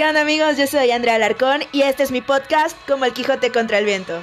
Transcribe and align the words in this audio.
¿Qué 0.00 0.06
onda 0.06 0.22
amigos? 0.22 0.56
Yo 0.56 0.66
soy 0.66 0.92
Andrea 0.92 1.16
Alarcón 1.16 1.60
y 1.72 1.82
este 1.82 2.02
es 2.02 2.10
mi 2.10 2.22
podcast 2.22 2.74
como 2.88 3.04
el 3.04 3.12
Quijote 3.12 3.52
contra 3.52 3.76
el 3.76 3.84
viento. 3.84 4.22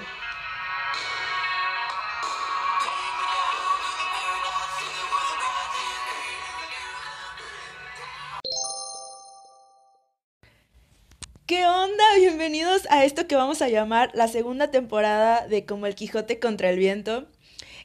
¿Qué 11.45 11.63
onda? 11.68 12.04
Bienvenidos 12.18 12.87
a 12.89 13.05
esto 13.05 13.28
que 13.28 13.36
vamos 13.36 13.61
a 13.61 13.69
llamar 13.69 14.09
la 14.15 14.28
segunda 14.28 14.71
temporada 14.71 15.47
de 15.47 15.68
Como 15.68 15.86
el 15.86 15.93
Quijote 15.93 16.39
contra 16.39 16.71
el 16.71 16.79
viento. 16.79 17.28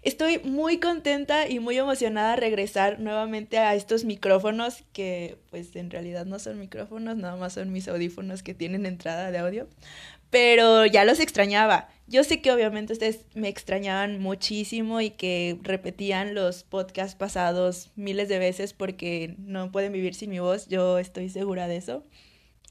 Estoy 0.02 0.40
muy 0.40 0.78
contenta 0.78 1.48
y 1.48 1.60
muy 1.60 1.78
emocionada 1.78 2.30
de 2.30 2.40
regresar 2.40 2.98
nuevamente 2.98 3.58
a 3.58 3.76
estos 3.76 4.04
micrófonos 4.04 4.82
que 4.92 5.38
pues 5.50 5.76
en 5.76 5.92
realidad 5.92 6.26
no 6.26 6.40
son 6.40 6.58
micrófonos, 6.58 7.16
nada 7.16 7.36
más 7.36 7.52
son 7.52 7.70
mis 7.70 7.86
audífonos 7.86 8.42
que 8.42 8.52
tienen 8.52 8.84
entrada 8.84 9.30
de 9.30 9.38
audio, 9.38 9.68
pero 10.28 10.86
ya 10.86 11.04
los 11.04 11.20
extrañaba. 11.20 11.88
Yo 12.08 12.24
sé 12.24 12.42
que 12.42 12.50
obviamente 12.50 12.94
ustedes 12.94 13.26
me 13.34 13.48
extrañaban 13.48 14.18
muchísimo 14.18 15.00
y 15.00 15.10
que 15.10 15.56
repetían 15.62 16.34
los 16.34 16.64
podcasts 16.64 17.14
pasados 17.14 17.92
miles 17.94 18.28
de 18.28 18.40
veces 18.40 18.72
porque 18.72 19.36
no 19.38 19.70
pueden 19.70 19.92
vivir 19.92 20.16
sin 20.16 20.30
mi 20.30 20.40
voz, 20.40 20.66
yo 20.66 20.98
estoy 20.98 21.28
segura 21.28 21.68
de 21.68 21.76
eso, 21.76 22.04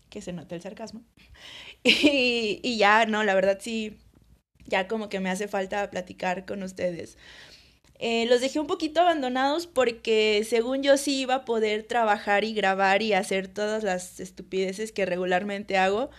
que 0.10 0.22
se 0.22 0.34
note 0.34 0.56
el 0.56 0.62
sarcasmo. 0.62 1.04
Y, 1.84 2.60
y 2.62 2.78
ya, 2.78 3.08
no, 3.08 3.24
la 3.24 3.34
verdad 3.34 3.58
sí, 3.60 3.98
ya 4.68 4.88
como 4.88 5.10
que 5.10 5.20
me 5.20 5.30
hace 5.30 5.48
falta 5.48 5.90
platicar 5.90 6.46
con 6.46 6.64
ustedes. 6.64 7.18
Eh, 8.00 8.26
los 8.28 8.42
dejé 8.42 8.60
un 8.60 8.66
poquito 8.66 9.02
abandonados 9.02 9.68
porque 9.68 10.44
según 10.50 10.82
yo 10.82 10.98
sí 10.98 11.22
iba 11.22 11.36
a 11.36 11.46
poder 11.46 11.84
trabajar 11.84 12.44
y 12.44 12.54
grabar 12.54 13.04
y 13.04 13.14
hacer 13.14 13.48
todas 13.48 13.84
las 13.84 14.20
estupideces 14.20 14.92
que 14.92 15.06
regularmente 15.06 15.78
hago, 15.78 16.10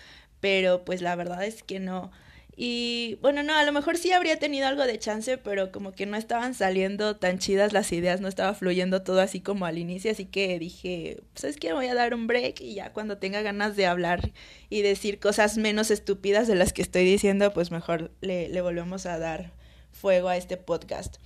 pero 0.41 0.85
pues 0.85 1.03
la 1.03 1.17
verdad 1.17 1.45
es 1.45 1.65
que 1.65 1.81
no. 1.81 2.13
Y 2.55 3.19
bueno, 3.23 3.43
no, 3.43 3.55
a 3.55 3.65
lo 3.65 3.73
mejor 3.73 3.97
sí 3.97 4.13
habría 4.13 4.39
tenido 4.39 4.67
algo 4.67 4.83
de 4.85 4.99
chance, 4.99 5.39
pero 5.39 5.73
como 5.73 5.93
que 5.93 6.05
no 6.05 6.19
estaban 6.19 6.55
saliendo 6.55 7.17
tan 7.17 7.39
chidas 7.39 7.73
las 7.73 7.91
ideas, 7.93 8.21
no 8.21 8.29
estaba 8.29 8.53
fluyendo 8.53 9.03
todo 9.03 9.21
así 9.21 9.41
como 9.41 9.65
al 9.65 9.79
inicio, 9.79 10.11
así 10.11 10.27
que 10.27 10.59
dije, 10.59 11.23
pues 11.33 11.45
es 11.45 11.57
que 11.57 11.73
voy 11.73 11.87
a 11.87 11.95
dar 11.95 12.13
un 12.13 12.27
break 12.27 12.61
y 12.61 12.75
ya 12.75 12.93
cuando 12.93 13.17
tenga 13.17 13.41
ganas 13.41 13.75
de 13.75 13.87
hablar 13.87 14.33
y 14.69 14.83
decir 14.83 15.19
cosas 15.19 15.57
menos 15.57 15.91
estúpidas 15.91 16.47
de 16.47 16.55
las 16.55 16.75
que 16.75 16.83
estoy 16.83 17.05
diciendo, 17.05 17.55
pues 17.55 17.71
mejor 17.71 18.11
le, 18.21 18.49
le 18.51 18.61
volvemos 18.61 19.07
a 19.07 19.19
dar 19.19 19.53
fuego 19.91 20.29
a 20.29 20.37
este 20.37 20.59
podcast. 20.59 21.17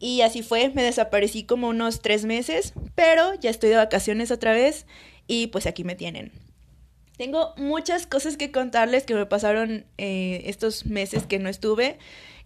Y 0.00 0.22
así 0.22 0.42
fue, 0.42 0.70
me 0.70 0.82
desaparecí 0.82 1.44
como 1.44 1.68
unos 1.68 2.02
tres 2.02 2.24
meses, 2.24 2.74
pero 2.96 3.34
ya 3.34 3.50
estoy 3.50 3.70
de 3.70 3.76
vacaciones 3.76 4.32
otra 4.32 4.52
vez 4.52 4.86
y 5.28 5.46
pues 5.46 5.66
aquí 5.66 5.84
me 5.84 5.94
tienen. 5.94 6.32
Tengo 7.16 7.54
muchas 7.56 8.06
cosas 8.06 8.36
que 8.36 8.50
contarles 8.50 9.04
que 9.04 9.14
me 9.14 9.26
pasaron 9.26 9.84
eh, 9.98 10.42
estos 10.46 10.86
meses 10.86 11.26
que 11.26 11.38
no 11.38 11.48
estuve 11.48 11.98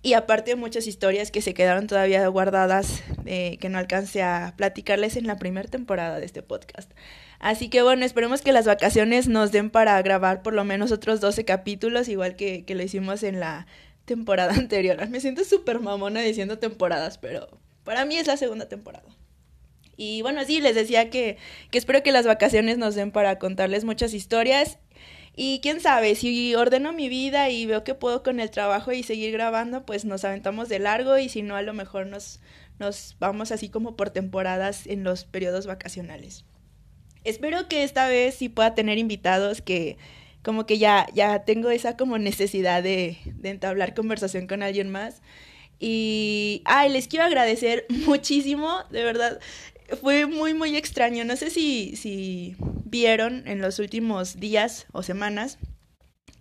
y 0.02 0.14
aparte 0.14 0.56
muchas 0.56 0.86
historias 0.86 1.30
que 1.30 1.40
se 1.40 1.54
quedaron 1.54 1.86
todavía 1.86 2.26
guardadas 2.28 3.02
eh, 3.24 3.58
que 3.60 3.68
no 3.68 3.78
alcancé 3.78 4.22
a 4.22 4.54
platicarles 4.56 5.16
en 5.16 5.26
la 5.26 5.36
primera 5.36 5.68
temporada 5.68 6.18
de 6.18 6.26
este 6.26 6.42
podcast. 6.42 6.90
Así 7.38 7.68
que 7.68 7.82
bueno, 7.82 8.04
esperemos 8.04 8.42
que 8.42 8.52
las 8.52 8.66
vacaciones 8.66 9.28
nos 9.28 9.52
den 9.52 9.70
para 9.70 10.00
grabar 10.02 10.42
por 10.42 10.54
lo 10.54 10.64
menos 10.64 10.92
otros 10.92 11.20
12 11.20 11.44
capítulos, 11.44 12.08
igual 12.08 12.36
que, 12.36 12.64
que 12.64 12.74
lo 12.74 12.82
hicimos 12.82 13.22
en 13.22 13.40
la 13.40 13.66
temporada 14.04 14.54
anterior. 14.56 15.08
Me 15.08 15.20
siento 15.20 15.44
súper 15.44 15.80
mamona 15.80 16.20
diciendo 16.20 16.58
temporadas, 16.58 17.18
pero 17.18 17.48
para 17.84 18.04
mí 18.04 18.16
es 18.16 18.26
la 18.26 18.36
segunda 18.36 18.68
temporada. 18.68 19.06
Y 19.96 20.22
bueno, 20.22 20.44
sí, 20.44 20.60
les 20.60 20.74
decía 20.74 21.10
que, 21.10 21.38
que 21.70 21.78
espero 21.78 22.02
que 22.02 22.12
las 22.12 22.26
vacaciones 22.26 22.78
nos 22.78 22.94
den 22.94 23.12
para 23.12 23.38
contarles 23.38 23.84
muchas 23.84 24.14
historias. 24.14 24.78
Y 25.34 25.60
quién 25.60 25.80
sabe, 25.80 26.14
si 26.14 26.54
ordeno 26.54 26.92
mi 26.94 27.10
vida 27.10 27.50
y 27.50 27.66
veo 27.66 27.84
que 27.84 27.94
puedo 27.94 28.22
con 28.22 28.40
el 28.40 28.50
trabajo 28.50 28.92
y 28.92 29.02
seguir 29.02 29.32
grabando, 29.32 29.84
pues 29.84 30.06
nos 30.06 30.24
aventamos 30.24 30.70
de 30.70 30.78
largo 30.78 31.18
y 31.18 31.28
si 31.28 31.42
no, 31.42 31.56
a 31.56 31.62
lo 31.62 31.74
mejor 31.74 32.06
nos, 32.06 32.40
nos 32.78 33.16
vamos 33.18 33.52
así 33.52 33.68
como 33.68 33.96
por 33.96 34.10
temporadas 34.10 34.86
en 34.86 35.04
los 35.04 35.24
periodos 35.24 35.66
vacacionales. 35.66 36.46
Espero 37.24 37.68
que 37.68 37.82
esta 37.82 38.08
vez 38.08 38.36
sí 38.36 38.48
pueda 38.48 38.74
tener 38.74 38.96
invitados 38.96 39.60
que 39.60 39.98
como 40.42 40.64
que 40.64 40.78
ya, 40.78 41.06
ya 41.12 41.44
tengo 41.44 41.70
esa 41.70 41.96
como 41.96 42.18
necesidad 42.18 42.82
de, 42.82 43.18
de 43.24 43.50
entablar 43.50 43.94
conversación 43.94 44.46
con 44.46 44.62
alguien 44.62 44.90
más. 44.90 45.20
Y, 45.78 46.62
ay, 46.64 46.88
les 46.88 47.08
quiero 47.08 47.26
agradecer 47.26 47.84
muchísimo, 48.06 48.84
de 48.90 49.04
verdad 49.04 49.38
fue 50.00 50.26
muy, 50.26 50.54
muy 50.54 50.76
extraño. 50.76 51.24
No 51.24 51.36
sé 51.36 51.50
si, 51.50 51.96
si 51.96 52.56
vieron 52.84 53.46
en 53.46 53.60
los 53.60 53.78
últimos 53.78 54.38
días 54.38 54.86
o 54.92 55.02
semanas 55.02 55.58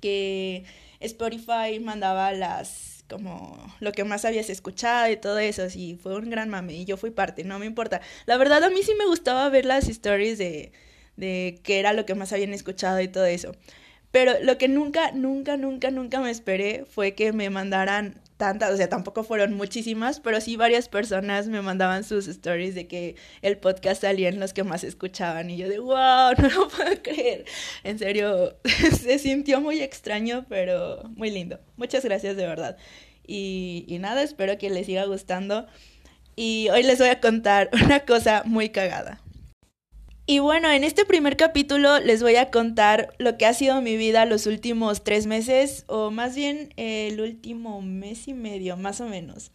que 0.01 0.63
Spotify 1.00 1.79
mandaba 1.81 2.31
las 2.31 2.95
como 3.07 3.73
lo 3.79 3.91
que 3.91 4.03
más 4.03 4.25
habías 4.25 4.50
escuchado 4.50 5.11
y 5.11 5.17
todo 5.17 5.38
eso, 5.38 5.69
sí, 5.69 5.97
fue 6.01 6.16
un 6.16 6.29
gran 6.29 6.50
mame 6.50 6.73
y 6.73 6.85
yo 6.85 6.97
fui 6.97 7.11
parte, 7.11 7.44
no 7.44 7.59
me 7.59 7.67
importa. 7.67 8.01
La 8.25 8.38
verdad 8.38 8.63
a 8.63 8.69
mí 8.69 8.81
sí 8.81 8.94
me 8.97 9.05
gustaba 9.05 9.47
ver 9.50 9.66
las 9.66 9.88
stories 9.88 10.39
de, 10.39 10.72
de 11.16 11.59
qué 11.63 11.79
era 11.79 11.94
lo 11.94 12.05
que 12.05 12.16
más 12.16 12.34
habían 12.34 12.53
escuchado 12.53 13.00
y 13.01 13.07
todo 13.07 13.25
eso. 13.25 13.55
Pero 14.11 14.34
lo 14.41 14.57
que 14.57 14.67
nunca, 14.67 15.11
nunca, 15.11 15.57
nunca, 15.57 15.91
nunca 15.91 16.19
me 16.19 16.31
esperé 16.31 16.85
fue 16.89 17.13
que 17.13 17.34
me 17.34 17.50
mandaran 17.50 18.22
tantas, 18.38 18.72
o 18.72 18.78
sea, 18.78 18.90
tampoco 18.90 19.23
fueron 19.23 19.53
muchísimas, 19.53 20.19
pero 20.19 20.41
sí 20.41 20.56
varias 20.57 20.90
personas 20.90 21.47
me 21.47 21.62
mandaban 21.62 22.03
sus 22.03 22.28
stories 22.28 22.75
de 22.75 22.88
que 22.88 23.16
el 23.41 23.57
podcast 23.57 24.01
salía 24.01 24.29
en 24.29 24.40
los 24.40 24.53
que 24.53 24.63
más 24.63 24.84
escuchaban 24.84 25.50
y 25.50 25.57
yo 25.57 25.69
de, 25.69 25.79
wow, 25.79 26.34
no 26.38 26.50
lo 26.50 26.68
puedo 26.68 27.01
creer. 27.01 27.46
En 27.84 28.00
serio, 28.00 28.57
se 29.00 29.19
sintió 29.19 29.62
muy 29.62 29.79
extraño, 29.81 30.46
pero 30.50 31.03
muy 31.16 31.31
lindo. 31.31 31.59
Muchas 31.78 32.03
gracias 32.03 32.35
de 32.35 32.46
verdad. 32.46 32.78
Y, 33.25 33.85
y 33.88 34.00
nada, 34.00 34.22
espero 34.22 34.57
que 34.57 34.69
les 34.69 34.85
siga 34.85 35.06
gustando. 35.06 35.67
Y 36.35 36.67
hoy 36.72 36.84
les 36.84 37.00
voy 37.00 37.09
a 37.09 37.22
contar 37.22 37.69
una 37.85 38.02
cosa 38.02 38.44
muy 38.46 38.69
cagada. 38.69 39.22
Y 40.27 40.39
bueno, 40.39 40.71
en 40.71 40.83
este 40.83 41.05
primer 41.05 41.37
capítulo 41.37 41.99
les 41.99 42.23
voy 42.23 42.35
a 42.35 42.49
contar 42.49 43.13
lo 43.19 43.37
que 43.37 43.45
ha 43.45 43.53
sido 43.53 43.79
mi 43.81 43.95
vida 43.95 44.25
los 44.25 44.47
últimos 44.47 45.03
tres 45.03 45.27
meses, 45.27 45.85
o 45.87 46.09
más 46.09 46.35
bien 46.35 46.73
el 46.77 47.21
último 47.21 47.79
mes 47.83 48.27
y 48.27 48.33
medio, 48.33 48.75
más 48.75 49.01
o 49.01 49.05
menos. 49.05 49.51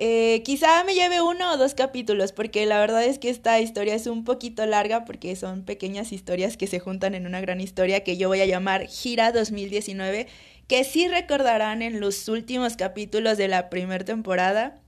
Eh, 0.00 0.42
quizá 0.44 0.84
me 0.84 0.94
lleve 0.94 1.20
uno 1.20 1.52
o 1.52 1.56
dos 1.56 1.74
capítulos, 1.74 2.30
porque 2.30 2.64
la 2.64 2.78
verdad 2.78 3.02
es 3.02 3.18
que 3.18 3.28
esta 3.28 3.58
historia 3.58 3.96
es 3.96 4.06
un 4.06 4.22
poquito 4.22 4.64
larga, 4.66 5.04
porque 5.04 5.34
son 5.34 5.64
pequeñas 5.64 6.12
historias 6.12 6.56
que 6.56 6.68
se 6.68 6.78
juntan 6.78 7.16
en 7.16 7.26
una 7.26 7.40
gran 7.40 7.60
historia 7.60 8.04
que 8.04 8.16
yo 8.16 8.28
voy 8.28 8.40
a 8.40 8.46
llamar 8.46 8.86
Gira 8.86 9.32
2019, 9.32 10.28
que 10.68 10.84
sí 10.84 11.08
recordarán 11.08 11.82
en 11.82 11.98
los 11.98 12.28
últimos 12.28 12.76
capítulos 12.76 13.36
de 13.36 13.48
la 13.48 13.68
primera 13.68 14.04
temporada 14.04 14.80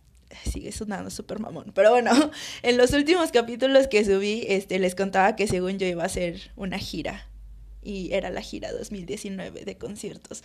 sigue 0.45 0.73
sonando 0.73 1.11
súper 1.11 1.39
mamón. 1.41 1.73
Pero 1.75 1.91
bueno, 1.91 2.11
en 2.63 2.77
los 2.77 2.93
últimos 2.93 3.31
capítulos 3.31 3.89
que 3.89 4.05
subí, 4.05 4.45
este, 4.49 4.79
les 4.79 4.95
contaba 4.95 5.37
que 5.37 5.47
según 5.47 5.79
yo 5.79 5.87
iba 5.87 6.03
a 6.03 6.07
hacer 6.07 6.51
una 6.57 6.79
gira. 6.79 7.27
Y 7.83 8.13
era 8.13 8.29
la 8.29 8.43
gira 8.43 8.73
2019 8.73 9.65
de 9.65 9.79
conciertos. 9.79 10.43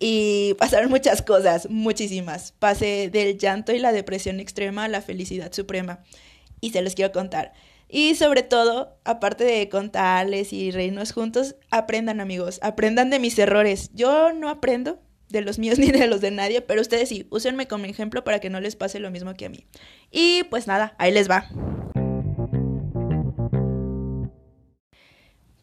Y 0.00 0.54
pasaron 0.58 0.88
muchas 0.88 1.20
cosas, 1.20 1.68
muchísimas. 1.68 2.52
Pasé 2.58 3.10
del 3.12 3.36
llanto 3.36 3.72
y 3.72 3.78
la 3.78 3.92
depresión 3.92 4.40
extrema 4.40 4.84
a 4.84 4.88
la 4.88 5.02
felicidad 5.02 5.52
suprema. 5.52 6.02
Y 6.60 6.70
se 6.70 6.80
los 6.80 6.94
quiero 6.94 7.12
contar. 7.12 7.52
Y 7.88 8.14
sobre 8.16 8.42
todo, 8.42 8.98
aparte 9.04 9.44
de 9.44 9.68
contarles 9.70 10.52
y 10.52 10.70
reírnos 10.70 11.12
juntos, 11.12 11.56
aprendan 11.70 12.20
amigos, 12.20 12.58
aprendan 12.62 13.08
de 13.08 13.18
mis 13.18 13.38
errores. 13.38 13.90
Yo 13.94 14.32
no 14.34 14.50
aprendo, 14.50 15.00
de 15.28 15.40
los 15.40 15.58
míos 15.58 15.78
ni 15.80 15.90
de 15.90 16.06
los 16.06 16.20
de 16.20 16.30
nadie, 16.30 16.60
pero 16.60 16.80
ustedes 16.80 17.08
sí, 17.08 17.26
úsenme 17.30 17.68
como 17.68 17.84
ejemplo 17.84 18.24
para 18.24 18.40
que 18.40 18.50
no 18.50 18.60
les 18.60 18.76
pase 18.76 18.98
lo 18.98 19.10
mismo 19.10 19.34
que 19.34 19.46
a 19.46 19.48
mí. 19.48 19.66
Y 20.10 20.44
pues 20.44 20.66
nada, 20.66 20.94
ahí 20.98 21.12
les 21.12 21.30
va. 21.30 21.48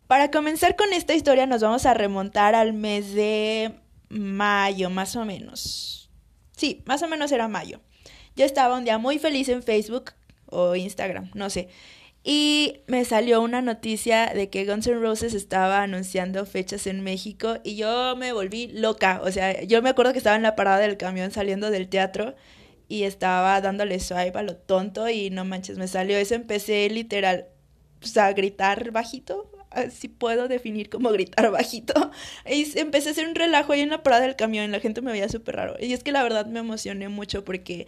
Para 0.07 0.29
comenzar 0.29 0.75
con 0.75 0.93
esta 0.93 1.15
historia 1.15 1.47
nos 1.47 1.61
vamos 1.61 1.85
a 1.85 1.95
remontar 1.95 2.53
al 2.53 2.73
mes 2.73 3.13
de 3.13 3.73
mayo, 4.09 4.89
más 4.89 5.15
o 5.15 5.25
menos. 5.25 6.11
Sí, 6.55 6.83
más 6.85 7.01
o 7.01 7.07
menos 7.07 7.31
era 7.31 7.47
mayo. 7.47 7.81
Yo 8.35 8.45
estaba 8.45 8.77
un 8.77 8.85
día 8.85 8.97
muy 8.97 9.17
feliz 9.17 9.49
en 9.49 9.63
Facebook 9.63 10.11
o 10.45 10.75
Instagram, 10.75 11.31
no 11.33 11.49
sé. 11.49 11.69
Y 12.27 12.81
me 12.87 13.05
salió 13.05 13.39
una 13.39 13.61
noticia 13.61 14.31
de 14.33 14.49
que 14.49 14.65
Guns 14.65 14.87
N' 14.87 14.99
Roses 14.99 15.35
estaba 15.35 15.83
anunciando 15.83 16.43
fechas 16.47 16.87
en 16.87 17.01
México 17.01 17.57
y 17.63 17.75
yo 17.75 18.15
me 18.15 18.33
volví 18.33 18.65
loca. 18.65 19.21
O 19.23 19.31
sea, 19.31 19.61
yo 19.61 19.83
me 19.83 19.89
acuerdo 19.89 20.11
que 20.11 20.17
estaba 20.17 20.35
en 20.35 20.41
la 20.41 20.55
parada 20.55 20.79
del 20.79 20.97
camión 20.97 21.29
saliendo 21.29 21.69
del 21.69 21.87
teatro 21.87 22.35
y 22.87 23.03
estaba 23.03 23.61
dándole 23.61 23.99
swipe 23.99 24.39
a 24.39 24.41
lo 24.41 24.55
tonto 24.55 25.07
y 25.07 25.29
no 25.29 25.45
manches, 25.45 25.77
me 25.77 25.87
salió 25.87 26.17
eso. 26.17 26.33
Empecé 26.33 26.89
literal 26.89 27.45
a 28.15 28.33
gritar 28.33 28.89
bajito. 28.89 29.51
Así 29.69 30.07
puedo 30.07 30.47
definir 30.47 30.89
como 30.89 31.11
gritar 31.11 31.51
bajito. 31.51 31.93
Y 32.49 32.79
empecé 32.79 33.09
a 33.09 33.11
hacer 33.11 33.27
un 33.27 33.35
relajo 33.35 33.73
ahí 33.73 33.81
en 33.81 33.89
la 33.91 34.01
parada 34.01 34.23
del 34.23 34.35
camión. 34.35 34.71
La 34.71 34.79
gente 34.79 35.01
me 35.01 35.11
veía 35.11 35.29
súper 35.29 35.57
raro. 35.57 35.75
Y 35.79 35.93
es 35.93 36.01
que 36.01 36.11
la 36.11 36.23
verdad 36.23 36.47
me 36.47 36.61
emocioné 36.61 37.07
mucho 37.07 37.45
porque 37.45 37.85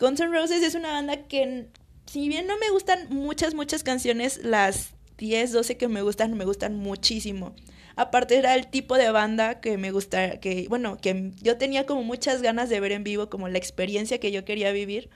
Guns 0.00 0.18
N' 0.18 0.32
Roses 0.36 0.64
es 0.64 0.74
una 0.74 0.90
banda 0.90 1.28
que 1.28 1.68
si 2.10 2.28
bien 2.28 2.46
no 2.46 2.56
me 2.58 2.70
gustan 2.70 3.08
muchas, 3.10 3.54
muchas 3.54 3.82
canciones, 3.82 4.40
las 4.42 4.94
10, 5.18 5.52
12 5.52 5.76
que 5.76 5.88
me 5.88 6.02
gustan, 6.02 6.36
me 6.36 6.44
gustan 6.44 6.76
muchísimo. 6.76 7.54
Aparte 7.96 8.36
era 8.36 8.54
el 8.54 8.68
tipo 8.68 8.96
de 8.96 9.10
banda 9.10 9.60
que 9.60 9.76
me 9.76 9.90
gusta, 9.90 10.40
que 10.40 10.66
bueno, 10.68 10.96
que 10.98 11.32
yo 11.42 11.58
tenía 11.58 11.84
como 11.84 12.02
muchas 12.04 12.40
ganas 12.40 12.68
de 12.70 12.80
ver 12.80 12.92
en 12.92 13.04
vivo, 13.04 13.28
como 13.28 13.48
la 13.48 13.58
experiencia 13.58 14.18
que 14.20 14.32
yo 14.32 14.44
quería 14.44 14.72
vivir. 14.72 15.10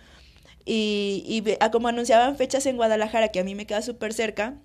Y, 0.65 1.25
y 1.27 1.69
como 1.71 1.89
anunciaban 1.89 2.37
fechas 2.37 2.67
en 2.67 2.77
Guadalajara, 2.77 3.29
que 3.29 3.41
a 3.41 3.45
mí 3.45 3.55
me 3.55 3.67
queda 3.67 3.83
súper 3.83 4.13
cerca, 4.13 4.59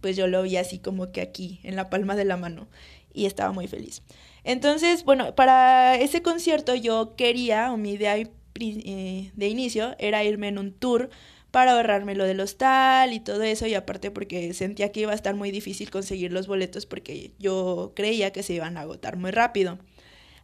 pues 0.00 0.16
yo 0.16 0.26
lo 0.26 0.42
vi 0.42 0.56
así 0.56 0.78
como 0.78 1.10
que 1.10 1.20
aquí, 1.22 1.60
en 1.62 1.74
la 1.76 1.88
palma 1.88 2.16
de 2.16 2.24
la 2.24 2.36
mano. 2.36 2.68
Y 3.14 3.24
estaba 3.24 3.52
muy 3.52 3.66
feliz. 3.66 4.02
Entonces, 4.44 5.04
bueno, 5.04 5.34
para 5.34 5.96
ese 5.96 6.20
concierto 6.20 6.74
yo 6.74 7.16
quería, 7.16 7.72
o 7.72 7.76
mi 7.76 7.92
idea 7.92 8.16
eh, 8.18 9.30
de 9.34 9.48
inicio 9.48 9.94
era 9.98 10.22
irme 10.22 10.48
en 10.48 10.58
un 10.58 10.72
tour 10.72 11.10
para 11.56 11.72
ahorrarme 11.72 12.14
lo 12.14 12.24
del 12.24 12.40
hostal 12.40 13.14
y 13.14 13.20
todo 13.20 13.42
eso, 13.42 13.66
y 13.66 13.72
aparte 13.72 14.10
porque 14.10 14.52
sentía 14.52 14.92
que 14.92 15.00
iba 15.00 15.12
a 15.12 15.14
estar 15.14 15.34
muy 15.34 15.50
difícil 15.50 15.90
conseguir 15.90 16.30
los 16.30 16.46
boletos 16.46 16.84
porque 16.84 17.32
yo 17.38 17.92
creía 17.96 18.30
que 18.30 18.42
se 18.42 18.52
iban 18.52 18.76
a 18.76 18.82
agotar 18.82 19.16
muy 19.16 19.30
rápido. 19.30 19.78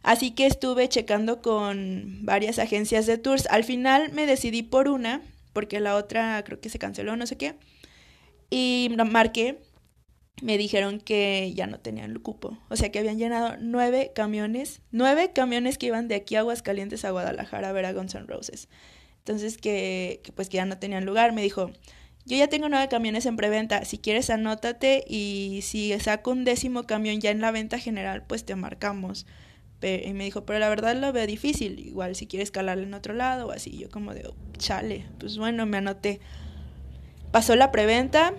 Así 0.01 0.31
que 0.31 0.47
estuve 0.47 0.89
checando 0.89 1.39
con 1.43 2.25
varias 2.25 2.57
agencias 2.57 3.05
de 3.05 3.19
tours. 3.19 3.45
Al 3.51 3.63
final 3.63 4.11
me 4.11 4.25
decidí 4.25 4.63
por 4.63 4.87
una, 4.87 5.21
porque 5.53 5.79
la 5.79 5.97
otra 5.97 6.43
creo 6.43 6.59
que 6.59 6.69
se 6.69 6.79
canceló, 6.79 7.15
no 7.15 7.27
sé 7.27 7.37
qué. 7.37 7.53
Y 8.49 8.89
marqué, 9.05 9.59
me 10.41 10.57
dijeron 10.57 10.99
que 10.99 11.53
ya 11.53 11.67
no 11.67 11.79
tenían 11.79 12.09
el 12.09 12.23
cupo. 12.23 12.57
O 12.69 12.75
sea 12.75 12.91
que 12.91 12.97
habían 12.97 13.19
llenado 13.19 13.55
nueve 13.61 14.13
camiones, 14.15 14.81
nueve 14.89 15.31
camiones 15.31 15.77
que 15.77 15.85
iban 15.85 16.07
de 16.07 16.15
aquí 16.15 16.37
a 16.37 16.39
Aguascalientes 16.39 17.05
a 17.05 17.11
Guadalajara 17.11 17.69
a 17.69 17.71
ver 17.71 17.85
a 17.85 17.93
Guns 17.93 18.15
N' 18.15 18.25
Roses. 18.25 18.67
Entonces 19.25 19.57
que, 19.57 20.21
pues 20.35 20.49
que 20.49 20.57
ya 20.57 20.65
no 20.65 20.77
tenían 20.77 21.05
lugar. 21.05 21.31
Me 21.31 21.41
dijo, 21.41 21.71
yo 22.25 22.37
ya 22.37 22.49
tengo 22.49 22.67
nueve 22.67 22.89
camiones 22.89 23.25
en 23.25 23.37
preventa, 23.37 23.85
si 23.85 23.97
quieres 23.97 24.29
anótate 24.29 25.05
y 25.07 25.61
si 25.63 25.97
saco 25.99 26.31
un 26.31 26.43
décimo 26.43 26.83
camión 26.83 27.21
ya 27.21 27.31
en 27.31 27.39
la 27.39 27.51
venta 27.51 27.79
general, 27.79 28.25
pues 28.27 28.43
te 28.43 28.55
marcamos. 28.55 29.25
y 29.81 30.13
me 30.13 30.25
dijo, 30.25 30.45
pero 30.45 30.59
la 30.59 30.67
verdad 30.67 30.95
lo 30.95 31.13
veo 31.13 31.25
difícil, 31.25 31.79
igual 31.79 32.15
si 32.15 32.27
quieres 32.27 32.51
calarle 32.51 32.83
en 32.83 32.93
otro 32.93 33.13
lado 33.13 33.47
o 33.47 33.51
así. 33.51 33.77
Yo 33.77 33.89
como 33.89 34.13
de, 34.13 34.27
oh, 34.27 34.35
chale, 34.57 35.05
pues 35.19 35.37
bueno, 35.37 35.65
me 35.65 35.77
anoté. 35.77 36.19
Pasó 37.31 37.55
la 37.55 37.71
preventa 37.71 38.33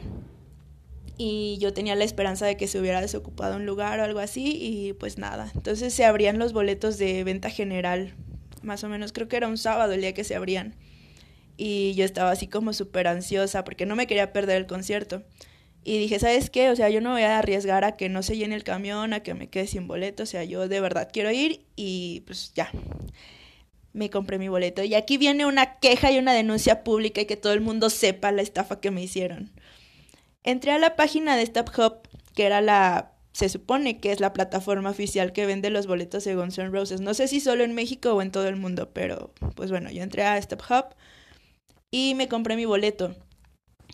y 1.16 1.56
yo 1.60 1.72
tenía 1.72 1.94
la 1.94 2.04
esperanza 2.04 2.44
de 2.44 2.58
que 2.58 2.68
se 2.68 2.78
hubiera 2.78 3.00
desocupado 3.00 3.56
un 3.56 3.64
lugar 3.64 4.00
o 4.00 4.04
algo 4.04 4.18
así 4.20 4.58
y 4.60 4.92
pues 4.92 5.16
nada. 5.16 5.50
Entonces 5.54 5.94
se 5.94 6.04
abrían 6.04 6.38
los 6.38 6.52
boletos 6.52 6.98
de 6.98 7.24
venta 7.24 7.48
general 7.48 8.14
más 8.64 8.84
o 8.84 8.88
menos, 8.88 9.12
creo 9.12 9.28
que 9.28 9.36
era 9.36 9.48
un 9.48 9.58
sábado 9.58 9.92
el 9.92 10.00
día 10.00 10.14
que 10.14 10.24
se 10.24 10.34
abrían. 10.34 10.74
Y 11.56 11.94
yo 11.94 12.04
estaba 12.04 12.30
así 12.30 12.48
como 12.48 12.72
súper 12.72 13.06
ansiosa 13.06 13.64
porque 13.64 13.86
no 13.86 13.96
me 13.96 14.06
quería 14.06 14.32
perder 14.32 14.56
el 14.56 14.66
concierto. 14.66 15.22
Y 15.84 15.98
dije, 15.98 16.18
¿sabes 16.18 16.48
qué? 16.50 16.70
O 16.70 16.76
sea, 16.76 16.88
yo 16.88 17.00
no 17.00 17.12
voy 17.12 17.22
a 17.22 17.38
arriesgar 17.38 17.84
a 17.84 17.96
que 17.96 18.08
no 18.08 18.22
se 18.22 18.36
llene 18.36 18.54
el 18.54 18.64
camión, 18.64 19.12
a 19.12 19.20
que 19.20 19.34
me 19.34 19.48
quede 19.48 19.66
sin 19.66 19.86
boleto. 19.86 20.22
O 20.22 20.26
sea, 20.26 20.42
yo 20.42 20.66
de 20.66 20.80
verdad 20.80 21.10
quiero 21.12 21.30
ir 21.30 21.66
y 21.76 22.22
pues 22.26 22.52
ya. 22.54 22.70
Me 23.92 24.10
compré 24.10 24.38
mi 24.38 24.48
boleto. 24.48 24.82
Y 24.82 24.94
aquí 24.94 25.18
viene 25.18 25.46
una 25.46 25.78
queja 25.78 26.10
y 26.10 26.18
una 26.18 26.32
denuncia 26.32 26.82
pública 26.82 27.20
y 27.20 27.26
que 27.26 27.36
todo 27.36 27.52
el 27.52 27.60
mundo 27.60 27.90
sepa 27.90 28.32
la 28.32 28.42
estafa 28.42 28.80
que 28.80 28.90
me 28.90 29.02
hicieron. 29.02 29.52
Entré 30.42 30.72
a 30.72 30.78
la 30.78 30.96
página 30.96 31.36
de 31.36 31.46
StubHub, 31.46 32.08
que 32.34 32.44
era 32.44 32.60
la 32.60 33.13
se 33.34 33.48
supone 33.48 33.98
que 33.98 34.12
es 34.12 34.20
la 34.20 34.32
plataforma 34.32 34.90
oficial 34.90 35.32
que 35.32 35.44
vende 35.44 35.68
los 35.68 35.88
boletos 35.88 36.22
de 36.22 36.36
Guns 36.36 36.56
N' 36.56 36.70
Roses. 36.70 37.00
No 37.00 37.14
sé 37.14 37.26
si 37.26 37.40
solo 37.40 37.64
en 37.64 37.74
México 37.74 38.14
o 38.14 38.22
en 38.22 38.30
todo 38.30 38.46
el 38.46 38.54
mundo, 38.54 38.90
pero 38.94 39.32
pues 39.56 39.70
bueno, 39.70 39.90
yo 39.90 40.04
entré 40.04 40.22
a 40.22 40.40
StubHub 40.40 40.94
y 41.90 42.14
me 42.14 42.28
compré 42.28 42.54
mi 42.54 42.64
boleto. 42.64 43.16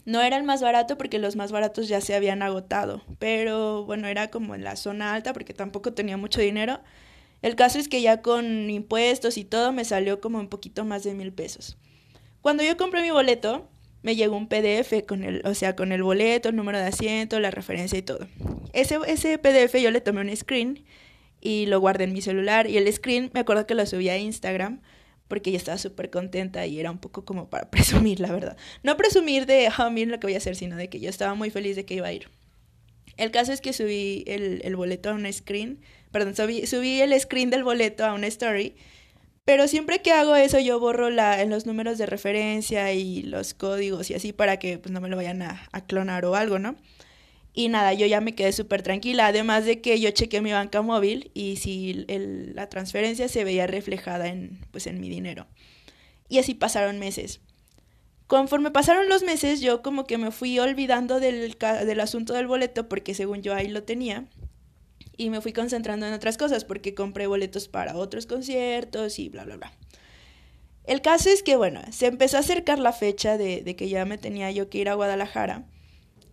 No 0.04 0.20
era 0.20 0.36
el 0.36 0.44
más 0.44 0.60
barato 0.60 0.98
porque 0.98 1.18
los 1.18 1.36
más 1.36 1.52
baratos 1.52 1.88
ya 1.88 2.02
se 2.02 2.14
habían 2.14 2.42
agotado, 2.42 3.02
pero 3.18 3.86
bueno, 3.86 4.08
era 4.08 4.30
como 4.30 4.54
en 4.54 4.62
la 4.62 4.76
zona 4.76 5.14
alta 5.14 5.32
porque 5.32 5.54
tampoco 5.54 5.94
tenía 5.94 6.18
mucho 6.18 6.42
dinero. 6.42 6.80
El 7.40 7.56
caso 7.56 7.78
es 7.78 7.88
que 7.88 8.02
ya 8.02 8.20
con 8.20 8.68
impuestos 8.68 9.38
y 9.38 9.44
todo 9.44 9.72
me 9.72 9.86
salió 9.86 10.20
como 10.20 10.38
un 10.38 10.48
poquito 10.48 10.84
más 10.84 11.02
de 11.02 11.14
mil 11.14 11.32
pesos. 11.32 11.78
Cuando 12.42 12.62
yo 12.62 12.76
compré 12.76 13.00
mi 13.00 13.10
boleto, 13.10 13.70
me 14.02 14.16
llegó 14.16 14.36
un 14.36 14.48
PDF 14.48 15.04
con 15.06 15.24
el, 15.24 15.42
o 15.44 15.54
sea, 15.54 15.76
con 15.76 15.92
el 15.92 16.02
boleto, 16.02 16.48
el 16.48 16.56
número 16.56 16.78
de 16.78 16.84
asiento, 16.84 17.38
la 17.40 17.50
referencia 17.50 17.98
y 17.98 18.02
todo. 18.02 18.26
Ese, 18.72 18.98
ese 19.06 19.38
PDF 19.38 19.74
yo 19.80 19.90
le 19.90 20.00
tomé 20.00 20.22
un 20.22 20.34
screen 20.34 20.84
y 21.40 21.66
lo 21.66 21.80
guardé 21.80 22.04
en 22.04 22.12
mi 22.12 22.22
celular. 22.22 22.68
Y 22.68 22.76
el 22.76 22.90
screen 22.92 23.30
me 23.34 23.40
acuerdo 23.40 23.66
que 23.66 23.74
lo 23.74 23.84
subí 23.86 24.08
a 24.08 24.18
Instagram 24.18 24.80
porque 25.28 25.52
yo 25.52 25.58
estaba 25.58 25.78
súper 25.78 26.10
contenta 26.10 26.66
y 26.66 26.80
era 26.80 26.90
un 26.90 26.98
poco 26.98 27.24
como 27.24 27.48
para 27.48 27.70
presumir, 27.70 28.20
la 28.20 28.32
verdad. 28.32 28.56
No 28.82 28.96
presumir 28.96 29.46
de, 29.46 29.68
ah, 29.76 29.90
miren 29.90 30.10
lo 30.10 30.20
que 30.20 30.26
voy 30.26 30.34
a 30.34 30.38
hacer, 30.38 30.56
sino 30.56 30.76
de 30.76 30.88
que 30.88 31.00
yo 31.00 31.08
estaba 31.08 31.34
muy 31.34 31.50
feliz 31.50 31.76
de 31.76 31.84
que 31.84 31.94
iba 31.94 32.08
a 32.08 32.12
ir. 32.12 32.28
El 33.16 33.30
caso 33.30 33.52
es 33.52 33.60
que 33.60 33.72
subí 33.72 34.24
el, 34.26 34.62
el 34.64 34.76
boleto 34.76 35.10
a 35.10 35.12
un 35.12 35.30
screen, 35.30 35.80
perdón, 36.10 36.34
subí, 36.34 36.66
subí 36.66 37.00
el 37.00 37.18
screen 37.20 37.50
del 37.50 37.64
boleto 37.64 38.04
a 38.04 38.14
una 38.14 38.26
story 38.26 38.74
pero 39.50 39.66
siempre 39.66 40.00
que 40.00 40.12
hago 40.12 40.36
eso 40.36 40.60
yo 40.60 40.78
borro 40.78 41.10
la, 41.10 41.44
los 41.44 41.66
números 41.66 41.98
de 41.98 42.06
referencia 42.06 42.92
y 42.92 43.24
los 43.24 43.52
códigos 43.52 44.08
y 44.08 44.14
así 44.14 44.32
para 44.32 44.60
que 44.60 44.78
pues 44.78 44.92
no 44.92 45.00
me 45.00 45.08
lo 45.08 45.16
vayan 45.16 45.42
a, 45.42 45.68
clonar 45.88 46.24
o 46.24 46.36
algo, 46.36 46.60
¿no? 46.60 46.76
Y 47.52 47.68
nada, 47.68 47.92
yo 47.92 48.06
ya 48.06 48.20
me 48.20 48.36
quedé 48.36 48.52
súper 48.52 48.82
tranquila, 48.82 49.26
además 49.26 49.64
de 49.64 49.80
que 49.80 49.98
yo 49.98 50.12
chequé 50.12 50.40
mi 50.40 50.52
banca 50.52 50.82
móvil 50.82 51.32
y 51.34 51.56
si 51.56 52.06
la 52.06 52.68
transferencia 52.68 53.26
se 53.26 53.42
veía 53.42 53.66
reflejada 53.66 54.28
en, 54.28 54.60
pues, 54.70 54.86
en 54.86 55.00
mi 55.00 55.08
dinero. 55.08 55.48
Y 56.28 56.38
así 56.38 56.54
pasaron 56.54 57.00
meses. 57.00 57.40
Conforme 58.28 58.70
pasaron 58.70 59.08
los 59.08 59.24
meses, 59.24 59.60
yo 59.60 59.82
como 59.82 60.06
que 60.06 60.16
me 60.16 60.30
fui 60.30 60.60
olvidando 60.60 61.18
del 61.18 62.00
asunto 62.00 62.34
del 62.34 62.46
boleto 62.46 62.88
porque 62.88 63.14
según 63.14 63.42
yo 63.42 63.52
ahí 63.52 63.66
lo 63.66 63.82
tenía 63.82 64.28
y 65.20 65.28
me 65.28 65.42
fui 65.42 65.52
concentrando 65.52 66.06
en 66.06 66.14
otras 66.14 66.38
cosas 66.38 66.64
porque 66.64 66.94
compré 66.94 67.26
boletos 67.26 67.68
para 67.68 67.94
otros 67.94 68.24
conciertos 68.24 69.18
y 69.18 69.28
bla, 69.28 69.44
bla, 69.44 69.58
bla. 69.58 69.72
El 70.84 71.02
caso 71.02 71.28
es 71.28 71.42
que, 71.42 71.56
bueno, 71.56 71.82
se 71.92 72.06
empezó 72.06 72.38
a 72.38 72.40
acercar 72.40 72.78
la 72.78 72.94
fecha 72.94 73.36
de, 73.36 73.60
de 73.60 73.76
que 73.76 73.90
ya 73.90 74.06
me 74.06 74.16
tenía 74.16 74.50
yo 74.50 74.70
que 74.70 74.78
ir 74.78 74.88
a 74.88 74.94
Guadalajara 74.94 75.66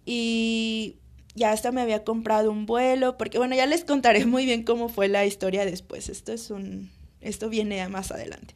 y 0.05 0.95
ya 1.35 1.51
hasta 1.51 1.73
me 1.73 1.81
había 1.81 2.05
comprado 2.05 2.49
un 2.49 2.65
vuelo, 2.65 3.17
porque 3.17 3.37
bueno, 3.37 3.55
ya 3.55 3.65
les 3.65 3.83
contaré 3.83 4.25
muy 4.25 4.45
bien 4.45 4.63
cómo 4.63 4.87
fue 4.87 5.09
la 5.09 5.25
historia 5.25 5.65
después. 5.65 6.07
Esto 6.07 6.31
es 6.31 6.49
un 6.49 6.89
esto 7.19 7.49
viene 7.49 7.85
más 7.89 8.11
adelante. 8.11 8.53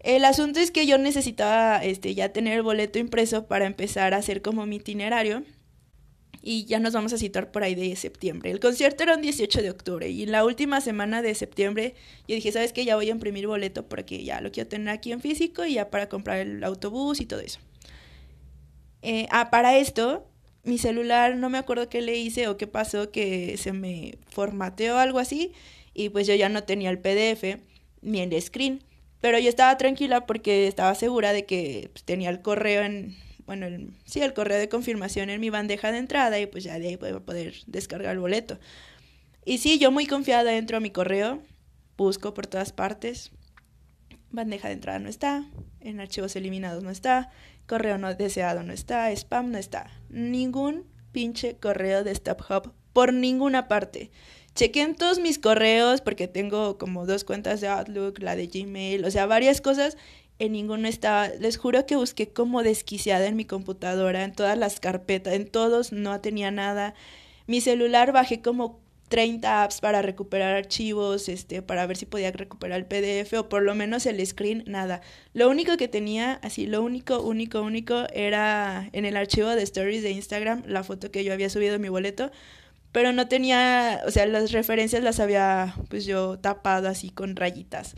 El 0.00 0.24
asunto 0.24 0.58
es 0.58 0.72
que 0.72 0.86
yo 0.86 0.98
necesitaba 0.98 1.84
este 1.84 2.16
ya 2.16 2.32
tener 2.32 2.54
el 2.54 2.62
boleto 2.62 2.98
impreso 2.98 3.46
para 3.46 3.66
empezar 3.66 4.12
a 4.12 4.16
hacer 4.16 4.42
como 4.42 4.66
mi 4.66 4.76
itinerario 4.76 5.44
y 6.42 6.64
ya 6.64 6.80
nos 6.80 6.92
vamos 6.92 7.12
a 7.12 7.18
citar 7.18 7.52
por 7.52 7.62
ahí 7.62 7.74
de 7.76 7.94
septiembre. 7.94 8.50
El 8.50 8.58
concierto 8.58 9.04
era 9.04 9.14
un 9.14 9.22
18 9.22 9.62
de 9.62 9.70
octubre 9.70 10.08
y 10.10 10.24
en 10.24 10.32
la 10.32 10.44
última 10.44 10.80
semana 10.80 11.22
de 11.22 11.34
septiembre 11.34 11.94
yo 12.26 12.34
dije, 12.34 12.50
¿sabes 12.50 12.72
qué? 12.72 12.84
Ya 12.84 12.96
voy 12.96 13.08
a 13.08 13.12
imprimir 13.12 13.46
boleto 13.46 13.88
porque 13.88 14.24
ya 14.24 14.40
lo 14.40 14.50
quiero 14.50 14.68
tener 14.68 14.88
aquí 14.88 15.12
en 15.12 15.20
físico 15.20 15.64
y 15.64 15.74
ya 15.74 15.88
para 15.90 16.08
comprar 16.08 16.38
el 16.38 16.64
autobús 16.64 17.20
y 17.20 17.26
todo 17.26 17.40
eso. 17.40 17.60
Eh, 19.02 19.26
ah, 19.30 19.50
para 19.50 19.78
esto, 19.78 20.26
mi 20.64 20.78
celular, 20.78 21.36
no 21.36 21.48
me 21.48 21.58
acuerdo 21.58 21.88
qué 21.88 22.00
le 22.00 22.16
hice 22.16 22.48
o 22.48 22.56
qué 22.56 22.66
pasó, 22.66 23.10
que 23.10 23.56
se 23.56 23.72
me 23.72 24.18
formateó 24.28 24.98
algo 24.98 25.20
así 25.20 25.52
y 25.94 26.08
pues 26.08 26.26
yo 26.26 26.34
ya 26.34 26.48
no 26.48 26.64
tenía 26.64 26.90
el 26.90 26.98
PDF 26.98 27.60
ni 28.00 28.20
el 28.20 28.40
screen. 28.42 28.82
Pero 29.20 29.38
yo 29.38 29.48
estaba 29.48 29.76
tranquila 29.78 30.26
porque 30.26 30.66
estaba 30.66 30.96
segura 30.96 31.32
de 31.32 31.46
que 31.46 31.90
pues, 31.92 32.02
tenía 32.02 32.28
el 32.28 32.42
correo 32.42 32.82
en, 32.82 33.16
bueno, 33.46 33.66
el, 33.66 33.90
sí, 34.04 34.20
el 34.20 34.34
correo 34.34 34.58
de 34.58 34.68
confirmación 34.68 35.30
en 35.30 35.40
mi 35.40 35.50
bandeja 35.50 35.92
de 35.92 35.98
entrada 35.98 36.38
y 36.38 36.46
pues 36.46 36.64
ya 36.64 36.78
de 36.78 36.88
ahí 36.88 36.96
voy 36.96 37.10
a 37.10 37.20
poder 37.20 37.54
descargar 37.66 38.12
el 38.12 38.20
boleto. 38.20 38.58
Y 39.44 39.58
sí, 39.58 39.78
yo 39.78 39.90
muy 39.90 40.06
confiada 40.06 40.54
entro 40.54 40.76
a 40.76 40.80
mi 40.80 40.90
correo, 40.90 41.42
busco 41.96 42.34
por 42.34 42.46
todas 42.46 42.72
partes, 42.72 43.32
bandeja 44.30 44.68
de 44.68 44.74
entrada 44.74 44.98
no 44.98 45.08
está, 45.08 45.44
en 45.80 46.00
archivos 46.00 46.36
eliminados 46.36 46.82
no 46.82 46.90
está, 46.90 47.30
correo 47.66 47.98
no 47.98 48.14
deseado 48.14 48.62
no 48.62 48.72
está, 48.72 49.10
spam 49.12 49.50
no 49.50 49.58
está, 49.58 49.90
ningún 50.08 50.86
pinche 51.12 51.56
correo 51.56 52.04
de 52.04 52.14
StopHub 52.14 52.72
por 52.92 53.12
ninguna 53.12 53.68
parte. 53.68 54.10
Chequé 54.54 54.82
en 54.82 54.94
todos 54.94 55.18
mis 55.18 55.38
correos 55.38 56.02
porque 56.02 56.28
tengo 56.28 56.76
como 56.76 57.06
dos 57.06 57.24
cuentas 57.24 57.60
de 57.60 57.68
Outlook, 57.68 58.18
la 58.18 58.36
de 58.36 58.48
Gmail, 58.48 59.04
o 59.04 59.10
sea, 59.10 59.26
varias 59.26 59.60
cosas 59.60 59.96
en 60.42 60.52
ninguno 60.52 60.88
estaba. 60.88 61.28
Les 61.28 61.56
juro 61.56 61.86
que 61.86 61.96
busqué 61.96 62.28
como 62.28 62.64
desquiciada 62.64 63.26
en 63.26 63.36
mi 63.36 63.44
computadora, 63.44 64.24
en 64.24 64.32
todas 64.32 64.58
las 64.58 64.80
carpetas, 64.80 65.34
en 65.34 65.46
todos 65.46 65.92
no 65.92 66.20
tenía 66.20 66.50
nada. 66.50 66.94
Mi 67.46 67.60
celular 67.60 68.12
bajé 68.12 68.42
como 68.42 68.80
30 69.08 69.62
apps 69.62 69.80
para 69.80 70.02
recuperar 70.02 70.56
archivos, 70.56 71.28
este, 71.28 71.62
para 71.62 71.86
ver 71.86 71.96
si 71.96 72.06
podía 72.06 72.32
recuperar 72.32 72.80
el 72.80 72.86
PDF 72.86 73.34
o 73.34 73.48
por 73.48 73.62
lo 73.62 73.76
menos 73.76 74.04
el 74.06 74.24
screen, 74.26 74.64
nada. 74.66 75.00
Lo 75.32 75.48
único 75.48 75.76
que 75.76 75.86
tenía, 75.86 76.40
así, 76.42 76.66
lo 76.66 76.82
único, 76.82 77.22
único, 77.22 77.62
único 77.62 78.06
era 78.12 78.88
en 78.92 79.04
el 79.04 79.16
archivo 79.16 79.50
de 79.50 79.62
stories 79.62 80.02
de 80.02 80.10
Instagram, 80.10 80.64
la 80.66 80.82
foto 80.82 81.12
que 81.12 81.22
yo 81.22 81.32
había 81.32 81.50
subido 81.50 81.76
en 81.76 81.82
mi 81.82 81.88
boleto, 81.88 82.32
pero 82.90 83.12
no 83.12 83.28
tenía, 83.28 84.02
o 84.06 84.10
sea, 84.10 84.26
las 84.26 84.50
referencias 84.50 85.04
las 85.04 85.20
había 85.20 85.76
pues 85.88 86.04
yo 86.04 86.38
tapado 86.40 86.88
así 86.88 87.10
con 87.10 87.36
rayitas. 87.36 87.94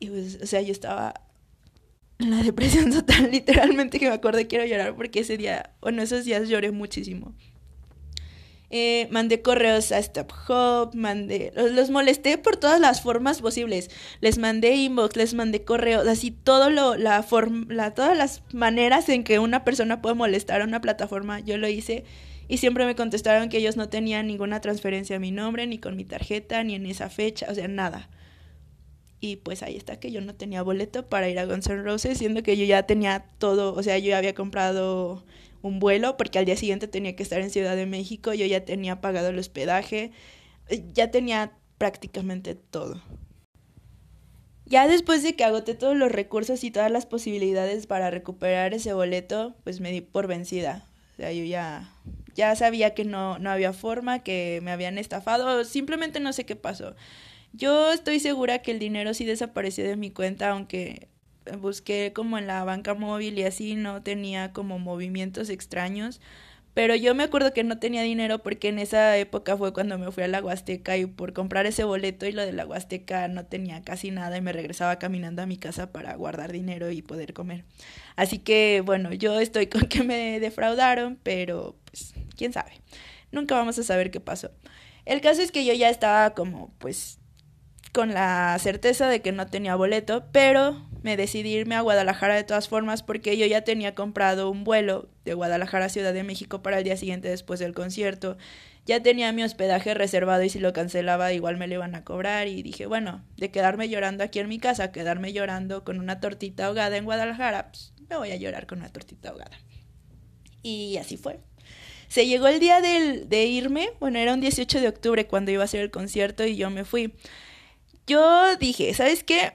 Y 0.00 0.08
pues, 0.08 0.38
o 0.42 0.46
sea, 0.46 0.60
yo 0.62 0.72
estaba 0.72 1.23
la 2.18 2.42
depresión 2.42 2.90
total, 2.92 3.30
literalmente 3.32 3.98
que 3.98 4.08
me 4.08 4.14
acordé 4.14 4.46
quiero 4.46 4.64
llorar 4.64 4.94
porque 4.96 5.20
ese 5.20 5.36
día, 5.36 5.74
bueno, 5.80 6.02
esos 6.02 6.24
días 6.24 6.48
lloré 6.48 6.70
muchísimo. 6.72 7.34
eh, 8.70 9.08
mandé 9.10 9.40
correos 9.42 9.92
a 9.92 9.98
Stop 9.98 10.32
Hub, 10.48 10.94
mandé, 10.96 11.52
los, 11.54 11.90
molesté 11.90 12.38
por 12.38 12.56
todas 12.56 12.80
las 12.80 13.02
formas 13.02 13.40
posibles. 13.40 13.90
Les 14.20 14.38
mandé 14.38 14.74
inbox, 14.74 15.16
les 15.16 15.34
mandé 15.34 15.64
correos, 15.64 16.06
así 16.08 16.30
todo 16.32 16.70
lo, 16.70 16.96
la 16.96 17.22
forma, 17.22 17.66
la, 17.72 17.94
todas 17.94 18.16
las 18.16 18.42
maneras 18.52 19.08
en 19.08 19.22
que 19.24 19.38
una 19.38 19.64
persona 19.64 20.02
puede 20.02 20.16
molestar 20.16 20.60
a 20.62 20.64
una 20.64 20.80
plataforma, 20.80 21.40
yo 21.40 21.56
lo 21.58 21.68
hice. 21.68 22.04
Y 22.48 22.58
siempre 22.58 22.84
me 22.84 22.96
contestaron 22.96 23.48
que 23.48 23.58
ellos 23.58 23.76
no 23.76 23.88
tenían 23.88 24.26
ninguna 24.26 24.60
transferencia 24.60 25.16
a 25.16 25.20
mi 25.20 25.30
nombre, 25.30 25.66
ni 25.66 25.78
con 25.78 25.96
mi 25.96 26.04
tarjeta, 26.04 26.62
ni 26.64 26.74
en 26.74 26.86
esa 26.86 27.08
fecha, 27.10 27.46
o 27.50 27.54
sea, 27.54 27.68
nada. 27.68 28.10
Y 29.24 29.36
pues 29.36 29.62
ahí 29.62 29.74
está 29.74 29.98
que 29.98 30.12
yo 30.12 30.20
no 30.20 30.34
tenía 30.34 30.60
boleto 30.60 31.08
para 31.08 31.30
ir 31.30 31.38
a 31.38 31.46
Guns 31.46 31.66
N' 31.66 31.82
Roses, 31.82 32.18
siendo 32.18 32.42
que 32.42 32.58
yo 32.58 32.66
ya 32.66 32.82
tenía 32.82 33.24
todo, 33.38 33.72
o 33.72 33.82
sea, 33.82 33.96
yo 33.96 34.10
ya 34.10 34.18
había 34.18 34.34
comprado 34.34 35.24
un 35.62 35.78
vuelo 35.78 36.18
porque 36.18 36.38
al 36.38 36.44
día 36.44 36.58
siguiente 36.58 36.88
tenía 36.88 37.16
que 37.16 37.22
estar 37.22 37.40
en 37.40 37.48
Ciudad 37.48 37.74
de 37.74 37.86
México, 37.86 38.34
yo 38.34 38.44
ya 38.44 38.66
tenía 38.66 39.00
pagado 39.00 39.28
el 39.30 39.38
hospedaje, 39.38 40.12
eh, 40.68 40.84
ya 40.92 41.10
tenía 41.10 41.56
prácticamente 41.78 42.54
todo. 42.54 43.00
Ya 44.66 44.86
después 44.88 45.22
de 45.22 45.34
que 45.34 45.44
agoté 45.44 45.74
todos 45.74 45.96
los 45.96 46.12
recursos 46.12 46.62
y 46.62 46.70
todas 46.70 46.90
las 46.90 47.06
posibilidades 47.06 47.86
para 47.86 48.10
recuperar 48.10 48.74
ese 48.74 48.92
boleto, 48.92 49.54
pues 49.64 49.80
me 49.80 49.90
di 49.90 50.02
por 50.02 50.26
vencida. 50.26 50.86
O 51.14 51.16
sea, 51.16 51.32
yo 51.32 51.44
ya, 51.44 51.94
ya 52.34 52.54
sabía 52.56 52.92
que 52.92 53.06
no, 53.06 53.38
no 53.38 53.50
había 53.50 53.72
forma, 53.72 54.18
que 54.18 54.60
me 54.62 54.70
habían 54.70 54.98
estafado, 54.98 55.64
simplemente 55.64 56.20
no 56.20 56.34
sé 56.34 56.44
qué 56.44 56.56
pasó. 56.56 56.94
Yo 57.56 57.92
estoy 57.92 58.18
segura 58.18 58.62
que 58.62 58.72
el 58.72 58.80
dinero 58.80 59.14
sí 59.14 59.24
desapareció 59.24 59.84
de 59.84 59.96
mi 59.96 60.10
cuenta, 60.10 60.50
aunque 60.50 61.06
busqué 61.60 62.12
como 62.12 62.36
en 62.36 62.48
la 62.48 62.64
banca 62.64 62.94
móvil 62.94 63.38
y 63.38 63.44
así 63.44 63.76
no 63.76 64.02
tenía 64.02 64.52
como 64.52 64.80
movimientos 64.80 65.50
extraños. 65.50 66.20
Pero 66.74 66.96
yo 66.96 67.14
me 67.14 67.22
acuerdo 67.22 67.52
que 67.52 67.62
no 67.62 67.78
tenía 67.78 68.02
dinero 68.02 68.40
porque 68.40 68.68
en 68.68 68.80
esa 68.80 69.16
época 69.18 69.56
fue 69.56 69.72
cuando 69.72 69.96
me 69.98 70.10
fui 70.10 70.24
a 70.24 70.28
la 70.28 70.42
Huasteca 70.42 70.96
y 70.96 71.06
por 71.06 71.32
comprar 71.32 71.66
ese 71.66 71.84
boleto 71.84 72.26
y 72.26 72.32
lo 72.32 72.44
de 72.44 72.52
la 72.52 72.66
Huasteca 72.66 73.28
no 73.28 73.46
tenía 73.46 73.82
casi 73.82 74.10
nada 74.10 74.36
y 74.36 74.40
me 74.40 74.52
regresaba 74.52 74.98
caminando 74.98 75.40
a 75.40 75.46
mi 75.46 75.56
casa 75.56 75.92
para 75.92 76.16
guardar 76.16 76.50
dinero 76.50 76.90
y 76.90 77.02
poder 77.02 77.34
comer. 77.34 77.64
Así 78.16 78.38
que 78.38 78.82
bueno, 78.84 79.12
yo 79.12 79.38
estoy 79.38 79.66
con 79.68 79.82
que 79.82 80.02
me 80.02 80.40
defraudaron, 80.40 81.20
pero 81.22 81.76
pues 81.84 82.14
quién 82.36 82.52
sabe. 82.52 82.72
Nunca 83.30 83.54
vamos 83.54 83.78
a 83.78 83.84
saber 83.84 84.10
qué 84.10 84.18
pasó. 84.18 84.50
El 85.04 85.20
caso 85.20 85.40
es 85.40 85.52
que 85.52 85.64
yo 85.64 85.72
ya 85.74 85.90
estaba 85.90 86.34
como 86.34 86.72
pues 86.78 87.20
con 87.94 88.12
la 88.12 88.58
certeza 88.58 89.08
de 89.08 89.22
que 89.22 89.30
no 89.30 89.46
tenía 89.46 89.76
boleto, 89.76 90.24
pero 90.32 90.84
me 91.02 91.16
decidí 91.16 91.54
irme 91.54 91.76
a 91.76 91.80
Guadalajara 91.80 92.34
de 92.34 92.42
todas 92.42 92.68
formas 92.68 93.04
porque 93.04 93.36
yo 93.36 93.46
ya 93.46 93.62
tenía 93.62 93.94
comprado 93.94 94.50
un 94.50 94.64
vuelo 94.64 95.08
de 95.24 95.34
Guadalajara 95.34 95.84
a 95.84 95.88
Ciudad 95.88 96.12
de 96.12 96.24
México 96.24 96.60
para 96.60 96.78
el 96.78 96.84
día 96.84 96.96
siguiente 96.96 97.28
después 97.28 97.60
del 97.60 97.72
concierto. 97.72 98.36
Ya 98.84 99.00
tenía 99.00 99.32
mi 99.32 99.44
hospedaje 99.44 99.94
reservado 99.94 100.42
y 100.42 100.50
si 100.50 100.58
lo 100.58 100.72
cancelaba 100.72 101.32
igual 101.32 101.56
me 101.56 101.68
lo 101.68 101.74
iban 101.74 101.94
a 101.94 102.02
cobrar 102.02 102.48
y 102.48 102.64
dije, 102.64 102.86
bueno, 102.86 103.24
de 103.36 103.52
quedarme 103.52 103.88
llorando 103.88 104.24
aquí 104.24 104.40
en 104.40 104.48
mi 104.48 104.58
casa, 104.58 104.90
quedarme 104.90 105.32
llorando 105.32 105.84
con 105.84 106.00
una 106.00 106.18
tortita 106.18 106.66
ahogada 106.66 106.96
en 106.96 107.04
Guadalajara, 107.04 107.68
pues 107.70 107.92
me 108.10 108.16
voy 108.16 108.32
a 108.32 108.36
llorar 108.36 108.66
con 108.66 108.80
una 108.80 108.88
tortita 108.88 109.28
ahogada. 109.28 109.56
Y 110.64 110.96
así 110.96 111.16
fue. 111.16 111.38
Se 112.08 112.26
llegó 112.26 112.48
el 112.48 112.58
día 112.58 112.80
del, 112.80 113.28
de 113.28 113.44
irme, 113.44 113.90
bueno, 114.00 114.18
era 114.18 114.34
un 114.34 114.40
18 114.40 114.80
de 114.80 114.88
octubre 114.88 115.26
cuando 115.28 115.52
iba 115.52 115.62
a 115.62 115.68
ser 115.68 115.80
el 115.80 115.92
concierto 115.92 116.44
y 116.44 116.56
yo 116.56 116.70
me 116.70 116.84
fui 116.84 117.14
yo 118.06 118.56
dije, 118.56 118.92
¿sabes 118.94 119.24
qué? 119.24 119.54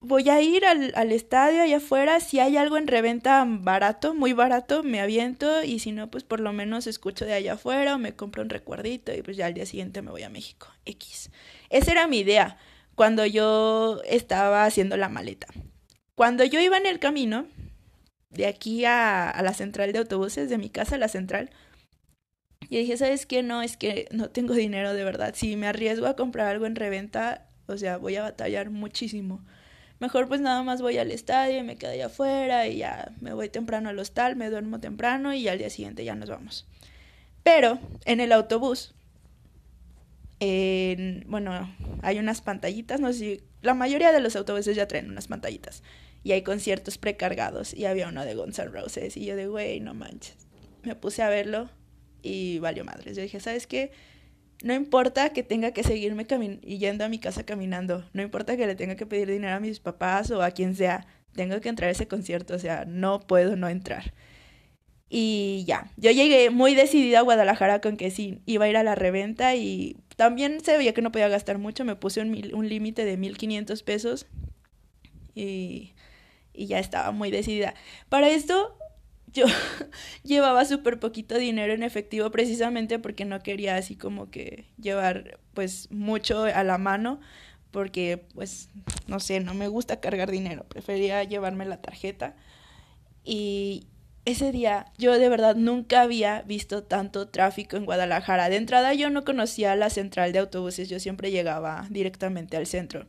Voy 0.00 0.28
a 0.28 0.40
ir 0.40 0.66
al, 0.66 0.92
al, 0.96 1.12
estadio 1.12 1.62
allá 1.62 1.76
afuera, 1.76 2.18
si 2.18 2.40
hay 2.40 2.56
algo 2.56 2.76
en 2.76 2.88
reventa 2.88 3.44
barato, 3.46 4.14
muy 4.14 4.32
barato, 4.32 4.82
me 4.82 5.00
aviento 5.00 5.62
y 5.62 5.78
si 5.78 5.92
no, 5.92 6.10
pues 6.10 6.24
por 6.24 6.40
lo 6.40 6.52
menos 6.52 6.88
escucho 6.88 7.24
de 7.24 7.34
allá 7.34 7.52
afuera 7.52 7.94
o 7.94 7.98
me 7.98 8.16
compro 8.16 8.42
un 8.42 8.48
recuerdito 8.48 9.14
y 9.14 9.22
pues 9.22 9.36
ya 9.36 9.46
al 9.46 9.54
día 9.54 9.64
siguiente 9.64 10.02
me 10.02 10.10
voy 10.10 10.24
a 10.24 10.28
México. 10.28 10.66
X. 10.86 11.30
Esa 11.70 11.92
era 11.92 12.08
mi 12.08 12.18
idea 12.18 12.58
cuando 12.96 13.24
yo 13.26 14.02
estaba 14.04 14.64
haciendo 14.64 14.96
la 14.96 15.08
maleta. 15.08 15.46
Cuando 16.16 16.44
yo 16.44 16.60
iba 16.60 16.76
en 16.76 16.86
el 16.86 16.98
camino, 16.98 17.46
de 18.30 18.46
aquí 18.46 18.84
a, 18.84 19.30
a 19.30 19.42
la 19.42 19.54
central 19.54 19.92
de 19.92 20.00
autobuses, 20.00 20.50
de 20.50 20.58
mi 20.58 20.68
casa 20.68 20.96
a 20.96 20.98
la 20.98 21.08
central, 21.08 21.50
y 22.68 22.78
dije, 22.78 22.96
¿sabes 22.96 23.26
qué? 23.26 23.42
No, 23.42 23.62
es 23.62 23.76
que 23.76 24.08
no 24.12 24.30
tengo 24.30 24.54
dinero 24.54 24.94
de 24.94 25.04
verdad. 25.04 25.34
Si 25.36 25.56
me 25.56 25.66
arriesgo 25.66 26.06
a 26.06 26.16
comprar 26.16 26.48
algo 26.48 26.66
en 26.66 26.74
reventa, 26.74 27.48
o 27.66 27.76
sea, 27.76 27.98
voy 27.98 28.16
a 28.16 28.22
batallar 28.22 28.70
muchísimo. 28.70 29.40
Mejor 30.00 30.26
pues 30.26 30.40
nada 30.40 30.62
más 30.62 30.82
voy 30.82 30.98
al 30.98 31.10
estadio 31.10 31.58
y 31.58 31.62
me 31.62 31.76
quedo 31.76 31.92
allá 31.92 32.06
afuera 32.06 32.66
y 32.66 32.78
ya 32.78 33.12
me 33.20 33.32
voy 33.34 33.48
temprano 33.48 33.88
al 33.88 33.98
hostal, 33.98 34.34
me 34.34 34.50
duermo 34.50 34.80
temprano 34.80 35.32
y 35.32 35.46
al 35.46 35.58
día 35.58 35.70
siguiente 35.70 36.04
ya 36.04 36.14
nos 36.14 36.28
vamos. 36.28 36.66
Pero 37.44 37.78
en 38.04 38.20
el 38.20 38.32
autobús, 38.32 38.94
bueno, 40.40 41.72
hay 42.02 42.18
unas 42.18 42.40
pantallitas, 42.40 43.00
no 43.00 43.12
sé 43.12 43.18
si 43.18 43.40
la 43.62 43.74
mayoría 43.74 44.10
de 44.10 44.20
los 44.20 44.34
autobuses 44.34 44.74
ya 44.74 44.88
traen 44.88 45.08
unas 45.08 45.28
pantallitas 45.28 45.84
y 46.24 46.32
hay 46.32 46.42
conciertos 46.42 46.98
precargados 46.98 47.72
y 47.72 47.84
había 47.86 48.08
uno 48.08 48.24
de 48.24 48.34
Guns 48.34 48.58
N' 48.58 48.70
Roses 48.70 49.16
y 49.16 49.24
yo 49.24 49.36
de, 49.36 49.46
güey, 49.46 49.78
no 49.78 49.94
manches. 49.94 50.36
Me 50.82 50.96
puse 50.96 51.22
a 51.22 51.28
verlo 51.28 51.70
y 52.22 52.58
valió 52.58 52.84
madres. 52.84 53.16
Yo 53.16 53.22
dije, 53.22 53.38
¿sabes 53.38 53.68
qué? 53.68 53.92
No 54.62 54.74
importa 54.74 55.30
que 55.30 55.42
tenga 55.42 55.72
que 55.72 55.82
seguirme 55.82 56.24
yendo 56.24 57.04
a 57.04 57.08
mi 57.08 57.18
casa 57.18 57.44
caminando, 57.44 58.08
no 58.12 58.22
importa 58.22 58.56
que 58.56 58.66
le 58.66 58.76
tenga 58.76 58.94
que 58.94 59.06
pedir 59.06 59.28
dinero 59.28 59.56
a 59.56 59.60
mis 59.60 59.80
papás 59.80 60.30
o 60.30 60.40
a 60.40 60.52
quien 60.52 60.76
sea, 60.76 61.06
tengo 61.34 61.60
que 61.60 61.68
entrar 61.68 61.88
a 61.88 61.92
ese 61.92 62.06
concierto, 62.06 62.54
o 62.54 62.58
sea, 62.60 62.84
no 62.86 63.20
puedo 63.20 63.56
no 63.56 63.68
entrar. 63.68 64.14
Y 65.08 65.64
ya, 65.66 65.90
yo 65.96 66.10
llegué 66.12 66.50
muy 66.50 66.74
decidida 66.74 67.18
a 67.18 67.22
Guadalajara 67.22 67.80
con 67.80 67.96
que 67.96 68.10
sí, 68.10 68.40
iba 68.46 68.64
a 68.64 68.68
ir 68.68 68.76
a 68.76 68.84
la 68.84 68.94
reventa 68.94 69.56
y 69.56 69.96
también 70.16 70.60
se 70.60 70.76
veía 70.78 70.94
que 70.94 71.02
no 71.02 71.10
podía 71.10 71.28
gastar 71.28 71.58
mucho, 71.58 71.84
me 71.84 71.96
puse 71.96 72.20
un, 72.20 72.28
un 72.54 72.68
límite 72.68 73.04
de 73.04 73.16
1500 73.16 73.82
pesos 73.82 74.26
y, 75.34 75.92
y 76.54 76.66
ya 76.66 76.78
estaba 76.78 77.10
muy 77.10 77.30
decidida. 77.30 77.74
Para 78.08 78.30
esto 78.30 78.76
yo 79.32 79.46
llevaba 80.24 80.64
súper 80.64 80.98
poquito 80.98 81.38
dinero 81.38 81.72
en 81.72 81.82
efectivo 81.82 82.30
precisamente 82.30 82.98
porque 82.98 83.24
no 83.24 83.42
quería 83.42 83.76
así 83.76 83.96
como 83.96 84.30
que 84.30 84.66
llevar 84.80 85.38
pues 85.54 85.90
mucho 85.90 86.44
a 86.44 86.64
la 86.64 86.78
mano 86.78 87.20
porque 87.70 88.24
pues 88.34 88.68
no 89.06 89.18
sé, 89.20 89.40
no 89.40 89.54
me 89.54 89.68
gusta 89.68 90.00
cargar 90.00 90.30
dinero, 90.30 90.64
prefería 90.68 91.24
llevarme 91.24 91.64
la 91.64 91.80
tarjeta 91.80 92.36
y 93.24 93.86
ese 94.24 94.52
día 94.52 94.86
yo 94.98 95.18
de 95.18 95.28
verdad 95.28 95.56
nunca 95.56 96.02
había 96.02 96.42
visto 96.42 96.84
tanto 96.84 97.28
tráfico 97.28 97.76
en 97.76 97.84
Guadalajara. 97.84 98.48
De 98.48 98.56
entrada 98.56 98.94
yo 98.94 99.10
no 99.10 99.24
conocía 99.24 99.74
la 99.74 99.90
central 99.90 100.32
de 100.32 100.38
autobuses, 100.38 100.88
yo 100.88 101.00
siempre 101.00 101.30
llegaba 101.30 101.86
directamente 101.90 102.56
al 102.56 102.66
centro. 102.66 103.06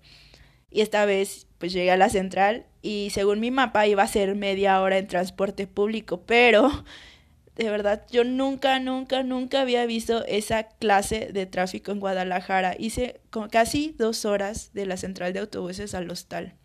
Y 0.73 0.81
esta 0.81 1.05
vez 1.05 1.45
pues 1.59 1.71
llegué 1.71 1.91
a 1.91 1.97
la 1.97 2.09
central 2.09 2.65
y 2.81 3.09
según 3.11 3.39
mi 3.39 3.51
mapa 3.51 3.85
iba 3.85 4.01
a 4.01 4.07
ser 4.07 4.35
media 4.35 4.81
hora 4.81 4.97
en 4.97 5.07
transporte 5.07 5.67
público, 5.67 6.23
pero 6.25 6.83
de 7.55 7.69
verdad 7.69 8.05
yo 8.09 8.23
nunca, 8.23 8.79
nunca, 8.79 9.21
nunca 9.21 9.61
había 9.61 9.85
visto 9.85 10.25
esa 10.25 10.63
clase 10.63 11.29
de 11.31 11.45
tráfico 11.45 11.91
en 11.91 11.99
Guadalajara. 11.99 12.75
Hice 12.77 13.21
casi 13.51 13.93
dos 13.99 14.25
horas 14.25 14.71
de 14.73 14.87
la 14.87 14.97
central 14.97 15.31
de 15.31 15.41
autobuses 15.41 15.93
al 15.93 16.09
hostal. 16.09 16.55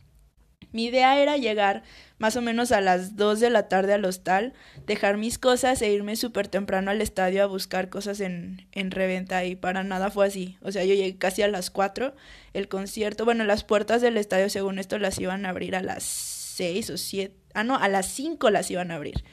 Mi 0.72 0.86
idea 0.86 1.20
era 1.20 1.36
llegar 1.36 1.82
más 2.18 2.36
o 2.36 2.42
menos 2.42 2.72
a 2.72 2.80
las 2.80 3.16
2 3.16 3.40
de 3.40 3.50
la 3.50 3.68
tarde 3.68 3.94
al 3.94 4.04
hostal, 4.04 4.52
dejar 4.86 5.16
mis 5.16 5.38
cosas 5.38 5.80
e 5.82 5.92
irme 5.92 6.16
súper 6.16 6.48
temprano 6.48 6.90
al 6.90 7.00
estadio 7.00 7.42
a 7.42 7.46
buscar 7.46 7.88
cosas 7.88 8.20
en, 8.20 8.66
en 8.72 8.90
reventa 8.90 9.44
y 9.44 9.56
para 9.56 9.84
nada 9.84 10.10
fue 10.10 10.26
así. 10.26 10.58
O 10.62 10.72
sea, 10.72 10.84
yo 10.84 10.94
llegué 10.94 11.16
casi 11.16 11.42
a 11.42 11.48
las 11.48 11.70
4, 11.70 12.14
el 12.54 12.68
concierto, 12.68 13.24
bueno, 13.24 13.44
las 13.44 13.64
puertas 13.64 14.02
del 14.02 14.16
estadio 14.16 14.50
según 14.50 14.78
esto 14.78 14.98
las 14.98 15.18
iban 15.18 15.46
a 15.46 15.50
abrir 15.50 15.76
a 15.76 15.82
las 15.82 16.02
6 16.02 16.90
o 16.90 16.96
7, 16.96 17.34
ah 17.54 17.64
no, 17.64 17.76
a 17.76 17.88
las 17.88 18.06
5 18.06 18.50
las 18.50 18.70
iban 18.70 18.90
a 18.90 18.96
abrir 18.96 19.24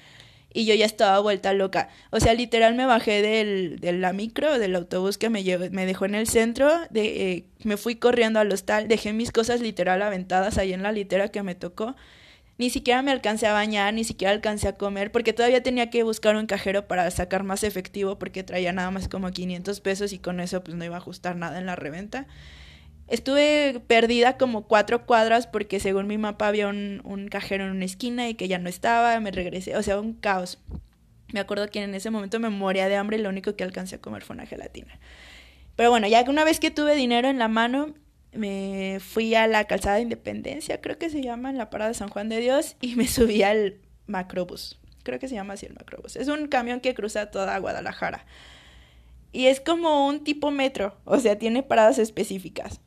y 0.55 0.65
yo 0.65 0.73
ya 0.73 0.85
estaba 0.85 1.19
vuelta 1.19 1.51
loca. 1.53 1.89
O 2.11 2.19
sea, 2.21 2.33
literal 2.33 2.75
me 2.75 2.85
bajé 2.85 3.21
del, 3.21 3.77
de 3.81 3.91
la 3.91 4.13
micro, 4.13 4.57
del 4.57 4.75
autobús 4.77 5.17
que 5.17 5.29
me, 5.29 5.43
me 5.43 5.85
dejó 5.85 6.05
en 6.05 6.15
el 6.15 6.27
centro, 6.27 6.71
de, 6.89 7.33
eh, 7.33 7.45
me 7.63 7.75
fui 7.75 7.95
corriendo 7.95 8.39
al 8.39 8.51
hostal, 8.51 8.87
dejé 8.87 9.11
mis 9.11 9.33
cosas 9.33 9.59
literal 9.59 10.01
aventadas 10.01 10.57
ahí 10.57 10.71
en 10.71 10.81
la 10.81 10.93
litera 10.93 11.27
que 11.27 11.43
me 11.43 11.55
tocó. 11.55 11.97
Ni 12.57 12.69
siquiera 12.69 13.01
me 13.01 13.11
alcancé 13.11 13.47
a 13.47 13.53
bañar, 13.53 13.93
ni 13.93 14.05
siquiera 14.05 14.31
alcancé 14.31 14.69
a 14.69 14.77
comer, 14.77 15.11
porque 15.11 15.33
todavía 15.33 15.61
tenía 15.61 15.89
que 15.89 16.03
buscar 16.03 16.37
un 16.37 16.45
cajero 16.45 16.87
para 16.87 17.09
sacar 17.11 17.43
más 17.43 17.63
efectivo, 17.63 18.17
porque 18.17 18.43
traía 18.43 18.71
nada 18.71 18.91
más 18.91 19.09
como 19.09 19.29
500 19.31 19.81
pesos 19.81 20.13
y 20.13 20.19
con 20.19 20.39
eso 20.39 20.63
pues 20.63 20.77
no 20.77 20.85
iba 20.85 20.95
a 20.95 20.99
ajustar 20.99 21.35
nada 21.35 21.59
en 21.59 21.65
la 21.65 21.75
reventa. 21.75 22.27
Estuve 23.07 23.81
perdida 23.87 24.37
como 24.37 24.67
cuatro 24.67 25.05
cuadras 25.05 25.47
porque 25.47 25.79
según 25.79 26.07
mi 26.07 26.17
mapa 26.17 26.47
había 26.47 26.67
un, 26.67 27.27
cajero 27.29 27.65
en 27.65 27.71
una 27.71 27.85
esquina 27.85 28.29
y 28.29 28.35
que 28.35 28.47
ya 28.47 28.57
no 28.57 28.69
estaba, 28.69 29.19
me 29.19 29.31
regresé, 29.31 29.75
o 29.75 29.83
sea, 29.83 29.99
un 29.99 30.13
caos. 30.13 30.59
Me 31.33 31.41
acuerdo 31.41 31.67
que 31.67 31.83
en 31.83 31.93
ese 31.93 32.09
momento 32.09 32.39
me 32.39 32.49
moría 32.49 32.87
de 32.87 32.95
hambre 32.95 33.17
y 33.17 33.21
lo 33.21 33.29
único 33.29 33.55
que 33.55 33.63
alcancé 33.63 33.95
a 33.95 34.01
comer 34.01 34.23
fue 34.23 34.35
una 34.35 34.45
gelatina. 34.45 34.97
Pero 35.75 35.89
bueno, 35.89 36.07
ya 36.07 36.23
que 36.23 36.29
una 36.29 36.45
vez 36.45 36.59
que 36.59 36.71
tuve 36.71 36.95
dinero 36.95 37.27
en 37.27 37.37
la 37.37 37.49
mano, 37.49 37.93
me 38.35 38.99
fui 38.99 39.35
a 39.35 39.47
la 39.47 39.65
calzada 39.65 39.95
de 39.95 40.03
Independencia, 40.03 40.81
creo 40.81 40.97
que 40.97 41.09
se 41.09 41.21
llama, 41.21 41.49
en 41.49 41.57
la 41.57 41.69
parada 41.69 41.89
de 41.89 41.95
San 41.95 42.09
Juan 42.09 42.29
de 42.29 42.39
Dios, 42.39 42.75
y 42.81 42.95
me 42.95 43.07
subí 43.07 43.43
al 43.43 43.77
macrobús. 44.07 44.79
Creo 45.03 45.19
que 45.19 45.27
se 45.27 45.35
llama 45.35 45.53
así 45.53 45.65
el 45.65 45.73
macrobús. 45.73 46.15
Es 46.15 46.27
un 46.27 46.47
camión 46.47 46.79
que 46.79 46.93
cruza 46.95 47.31
toda 47.31 47.57
Guadalajara. 47.59 48.25
Y 49.31 49.47
es 49.47 49.59
como 49.59 50.07
un 50.07 50.23
tipo 50.23 50.49
metro, 50.51 50.97
o 51.03 51.19
sea, 51.19 51.37
tiene 51.37 51.61
paradas 51.61 51.99
específicas. 51.99 52.79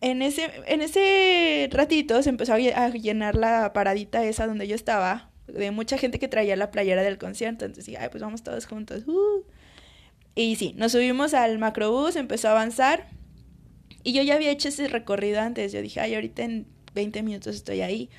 En 0.00 0.22
ese, 0.22 0.50
en 0.66 0.80
ese 0.80 1.68
ratito 1.70 2.22
se 2.22 2.30
empezó 2.30 2.54
a 2.54 2.88
llenar 2.88 3.36
la 3.36 3.72
paradita 3.72 4.24
esa 4.24 4.46
donde 4.46 4.66
yo 4.66 4.74
estaba, 4.74 5.30
de 5.46 5.70
mucha 5.70 5.98
gente 5.98 6.18
que 6.18 6.28
traía 6.28 6.56
la 6.56 6.70
playera 6.70 7.02
del 7.02 7.18
concierto. 7.18 7.64
Entonces 7.64 7.86
dije, 7.86 7.98
ay, 7.98 8.08
pues 8.10 8.22
vamos 8.22 8.42
todos 8.42 8.66
juntos. 8.66 9.06
Uh. 9.06 9.44
Y 10.34 10.56
sí, 10.56 10.74
nos 10.76 10.92
subimos 10.92 11.34
al 11.34 11.58
macrobús, 11.58 12.16
empezó 12.16 12.48
a 12.48 12.52
avanzar. 12.52 13.08
Y 14.02 14.12
yo 14.12 14.22
ya 14.22 14.34
había 14.34 14.50
hecho 14.50 14.68
ese 14.68 14.88
recorrido 14.88 15.40
antes. 15.40 15.72
Yo 15.72 15.82
dije, 15.82 16.00
ay, 16.00 16.14
ahorita 16.14 16.42
en 16.42 16.66
20 16.94 17.22
minutos 17.22 17.54
estoy 17.54 17.82
ahí. 17.82 18.10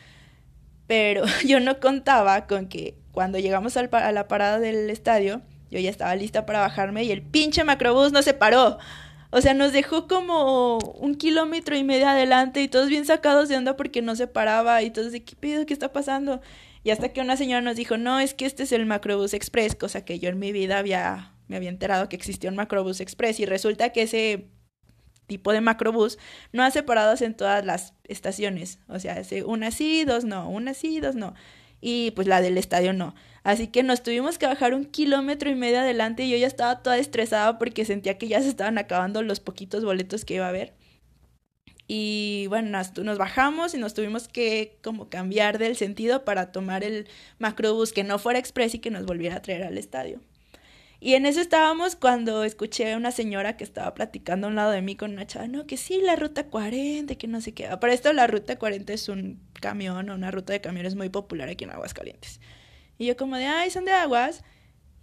Pero 0.87 1.23
yo 1.45 1.59
no 1.59 1.79
contaba 1.79 2.47
con 2.47 2.67
que 2.67 2.95
cuando 3.11 3.39
llegamos 3.39 3.77
a 3.77 4.11
la 4.11 4.27
parada 4.27 4.59
del 4.59 4.89
estadio, 4.89 5.41
yo 5.69 5.79
ya 5.79 5.89
estaba 5.89 6.15
lista 6.15 6.45
para 6.45 6.59
bajarme 6.59 7.03
y 7.03 7.11
el 7.11 7.21
pinche 7.21 7.63
macrobús 7.63 8.11
no 8.11 8.21
se 8.21 8.33
paró. 8.33 8.77
O 9.31 9.39
sea, 9.39 9.53
nos 9.53 9.71
dejó 9.71 10.07
como 10.07 10.77
un 10.79 11.15
kilómetro 11.15 11.77
y 11.77 11.85
medio 11.85 12.09
adelante 12.09 12.61
y 12.61 12.67
todos 12.67 12.89
bien 12.89 13.05
sacados 13.05 13.47
de 13.47 13.55
onda 13.55 13.77
porque 13.77 14.01
no 14.01 14.15
se 14.17 14.27
paraba 14.27 14.83
y 14.83 14.91
todos 14.91 15.13
de 15.13 15.23
qué 15.23 15.35
pedo, 15.37 15.65
qué 15.65 15.73
está 15.73 15.93
pasando. 15.93 16.41
Y 16.83 16.89
hasta 16.89 17.09
que 17.09 17.21
una 17.21 17.37
señora 17.37 17.61
nos 17.61 17.77
dijo, 17.77 17.97
no, 17.97 18.19
es 18.19 18.33
que 18.33 18.45
este 18.45 18.63
es 18.63 18.73
el 18.73 18.85
Macrobús 18.85 19.33
Express, 19.33 19.75
cosa 19.75 20.03
que 20.03 20.19
yo 20.19 20.29
en 20.29 20.39
mi 20.39 20.51
vida 20.51 20.79
había, 20.79 21.33
me 21.47 21.55
había 21.55 21.69
enterado 21.69 22.09
que 22.09 22.17
existía 22.17 22.49
un 22.49 22.57
Macrobús 22.57 22.99
Express 22.99 23.39
y 23.39 23.45
resulta 23.45 23.91
que 23.91 24.01
ese 24.01 24.47
tipo 25.31 25.53
de 25.53 25.61
macrobús 25.61 26.17
no 26.51 26.61
hace 26.61 26.83
paradas 26.83 27.21
en 27.21 27.35
todas 27.35 27.65
las 27.65 27.93
estaciones. 28.03 28.79
O 28.89 28.99
sea, 28.99 29.13
hace 29.13 29.45
una 29.45 29.71
sí, 29.71 30.03
dos 30.03 30.25
no, 30.25 30.49
una 30.49 30.73
sí, 30.73 30.99
dos 30.99 31.15
no. 31.15 31.35
Y 31.79 32.11
pues 32.11 32.27
la 32.27 32.41
del 32.41 32.57
estadio 32.57 32.91
no. 32.91 33.15
Así 33.43 33.67
que 33.67 33.81
nos 33.81 34.03
tuvimos 34.03 34.37
que 34.37 34.45
bajar 34.45 34.73
un 34.73 34.83
kilómetro 34.83 35.49
y 35.49 35.55
medio 35.55 35.79
adelante 35.79 36.23
y 36.23 36.31
yo 36.31 36.37
ya 36.37 36.47
estaba 36.47 36.83
toda 36.83 36.97
estresada 36.97 37.57
porque 37.57 37.85
sentía 37.85 38.17
que 38.17 38.27
ya 38.27 38.41
se 38.41 38.49
estaban 38.49 38.77
acabando 38.77 39.23
los 39.23 39.39
poquitos 39.39 39.85
boletos 39.85 40.25
que 40.25 40.35
iba 40.35 40.45
a 40.47 40.49
haber. 40.49 40.73
Y 41.87 42.47
bueno, 42.47 42.77
nos, 43.03 43.17
bajamos 43.17 43.73
y 43.73 43.77
nos 43.77 43.93
tuvimos 43.93 44.27
que 44.27 44.77
como 44.83 45.09
cambiar 45.09 45.59
del 45.59 45.77
sentido 45.77 46.25
para 46.25 46.51
tomar 46.51 46.83
el 46.83 47.07
macrobús 47.39 47.93
que 47.93 48.03
no 48.03 48.19
fuera 48.19 48.37
express 48.37 48.75
y 48.75 48.79
que 48.79 48.91
nos 48.91 49.05
volviera 49.05 49.37
a 49.37 49.41
traer 49.41 49.63
al 49.63 49.77
estadio. 49.77 50.19
Y 51.03 51.15
en 51.15 51.25
eso 51.25 51.41
estábamos 51.41 51.95
cuando 51.95 52.43
escuché 52.43 52.93
a 52.93 52.95
una 52.95 53.09
señora 53.09 53.57
que 53.57 53.63
estaba 53.63 53.91
platicando 53.95 54.45
a 54.45 54.49
un 54.51 54.55
lado 54.55 54.69
de 54.69 54.83
mí 54.83 54.95
con 54.95 55.11
una 55.11 55.25
chava, 55.25 55.47
no, 55.47 55.65
que 55.65 55.75
sí, 55.75 55.99
la 55.99 56.15
ruta 56.15 56.45
40, 56.45 57.15
que 57.15 57.27
no 57.27 57.41
sé 57.41 57.55
qué. 57.55 57.67
Para 57.81 57.91
esto 57.91 58.13
la 58.13 58.27
ruta 58.27 58.59
40 58.59 58.93
es 58.93 59.09
un 59.09 59.41
camión 59.59 60.11
o 60.11 60.13
una 60.13 60.29
ruta 60.29 60.53
de 60.53 60.61
camiones 60.61 60.93
muy 60.93 61.09
popular 61.09 61.49
aquí 61.49 61.63
en 61.63 61.71
Aguascalientes. 61.71 62.39
Y 62.99 63.07
yo 63.07 63.17
como 63.17 63.35
de, 63.37 63.47
ay, 63.47 63.71
son 63.71 63.85
de 63.85 63.93
aguas. 63.93 64.43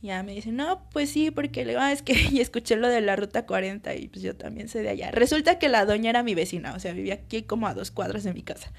Ya 0.00 0.22
me 0.22 0.34
dice, 0.34 0.52
no, 0.52 0.88
pues 0.92 1.10
sí, 1.10 1.32
porque 1.32 1.64
le 1.64 1.76
ah, 1.76 1.90
es 1.90 2.02
que 2.02 2.12
y 2.30 2.40
escuché 2.40 2.76
lo 2.76 2.86
de 2.86 3.00
la 3.00 3.16
ruta 3.16 3.44
40 3.44 3.96
y 3.96 4.06
pues 4.06 4.22
yo 4.22 4.36
también 4.36 4.68
sé 4.68 4.82
de 4.82 4.90
allá. 4.90 5.10
Resulta 5.10 5.58
que 5.58 5.68
la 5.68 5.84
doña 5.84 6.10
era 6.10 6.22
mi 6.22 6.36
vecina, 6.36 6.74
o 6.74 6.78
sea, 6.78 6.92
vivía 6.92 7.14
aquí 7.14 7.42
como 7.42 7.66
a 7.66 7.74
dos 7.74 7.90
cuadras 7.90 8.22
de 8.22 8.32
mi 8.32 8.42
casa. 8.42 8.72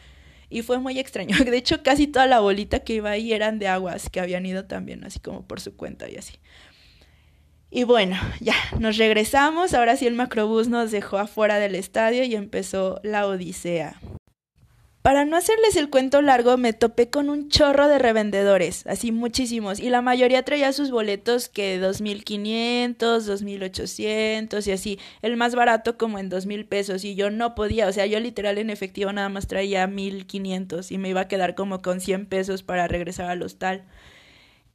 Y 0.50 0.62
fue 0.62 0.80
muy 0.80 0.98
extraño. 0.98 1.36
De 1.44 1.58
hecho, 1.58 1.84
casi 1.84 2.08
toda 2.08 2.28
la 2.28 2.40
bolita 2.40 2.80
que 2.80 2.94
iba 2.94 3.10
ahí 3.10 3.34
eran 3.34 3.60
de 3.60 3.68
aguas, 3.68 4.10
que 4.10 4.22
habían 4.22 4.46
ido 4.46 4.66
también, 4.68 5.04
así 5.04 5.20
como 5.20 5.46
por 5.46 5.60
su 5.60 5.76
cuenta 5.76 6.10
y 6.10 6.16
así. 6.16 6.36
Y 7.72 7.84
bueno, 7.84 8.18
ya, 8.40 8.56
nos 8.80 8.98
regresamos. 8.98 9.74
Ahora 9.74 9.96
sí 9.96 10.08
el 10.08 10.16
macrobús 10.16 10.68
nos 10.68 10.92
dejó 10.92 11.18
afuera 11.18 11.60
del 11.60 11.76
estadio 11.76 12.24
y 12.24 12.36
empezó 12.36 13.00
la 13.04 13.28
odisea. 13.28 14.00
Para 15.02 15.24
no 15.24 15.38
hacerles 15.38 15.78
el 15.78 15.90
cuento 15.90 16.22
largo, 16.22 16.58
me 16.58 16.74
topé 16.74 17.10
con 17.10 17.30
un 17.30 17.48
chorro 17.50 17.88
de 17.88 18.00
revendedores, 18.00 18.86
así 18.86 19.14
muchísimos, 19.14 19.80
y 19.80 19.90
la 19.90 20.02
mayoría 20.02 20.44
traía 20.44 20.74
sus 20.74 20.92
boletos 20.92 21.48
que 21.48 21.80
2500, 21.80 23.26
2800 23.26 24.68
y 24.68 24.72
así, 24.74 25.00
el 25.22 25.38
más 25.38 25.56
barato 25.56 25.98
como 25.98 26.20
en 26.20 26.28
2000 26.28 26.66
pesos, 26.66 27.06
y 27.06 27.16
yo 27.16 27.32
no 27.32 27.56
podía, 27.56 27.88
o 27.88 27.94
sea, 27.94 28.08
yo 28.08 28.20
literal 28.20 28.58
en 28.58 28.70
efectivo 28.70 29.14
nada 29.14 29.30
más 29.30 29.48
traía 29.48 29.88
1500 29.88 30.92
y 30.92 30.98
me 30.98 31.10
iba 31.10 31.22
a 31.22 31.28
quedar 31.30 31.56
como 31.56 31.82
con 31.82 32.02
100 32.02 32.26
pesos 32.26 32.62
para 32.62 32.90
regresar 32.90 33.30
al 33.30 33.42
hostal. 33.42 33.86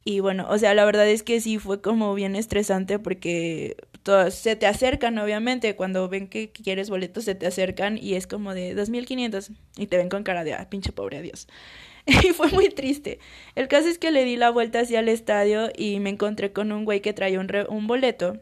Y 0.07 0.19
bueno, 0.19 0.45
o 0.49 0.57
sea, 0.59 0.75
la 0.75 0.85
verdad 0.85 1.09
es 1.09 1.23
que 1.23 1.41
sí 1.41 1.57
fue 1.57 1.81
como 1.81 2.13
bien 2.13 2.35
estresante 2.35 2.99
porque 2.99 3.75
todos 4.03 4.35
se 4.35 4.55
te 4.55 4.67
acercan, 4.67 5.17
obviamente, 5.17 5.75
cuando 5.75 6.07
ven 6.07 6.27
que 6.27 6.51
quieres 6.51 6.91
boletos 6.91 7.25
se 7.25 7.33
te 7.33 7.47
acercan 7.47 7.97
y 7.97 8.13
es 8.13 8.27
como 8.27 8.53
de 8.53 8.75
2500 8.75 9.49
y 9.77 9.87
te 9.87 9.97
ven 9.97 10.09
con 10.09 10.23
cara 10.23 10.43
de, 10.43 10.53
ah, 10.53 10.69
pinche 10.69 10.91
pobre 10.91 11.17
adiós. 11.17 11.47
y 12.05 12.33
fue 12.33 12.51
muy 12.51 12.69
triste. 12.69 13.17
El 13.55 13.67
caso 13.67 13.87
es 13.87 13.97
que 13.97 14.11
le 14.11 14.25
di 14.25 14.37
la 14.37 14.51
vuelta 14.51 14.81
hacia 14.81 14.99
el 14.99 15.09
estadio 15.09 15.71
y 15.75 15.99
me 15.99 16.11
encontré 16.11 16.53
con 16.53 16.71
un 16.71 16.85
güey 16.85 17.01
que 17.01 17.13
traía 17.13 17.39
un, 17.39 17.49
un 17.69 17.87
boleto 17.87 18.39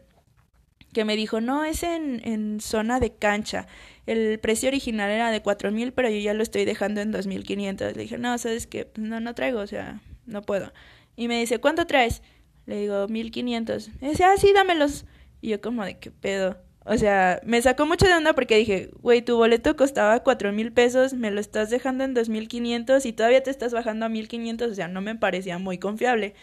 que 0.92 1.06
me 1.06 1.16
dijo, 1.16 1.40
no, 1.40 1.64
es 1.64 1.82
en, 1.82 2.20
en 2.24 2.60
zona 2.60 3.00
de 3.00 3.14
cancha. 3.14 3.66
El 4.06 4.38
precio 4.38 4.68
original 4.68 5.10
era 5.10 5.30
de 5.30 5.40
cuatro 5.42 5.72
mil, 5.72 5.94
pero 5.94 6.10
yo 6.10 6.18
ya 6.18 6.34
lo 6.34 6.42
estoy 6.42 6.66
dejando 6.66 7.00
en 7.00 7.10
2500. 7.10 7.96
Le 7.96 8.02
dije, 8.02 8.18
no, 8.18 8.36
sabes 8.36 8.66
que 8.66 8.88
no, 8.96 9.18
no 9.20 9.34
traigo, 9.34 9.60
o 9.60 9.66
sea, 9.66 10.00
no 10.26 10.42
puedo. 10.42 10.72
Y 11.16 11.28
me 11.28 11.38
dice, 11.38 11.58
¿cuánto 11.58 11.86
traes? 11.86 12.22
Le 12.66 12.78
digo, 12.78 13.08
1500. 13.08 13.88
Y 14.00 14.08
dice, 14.08 14.24
ah, 14.24 14.36
sí, 14.36 14.52
dámelos. 14.54 15.04
Y 15.40 15.50
yo 15.50 15.60
como 15.60 15.84
de 15.84 15.98
qué 15.98 16.10
pedo. 16.10 16.58
O 16.86 16.98
sea, 16.98 17.40
me 17.44 17.62
sacó 17.62 17.86
mucho 17.86 18.06
de 18.06 18.14
onda 18.14 18.34
porque 18.34 18.56
dije, 18.56 18.90
güey, 19.00 19.22
tu 19.22 19.36
boleto 19.36 19.74
costaba 19.74 20.22
cuatro 20.22 20.52
mil 20.52 20.70
pesos, 20.72 21.14
me 21.14 21.30
lo 21.30 21.40
estás 21.40 21.70
dejando 21.70 22.04
en 22.04 22.12
dos 22.12 22.28
mil 22.28 22.46
quinientos 22.46 23.06
y 23.06 23.12
todavía 23.14 23.42
te 23.42 23.50
estás 23.50 23.72
bajando 23.72 24.04
a 24.04 24.10
mil 24.10 24.28
quinientos, 24.28 24.70
o 24.70 24.74
sea, 24.74 24.88
no 24.88 25.00
me 25.00 25.14
parecía 25.14 25.58
muy 25.58 25.78
confiable. 25.78 26.34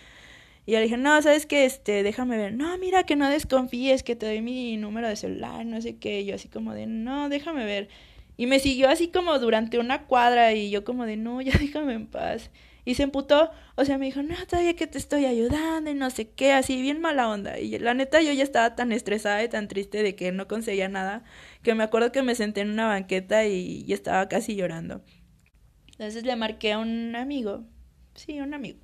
Y 0.65 0.73
yo 0.73 0.77
le 0.79 0.85
dije, 0.85 0.97
no, 0.97 1.21
¿sabes 1.21 1.45
qué? 1.45 1.65
Este, 1.65 2.03
déjame 2.03 2.37
ver. 2.37 2.53
No, 2.53 2.75
mira, 2.77 3.03
que 3.03 3.15
no 3.15 3.29
desconfíes, 3.29 4.03
que 4.03 4.15
te 4.15 4.25
doy 4.27 4.41
mi 4.41 4.77
número 4.77 5.07
de 5.07 5.15
celular, 5.15 5.65
no 5.65 5.81
sé 5.81 5.97
qué. 5.97 6.21
Y 6.21 6.25
yo 6.25 6.35
así 6.35 6.49
como 6.49 6.73
de, 6.73 6.87
no, 6.87 7.29
déjame 7.29 7.65
ver. 7.65 7.89
Y 8.37 8.47
me 8.47 8.59
siguió 8.59 8.89
así 8.89 9.09
como 9.09 9.37
durante 9.39 9.79
una 9.79 10.05
cuadra 10.05 10.53
y 10.53 10.69
yo 10.71 10.83
como 10.83 11.05
de, 11.05 11.17
no, 11.17 11.41
ya 11.41 11.53
déjame 11.59 11.93
en 11.93 12.07
paz. 12.07 12.51
Y 12.83 12.95
se 12.95 13.03
emputó, 13.03 13.51
o 13.75 13.85
sea, 13.85 13.97
me 13.97 14.05
dijo, 14.05 14.23
no, 14.23 14.35
todavía 14.47 14.75
que 14.75 14.87
te 14.87 14.97
estoy 14.97 15.25
ayudando 15.25 15.91
y 15.91 15.93
no 15.93 16.09
sé 16.09 16.29
qué, 16.29 16.53
así 16.53 16.81
bien 16.81 16.99
mala 16.99 17.29
onda. 17.29 17.59
Y 17.59 17.77
la 17.77 17.93
neta 17.93 18.21
yo 18.21 18.33
ya 18.33 18.43
estaba 18.43 18.75
tan 18.75 18.91
estresada 18.91 19.43
y 19.43 19.49
tan 19.49 19.67
triste 19.67 20.01
de 20.01 20.15
que 20.15 20.31
no 20.31 20.47
conseguía 20.47 20.89
nada, 20.89 21.23
que 21.61 21.75
me 21.75 21.83
acuerdo 21.83 22.11
que 22.11 22.23
me 22.23 22.35
senté 22.35 22.61
en 22.61 22.71
una 22.71 22.87
banqueta 22.87 23.45
y, 23.45 23.91
estaba 23.91 24.27
casi 24.29 24.55
llorando. 24.55 25.03
Entonces 25.91 26.23
le 26.23 26.35
marqué 26.35 26.73
a 26.73 26.79
un 26.79 27.15
amigo, 27.15 27.65
sí, 28.15 28.39
un 28.39 28.53
amigo. 28.53 28.79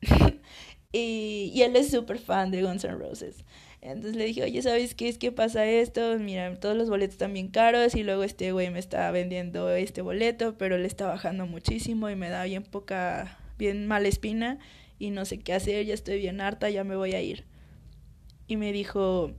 y, 0.92 1.52
y 1.54 1.62
él 1.62 1.76
es 1.76 1.90
súper 1.90 2.18
fan 2.18 2.50
de 2.50 2.62
Guns 2.62 2.84
N' 2.84 2.94
Roses. 2.94 3.44
Entonces 3.80 4.16
le 4.16 4.24
dije, 4.24 4.42
oye, 4.42 4.60
¿sabes 4.60 4.94
qué 4.94 5.08
es 5.08 5.18
que 5.18 5.30
pasa 5.30 5.64
esto? 5.64 6.18
Mira, 6.18 6.58
todos 6.58 6.76
los 6.76 6.90
boletos 6.90 7.14
están 7.14 7.32
bien 7.32 7.48
caros 7.48 7.94
y 7.94 8.02
luego 8.02 8.24
este 8.24 8.50
güey 8.52 8.70
me 8.70 8.80
está 8.80 9.10
vendiendo 9.12 9.70
este 9.70 10.02
boleto, 10.02 10.58
pero 10.58 10.78
le 10.78 10.86
está 10.86 11.06
bajando 11.06 11.46
muchísimo 11.46 12.10
y 12.10 12.16
me 12.16 12.28
da 12.28 12.44
bien 12.44 12.64
poca, 12.64 13.38
bien 13.56 13.86
mala 13.86 14.08
espina 14.08 14.58
y 14.98 15.10
no 15.10 15.24
sé 15.24 15.38
qué 15.38 15.54
hacer, 15.54 15.86
ya 15.86 15.94
estoy 15.94 16.18
bien 16.18 16.40
harta, 16.40 16.70
ya 16.70 16.82
me 16.82 16.96
voy 16.96 17.12
a 17.14 17.22
ir. 17.22 17.44
Y 18.48 18.56
me 18.56 18.72
dijo, 18.72 19.32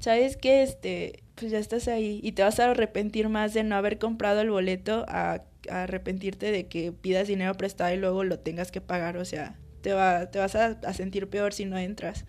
¿sabes 0.00 0.36
qué? 0.36 0.62
Este, 0.62 1.22
pues 1.36 1.52
ya 1.52 1.58
estás 1.58 1.86
ahí 1.88 2.20
y 2.22 2.32
te 2.32 2.42
vas 2.42 2.58
a 2.58 2.70
arrepentir 2.70 3.28
más 3.28 3.54
de 3.54 3.62
no 3.62 3.76
haber 3.76 3.98
comprado 3.98 4.40
el 4.40 4.50
boleto 4.50 5.04
a, 5.08 5.44
a 5.70 5.82
arrepentirte 5.84 6.50
de 6.50 6.66
que 6.66 6.92
pidas 6.92 7.28
dinero 7.28 7.54
prestado 7.54 7.94
y 7.94 7.98
luego 7.98 8.24
lo 8.24 8.40
tengas 8.40 8.72
que 8.72 8.80
pagar, 8.80 9.16
o 9.16 9.24
sea, 9.24 9.56
te, 9.82 9.92
va, 9.92 10.30
te 10.30 10.38
vas 10.40 10.56
a, 10.56 10.78
a 10.84 10.92
sentir 10.92 11.28
peor 11.28 11.52
si 11.52 11.66
no 11.66 11.78
entras. 11.78 12.24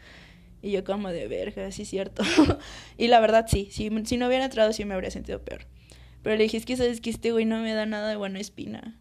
Y 0.62 0.72
yo 0.72 0.84
como 0.84 1.10
de 1.10 1.28
verga, 1.28 1.72
sí 1.72 1.84
es 1.84 1.90
cierto. 1.90 2.24
y 2.98 3.08
la 3.08 3.20
verdad 3.20 3.46
sí, 3.48 3.70
si, 3.72 3.90
si 4.06 4.18
no 4.18 4.28
hubiera 4.28 4.46
entrado 4.46 4.74
sí 4.74 4.86
me 4.86 4.94
habría 4.94 5.12
sentido 5.12 5.44
peor. 5.44 5.66
Pero 6.22 6.36
le 6.36 6.44
dije, 6.44 6.58
es 6.58 6.66
que 6.66 6.76
sabes 6.76 7.02
que 7.02 7.10
este 7.10 7.32
güey 7.32 7.46
no 7.46 7.60
me 7.60 7.74
da 7.74 7.86
nada 7.86 8.10
de 8.10 8.16
buena 8.16 8.40
espina. 8.40 9.00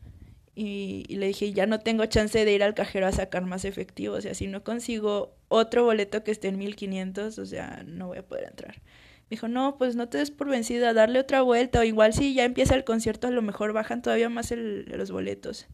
Y, 0.54 1.04
y, 1.08 1.16
le 1.16 1.28
dije, 1.28 1.52
ya 1.52 1.66
no 1.66 1.80
tengo 1.80 2.06
chance 2.06 2.44
de 2.44 2.52
ir 2.52 2.62
al 2.62 2.74
cajero 2.74 3.06
a 3.06 3.12
sacar 3.12 3.44
más 3.44 3.64
efectivo. 3.64 4.16
O 4.16 4.20
sea, 4.20 4.34
si 4.34 4.46
no 4.46 4.64
consigo 4.64 5.36
otro 5.48 5.84
boleto 5.84 6.24
que 6.24 6.30
esté 6.30 6.48
en 6.48 6.58
1500, 6.58 7.38
o 7.38 7.46
sea, 7.46 7.84
no 7.86 8.08
voy 8.08 8.18
a 8.18 8.26
poder 8.26 8.44
entrar. 8.48 8.82
Dijo, 9.30 9.46
no, 9.46 9.76
pues 9.76 9.94
no 9.94 10.08
te 10.08 10.18
des 10.18 10.30
por 10.30 10.48
vencida, 10.48 10.94
darle 10.94 11.20
otra 11.20 11.42
vuelta. 11.42 11.80
O 11.80 11.84
igual 11.84 12.12
si 12.12 12.34
ya 12.34 12.44
empieza 12.44 12.74
el 12.74 12.84
concierto, 12.84 13.26
a 13.26 13.30
lo 13.30 13.42
mejor 13.42 13.72
bajan 13.72 14.02
todavía 14.02 14.28
más 14.28 14.50
el, 14.52 14.86
los 14.86 15.10
boletos. 15.10 15.66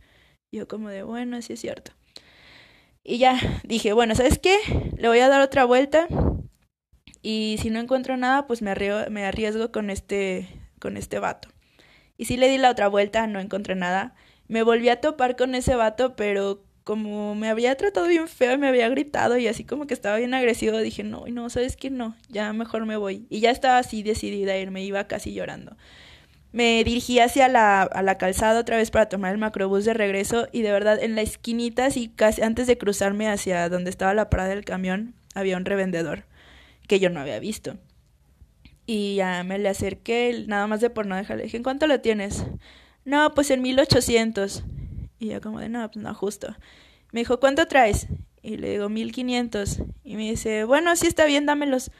Y 0.50 0.58
yo 0.58 0.68
como 0.68 0.88
de, 0.88 1.02
bueno, 1.02 1.40
sí 1.42 1.52
es 1.54 1.60
cierto. 1.60 1.92
Y 3.04 3.18
ya 3.18 3.38
dije, 3.64 3.92
bueno, 3.92 4.14
¿sabes 4.14 4.38
qué? 4.38 4.56
Le 4.96 5.08
voy 5.08 5.18
a 5.18 5.28
dar 5.28 5.42
otra 5.42 5.66
vuelta. 5.66 6.08
Y 7.20 7.56
si 7.60 7.68
no 7.68 7.78
encuentro 7.78 8.16
nada, 8.16 8.46
pues 8.46 8.62
me 8.62 8.70
arriesgo, 8.70 9.10
me 9.10 9.24
arriesgo 9.24 9.70
con 9.70 9.90
este, 9.90 10.48
con 10.80 10.96
este 10.96 11.18
vato. 11.18 11.48
Y 12.16 12.24
sí 12.24 12.38
le 12.38 12.48
di 12.48 12.56
la 12.56 12.70
otra 12.70 12.88
vuelta, 12.88 13.26
no 13.26 13.40
encontré 13.40 13.74
nada. 13.74 14.14
Me 14.48 14.62
volví 14.62 14.88
a 14.88 15.00
topar 15.00 15.36
con 15.36 15.54
ese 15.54 15.74
vato, 15.74 16.16
pero 16.16 16.64
como 16.84 17.34
me 17.34 17.48
había 17.48 17.74
tratado 17.76 18.06
bien 18.06 18.28
feo 18.28 18.58
me 18.58 18.68
había 18.68 18.88
gritado 18.90 19.38
y 19.38 19.48
así 19.48 19.64
como 19.64 19.86
que 19.86 19.94
estaba 19.94 20.18
bien 20.18 20.34
agresivo, 20.34 20.78
dije, 20.78 21.02
no, 21.02 21.24
no, 21.26 21.48
¿sabes 21.48 21.76
qué? 21.76 21.90
No, 21.90 22.14
ya 22.28 22.52
mejor 22.52 22.84
me 22.86 22.96
voy. 22.96 23.26
Y 23.30 23.40
ya 23.40 23.50
estaba 23.50 23.78
así 23.78 24.02
decidida 24.02 24.52
a 24.52 24.58
irme, 24.58 24.84
iba 24.84 25.04
casi 25.08 25.32
llorando. 25.32 25.76
Me 26.54 26.84
dirigí 26.84 27.18
hacia 27.18 27.48
la, 27.48 27.82
a 27.82 28.02
la 28.02 28.16
calzada 28.16 28.60
otra 28.60 28.76
vez 28.76 28.92
para 28.92 29.08
tomar 29.08 29.32
el 29.32 29.38
macrobús 29.38 29.84
de 29.84 29.92
regreso 29.92 30.46
y 30.52 30.62
de 30.62 30.70
verdad 30.70 31.02
en 31.02 31.16
la 31.16 31.22
esquinita, 31.22 31.86
así 31.86 32.12
casi 32.14 32.42
antes 32.42 32.68
de 32.68 32.78
cruzarme 32.78 33.28
hacia 33.28 33.68
donde 33.68 33.90
estaba 33.90 34.14
la 34.14 34.30
parada 34.30 34.50
del 34.50 34.64
camión, 34.64 35.16
había 35.34 35.56
un 35.56 35.64
revendedor. 35.64 36.26
que 36.86 37.00
yo 37.00 37.10
no 37.10 37.18
había 37.18 37.40
visto. 37.40 37.76
Y 38.86 39.16
ya 39.16 39.42
me 39.42 39.58
le 39.58 39.68
acerqué, 39.68 40.44
nada 40.46 40.68
más 40.68 40.80
de 40.80 40.90
por 40.90 41.06
no 41.06 41.16
dejarle. 41.16 41.42
dije, 41.42 41.56
¿en 41.56 41.64
cuánto 41.64 41.88
lo 41.88 42.00
tienes? 42.00 42.46
No, 43.04 43.34
pues 43.34 43.50
en 43.50 43.60
1800. 43.60 44.62
Y 45.18 45.30
yo 45.30 45.40
como 45.40 45.58
de, 45.58 45.68
no, 45.68 45.90
pues 45.90 46.04
no, 46.04 46.14
justo. 46.14 46.54
Me 47.10 47.22
dijo, 47.22 47.40
¿cuánto 47.40 47.66
traes? 47.66 48.06
Y 48.42 48.58
le 48.58 48.70
digo, 48.70 48.88
1500. 48.88 49.82
Y 50.04 50.14
me 50.14 50.30
dice, 50.30 50.62
bueno, 50.62 50.94
sí 50.94 51.08
está 51.08 51.24
bien, 51.24 51.46
dámelos. 51.46 51.90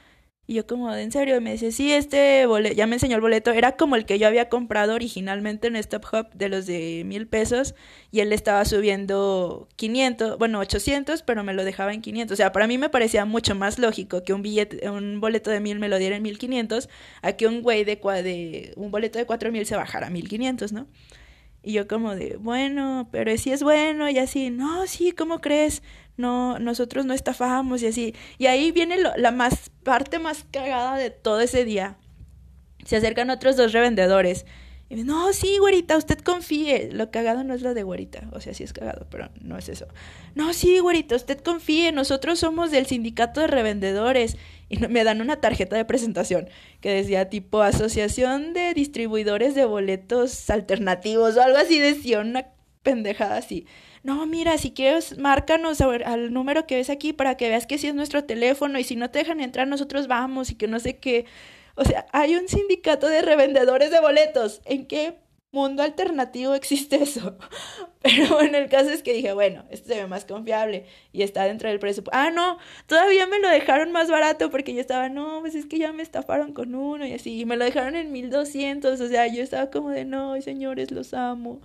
Y 0.47 0.53
yo 0.53 0.67
como, 0.67 0.93
¿en 0.93 1.11
serio? 1.11 1.41
Me 1.41 1.53
dice, 1.53 1.71
sí, 1.71 1.91
este 1.91 2.45
boleto, 2.45 2.75
ya 2.75 2.85
me 2.85 2.97
enseñó 2.97 3.15
el 3.15 3.21
boleto, 3.21 3.51
era 3.51 3.75
como 3.77 3.95
el 3.95 4.05
que 4.05 4.19
yo 4.19 4.27
había 4.27 4.47
comprado 4.47 4.93
originalmente 4.93 5.67
en 5.67 5.75
Stop 5.75 6.05
Hub 6.13 6.29
de 6.35 6.49
los 6.49 6.67
de 6.67 7.01
mil 7.03 7.27
pesos 7.27 7.73
y 8.11 8.19
él 8.19 8.31
estaba 8.31 8.63
subiendo 8.65 9.67
500, 9.75 10.37
bueno, 10.37 10.59
800, 10.59 11.23
pero 11.23 11.43
me 11.43 11.53
lo 11.53 11.63
dejaba 11.63 11.93
en 11.93 12.01
500. 12.01 12.33
O 12.33 12.37
sea, 12.37 12.51
para 12.51 12.67
mí 12.67 12.77
me 12.77 12.89
parecía 12.89 13.25
mucho 13.25 13.55
más 13.55 13.79
lógico 13.79 14.23
que 14.23 14.33
un 14.33 14.43
billete, 14.43 14.87
un 14.87 15.19
boleto 15.19 15.49
de 15.49 15.59
mil 15.59 15.79
me 15.79 15.89
lo 15.89 15.97
diera 15.97 16.15
en 16.15 16.21
1500 16.21 16.89
a 17.23 17.33
que 17.33 17.47
un 17.47 17.63
güey 17.63 17.83
de, 17.83 17.95
de 17.95 18.73
un 18.75 18.91
boleto 18.91 19.17
de 19.17 19.25
4000 19.25 19.65
se 19.65 19.75
bajara 19.75 20.07
a 20.07 20.09
1500, 20.11 20.73
¿no? 20.73 20.87
Y 21.63 21.73
yo 21.73 21.87
como 21.87 22.15
de, 22.15 22.37
bueno, 22.37 23.09
pero 23.11 23.35
si 23.37 23.51
es 23.51 23.63
bueno 23.63 24.07
y 24.07 24.19
así, 24.19 24.51
no, 24.51 24.85
sí, 24.85 25.11
¿cómo 25.13 25.41
crees? 25.41 25.81
No, 26.17 26.59
nosotros 26.59 27.05
no 27.05 27.13
estafamos 27.13 27.81
y 27.83 27.87
así. 27.87 28.15
Y 28.37 28.47
ahí 28.47 28.71
viene 28.71 28.97
la 29.17 29.31
más 29.31 29.69
parte 29.83 30.19
más 30.19 30.45
cagada 30.51 30.97
de 30.97 31.09
todo 31.09 31.39
ese 31.41 31.65
día. 31.65 31.97
Se 32.85 32.95
acercan 32.95 33.29
otros 33.29 33.57
dos 33.57 33.73
revendedores 33.73 34.45
y 34.87 34.95
me 34.97 35.03
no, 35.03 35.33
sí, 35.33 35.57
güerita, 35.57 35.97
usted 35.97 36.19
confíe. 36.19 36.89
Lo 36.91 37.09
cagado 37.09 37.43
no 37.43 37.55
es 37.55 37.63
lo 37.63 37.73
de 37.73 37.81
güerita, 37.81 38.29
o 38.33 38.39
sea, 38.39 38.53
sí 38.53 38.63
es 38.63 38.71
cagado, 38.71 39.07
pero 39.09 39.31
no 39.41 39.57
es 39.57 39.67
eso. 39.67 39.87
No, 40.35 40.53
sí, 40.53 40.77
güerita, 40.77 41.15
usted 41.15 41.39
confíe, 41.39 41.91
nosotros 41.91 42.37
somos 42.39 42.69
del 42.69 42.85
sindicato 42.85 43.41
de 43.41 43.47
revendedores. 43.47 44.37
Y 44.69 44.77
me 44.77 45.03
dan 45.03 45.21
una 45.21 45.37
tarjeta 45.37 45.75
de 45.75 45.85
presentación 45.85 46.49
que 46.81 46.89
decía 46.91 47.29
tipo 47.29 47.61
Asociación 47.61 48.53
de 48.53 48.73
Distribuidores 48.73 49.55
de 49.55 49.65
Boletos 49.65 50.49
Alternativos 50.51 51.35
o 51.35 51.41
algo 51.41 51.57
así, 51.57 51.79
decía 51.79 52.19
una 52.19 52.47
pendejada 52.83 53.37
así. 53.37 53.65
No, 54.05 54.27
mira, 54.27 54.59
si 54.59 54.71
quieres, 54.71 55.17
márcanos 55.17 55.81
al 55.81 56.31
número 56.31 56.67
que 56.67 56.75
ves 56.75 56.91
aquí 56.91 57.11
para 57.11 57.37
que 57.37 57.49
veas 57.49 57.65
que 57.65 57.79
sí 57.79 57.87
es 57.87 57.95
nuestro 57.95 58.23
teléfono 58.23 58.77
y 58.77 58.83
si 58.83 58.95
no 58.95 59.09
te 59.09 59.17
dejan 59.17 59.41
entrar, 59.41 59.67
nosotros 59.67 60.05
vamos 60.07 60.51
y 60.51 60.55
que 60.55 60.67
no 60.67 60.79
sé 60.79 60.97
qué. 60.99 61.25
O 61.75 61.83
sea, 61.85 62.05
hay 62.11 62.35
un 62.35 62.47
sindicato 62.47 63.07
de 63.07 63.23
revendedores 63.23 63.89
de 63.89 63.99
boletos. 63.99 64.61
¿En 64.65 64.85
qué 64.85 65.17
mundo 65.51 65.81
alternativo 65.81 66.53
existe 66.53 67.01
eso? 67.01 67.35
Pero 68.03 68.35
bueno, 68.35 68.59
el 68.59 68.69
caso 68.69 68.91
es 68.91 69.01
que 69.01 69.11
dije, 69.13 69.33
bueno, 69.33 69.65
este 69.71 69.95
se 69.95 70.01
ve 70.01 70.07
más 70.07 70.25
confiable 70.25 70.85
y 71.11 71.23
está 71.23 71.45
dentro 71.45 71.67
del 71.69 71.79
presupuesto. 71.79 72.15
Ah, 72.15 72.29
no, 72.29 72.59
todavía 72.85 73.25
me 73.25 73.39
lo 73.39 73.49
dejaron 73.49 73.91
más 73.91 74.11
barato 74.11 74.51
porque 74.51 74.75
yo 74.75 74.81
estaba, 74.81 75.09
no, 75.09 75.39
pues 75.41 75.55
es 75.55 75.65
que 75.65 75.79
ya 75.79 75.91
me 75.93 76.03
estafaron 76.03 76.53
con 76.53 76.75
uno 76.75 77.07
y 77.07 77.13
así. 77.13 77.39
Y 77.39 77.45
me 77.45 77.57
lo 77.57 77.65
dejaron 77.65 77.95
en 77.95 78.11
1200. 78.11 79.01
O 79.01 79.07
sea, 79.07 79.25
yo 79.25 79.41
estaba 79.41 79.71
como 79.71 79.89
de, 79.89 80.05
no, 80.05 80.39
señores, 80.41 80.91
los 80.91 81.15
amo. 81.15 81.59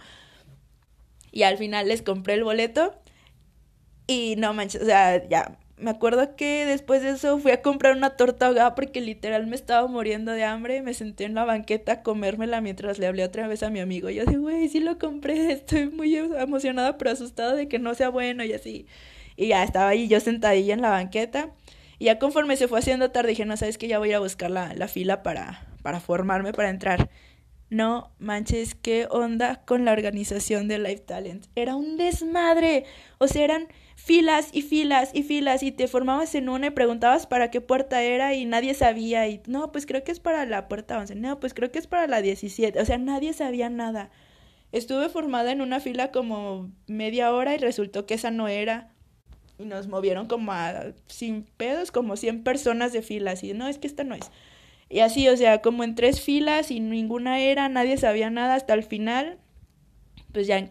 Y 1.32 1.42
al 1.44 1.58
final 1.58 1.88
les 1.88 2.02
compré 2.02 2.34
el 2.34 2.44
boleto. 2.44 2.94
Y 4.06 4.34
no 4.38 4.52
manches, 4.54 4.82
o 4.82 4.84
sea, 4.86 5.28
ya 5.28 5.58
me 5.80 5.90
acuerdo 5.90 6.36
que 6.36 6.66
después 6.66 7.02
de 7.02 7.10
eso 7.10 7.38
fui 7.38 7.52
a 7.52 7.62
comprar 7.62 7.96
una 7.96 8.10
torta 8.10 8.46
ahogada 8.46 8.74
porque 8.74 9.00
literal 9.00 9.46
me 9.46 9.56
estaba 9.56 9.86
muriendo 9.88 10.32
de 10.32 10.44
hambre. 10.44 10.82
Me 10.82 10.94
senté 10.94 11.24
en 11.24 11.34
la 11.34 11.44
banqueta 11.44 11.92
a 11.92 12.02
comérmela 12.02 12.60
mientras 12.60 12.98
le 12.98 13.06
hablé 13.06 13.24
otra 13.24 13.48
vez 13.48 13.62
a 13.62 13.70
mi 13.70 13.80
amigo. 13.80 14.10
Yo 14.10 14.24
dije, 14.24 14.36
güey, 14.38 14.68
sí 14.68 14.80
lo 14.80 14.98
compré, 14.98 15.52
estoy 15.52 15.88
muy 15.88 16.16
emocionada 16.16 16.98
pero 16.98 17.10
asustada 17.10 17.54
de 17.54 17.68
que 17.68 17.78
no 17.78 17.94
sea 17.94 18.10
bueno 18.10 18.44
y 18.44 18.52
así. 18.52 18.86
Y 19.36 19.48
ya 19.48 19.64
estaba 19.64 19.88
ahí 19.88 20.06
yo 20.08 20.20
sentadilla 20.20 20.74
en 20.74 20.82
la 20.82 20.90
banqueta. 20.90 21.50
Y 21.98 22.06
ya 22.06 22.18
conforme 22.18 22.56
se 22.56 22.68
fue 22.68 22.78
haciendo 22.78 23.10
tarde 23.10 23.30
dije, 23.30 23.44
no, 23.44 23.56
sabes 23.56 23.78
que 23.78 23.88
ya 23.88 23.98
voy 23.98 24.12
a 24.12 24.20
buscar 24.20 24.50
la, 24.50 24.74
la 24.74 24.88
fila 24.88 25.22
para, 25.22 25.66
para 25.82 26.00
formarme, 26.00 26.52
para 26.52 26.70
entrar. 26.70 27.10
No 27.70 28.10
manches, 28.18 28.74
qué 28.74 29.06
onda 29.10 29.62
con 29.64 29.84
la 29.84 29.92
organización 29.92 30.66
de 30.66 30.78
Life 30.78 31.04
Talent. 31.06 31.46
Era 31.54 31.76
un 31.76 31.96
desmadre. 31.96 32.84
O 33.18 33.28
sea, 33.28 33.44
eran 33.44 33.68
filas 33.94 34.48
y 34.52 34.62
filas 34.62 35.10
y 35.14 35.22
filas 35.22 35.62
y 35.62 35.70
te 35.70 35.86
formabas 35.86 36.34
en 36.34 36.48
una 36.48 36.68
y 36.68 36.70
preguntabas 36.70 37.26
para 37.26 37.50
qué 37.50 37.60
puerta 37.60 38.02
era 38.02 38.34
y 38.34 38.44
nadie 38.46 38.74
sabía 38.74 39.28
y 39.28 39.42
no, 39.46 39.70
pues 39.72 39.86
creo 39.86 40.02
que 40.02 40.10
es 40.10 40.20
para 40.20 40.46
la 40.46 40.68
puerta 40.68 40.98
11, 40.98 41.14
no, 41.16 41.38
pues 41.38 41.54
creo 41.54 41.70
que 41.70 41.78
es 41.78 41.86
para 41.86 42.06
la 42.06 42.22
17, 42.22 42.80
o 42.80 42.84
sea, 42.84 42.98
nadie 42.98 43.32
sabía 43.34 43.68
nada. 43.68 44.10
Estuve 44.72 45.08
formada 45.08 45.52
en 45.52 45.60
una 45.60 45.80
fila 45.80 46.10
como 46.12 46.70
media 46.86 47.32
hora 47.32 47.54
y 47.54 47.58
resultó 47.58 48.06
que 48.06 48.14
esa 48.14 48.30
no 48.30 48.48
era 48.48 48.90
y 49.58 49.66
nos 49.66 49.86
movieron 49.88 50.26
como 50.26 50.52
a 50.52 50.92
sin 51.06 51.44
pedos, 51.56 51.92
como 51.92 52.16
100 52.16 52.42
personas 52.42 52.92
de 52.92 53.02
filas 53.02 53.44
y 53.44 53.52
no, 53.52 53.68
es 53.68 53.78
que 53.78 53.86
esta 53.86 54.04
no 54.04 54.14
es. 54.14 54.30
Y 54.90 55.00
así, 55.00 55.28
o 55.28 55.36
sea, 55.36 55.62
como 55.62 55.84
en 55.84 55.94
tres 55.94 56.20
filas 56.20 56.70
y 56.70 56.80
ninguna 56.80 57.40
era, 57.40 57.68
nadie 57.70 57.96
sabía 57.96 58.28
nada 58.28 58.54
hasta 58.54 58.74
el 58.74 58.82
final. 58.82 59.38
Pues 60.32 60.46
ya, 60.46 60.62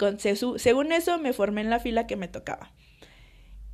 según 0.58 0.92
eso, 0.92 1.18
me 1.18 1.34
formé 1.34 1.62
en 1.62 1.70
la 1.72 1.80
fila 1.80 2.06
que 2.06 2.16
me 2.16 2.28
tocaba 2.28 2.72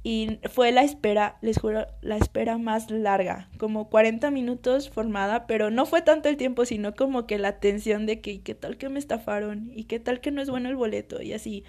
y 0.05 0.37
fue 0.51 0.71
la 0.71 0.83
espera, 0.83 1.39
les 1.41 1.57
juro, 1.57 1.87
la 2.01 2.17
espera 2.17 2.59
más 2.59 2.91
larga, 2.91 3.49
como 3.57 3.89
40 3.89 4.29
minutos 4.29 4.91
formada, 4.91 5.47
pero 5.47 5.71
no 5.71 5.87
fue 5.87 6.03
tanto 6.03 6.29
el 6.29 6.37
tiempo, 6.37 6.63
sino 6.65 6.93
como 6.93 7.25
que 7.25 7.39
la 7.39 7.59
tensión 7.59 8.05
de 8.05 8.21
que 8.21 8.43
qué 8.43 8.53
tal 8.53 8.77
que 8.77 8.87
me 8.87 8.99
estafaron 8.99 9.71
y 9.73 9.85
qué 9.85 9.99
tal 9.99 10.21
que 10.21 10.29
no 10.29 10.43
es 10.43 10.49
bueno 10.51 10.69
el 10.69 10.75
boleto 10.75 11.23
y 11.23 11.33
así. 11.33 11.63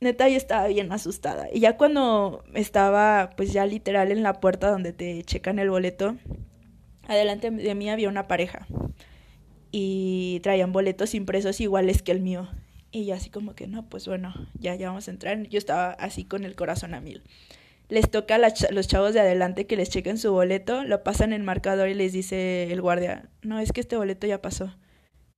Neta, 0.00 0.28
yo 0.28 0.36
estaba 0.36 0.68
bien 0.68 0.92
asustada. 0.92 1.48
Y 1.52 1.58
ya 1.58 1.76
cuando 1.76 2.44
estaba, 2.54 3.30
pues 3.36 3.52
ya 3.52 3.66
literal 3.66 4.12
en 4.12 4.22
la 4.22 4.34
puerta 4.34 4.70
donde 4.70 4.92
te 4.92 5.24
checan 5.24 5.58
el 5.58 5.68
boleto, 5.70 6.16
adelante 7.06 7.50
de 7.50 7.74
mí 7.74 7.90
había 7.90 8.08
una 8.08 8.28
pareja 8.28 8.66
y 9.70 10.40
traían 10.42 10.72
boletos 10.72 11.14
impresos 11.14 11.60
iguales 11.60 12.02
que 12.02 12.12
el 12.12 12.20
mío. 12.20 12.48
Y 12.90 13.06
yo 13.06 13.14
así 13.14 13.30
como 13.30 13.54
que, 13.54 13.66
no, 13.66 13.88
pues 13.88 14.06
bueno, 14.06 14.34
ya, 14.58 14.74
ya 14.74 14.88
vamos 14.88 15.08
a 15.08 15.10
entrar. 15.10 15.42
Yo 15.48 15.58
estaba 15.58 15.92
así 15.92 16.24
con 16.24 16.44
el 16.44 16.54
corazón 16.54 16.92
a 16.92 17.00
mil. 17.00 17.22
Les 17.88 18.10
toca 18.10 18.36
a 18.36 18.38
los 18.38 18.86
chavos 18.86 19.14
de 19.14 19.20
adelante 19.20 19.66
que 19.66 19.76
les 19.76 19.90
chequen 19.90 20.18
su 20.18 20.32
boleto, 20.32 20.84
lo 20.84 21.02
pasan 21.02 21.32
el 21.32 21.42
marcador 21.42 21.88
y 21.88 21.94
les 21.94 22.12
dice 22.12 22.70
el 22.70 22.80
guardia, 22.80 23.28
no, 23.42 23.58
es 23.58 23.72
que 23.72 23.80
este 23.80 23.96
boleto 23.96 24.26
ya 24.26 24.40
pasó. 24.40 24.74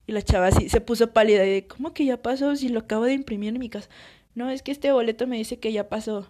Y 0.06 0.12
la 0.12 0.22
chava 0.22 0.48
así 0.48 0.68
se 0.68 0.80
puso 0.80 1.12
pálida 1.12 1.46
y 1.46 1.50
de, 1.50 1.66
¿cómo 1.66 1.94
que 1.94 2.04
ya 2.04 2.20
pasó 2.22 2.54
si 2.56 2.68
lo 2.68 2.80
acabo 2.80 3.04
de 3.04 3.14
imprimir 3.14 3.54
en 3.54 3.60
mi 3.60 3.70
casa? 3.70 3.88
No, 4.34 4.50
es 4.50 4.62
que 4.62 4.72
este 4.72 4.92
boleto 4.92 5.26
me 5.26 5.36
dice 5.36 5.58
que 5.58 5.72
ya 5.72 5.88
pasó. 5.88 6.28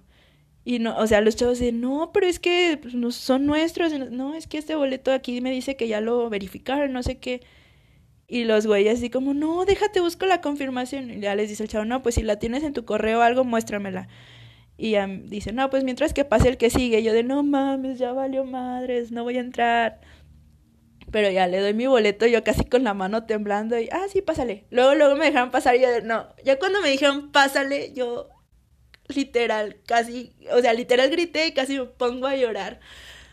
Y 0.64 0.79
no, 0.79 0.96
o 0.96 1.07
sea, 1.07 1.20
los 1.20 1.37
chavos 1.37 1.59
dicen, 1.59 1.81
no, 1.81 2.11
pero 2.12 2.27
es 2.27 2.38
que 2.38 2.79
pues, 2.81 2.94
no 2.94 3.11
son 3.11 3.44
nuestros. 3.46 3.92
No, 4.11 4.35
es 4.35 4.46
que 4.46 4.59
este 4.59 4.74
boleto 4.74 5.12
aquí 5.12 5.40
me 5.40 5.50
dice 5.50 5.77
que 5.77 5.88
ya 5.88 6.00
lo 6.00 6.31
verificaron, 6.31 6.92
no 6.92 7.03
sé 7.03 7.18
qué. 7.18 7.42
Y 8.27 8.44
los 8.44 8.66
güeyes 8.66 8.98
así 8.98 9.11
como, 9.11 9.35
no, 9.35 9.66
déjate, 9.66 10.00
busco 10.00 10.24
la 10.27 10.40
confirmación. 10.40 11.11
Y 11.11 11.20
ya 11.20 11.35
les 11.35 11.50
dice 11.50 11.64
el 11.64 11.68
chavo, 11.68 11.85
no, 11.85 12.03
pues 12.03 12.14
si 12.14 12.22
la 12.22 12.38
tienes 12.38 12.62
en 12.62 12.72
tu 12.72 12.85
correo 12.87 13.18
o 13.20 13.22
algo, 13.22 13.44
muéstramela. 13.44 14.09
Y 14.77 14.92
ya 14.92 15.07
dice, 15.07 15.53
no, 15.53 15.70
pues 15.70 15.85
mientras 15.85 16.14
que 16.14 16.24
pase 16.24 16.48
el 16.48 16.57
que 16.57 16.70
sigue. 16.70 17.03
yo 17.03 17.12
de, 17.12 17.22
no 17.22 17.42
mames, 17.42 17.98
ya 17.98 18.12
valió 18.12 18.44
madres, 18.44 19.12
no 19.12 19.22
voy 19.22 19.37
a 19.37 19.40
entrar. 19.40 20.00
Pero 21.12 21.31
ya 21.31 21.46
le 21.46 21.61
doy 21.61 21.74
mi 21.74 21.87
boleto, 21.87 22.27
yo 22.27 22.42
casi 22.42 22.64
con 22.64 22.83
la 22.85 22.94
mano 22.94 23.24
temblando 23.24 23.79
y, 23.79 23.88
ah, 23.92 24.07
sí, 24.11 24.22
pásale. 24.22 24.64
Luego, 24.70 24.94
luego 24.94 25.16
me 25.16 25.27
dejaron 25.27 25.50
pasar 25.50 25.77
y 25.77 25.81
yo 25.83 25.90
de, 25.90 26.03
no. 26.03 26.27
Ya 26.44 26.59
cuando 26.59 26.81
me 26.81 26.90
dijeron, 26.90 27.31
pásale, 27.31 27.92
yo 27.92 28.31
literal, 29.08 29.76
casi, 29.86 30.34
o 30.52 30.60
sea, 30.60 30.72
literal 30.74 31.10
grité 31.10 31.46
y 31.48 31.52
casi 31.52 31.78
me 31.78 31.86
pongo 31.86 32.26
a 32.26 32.36
llorar. 32.36 32.80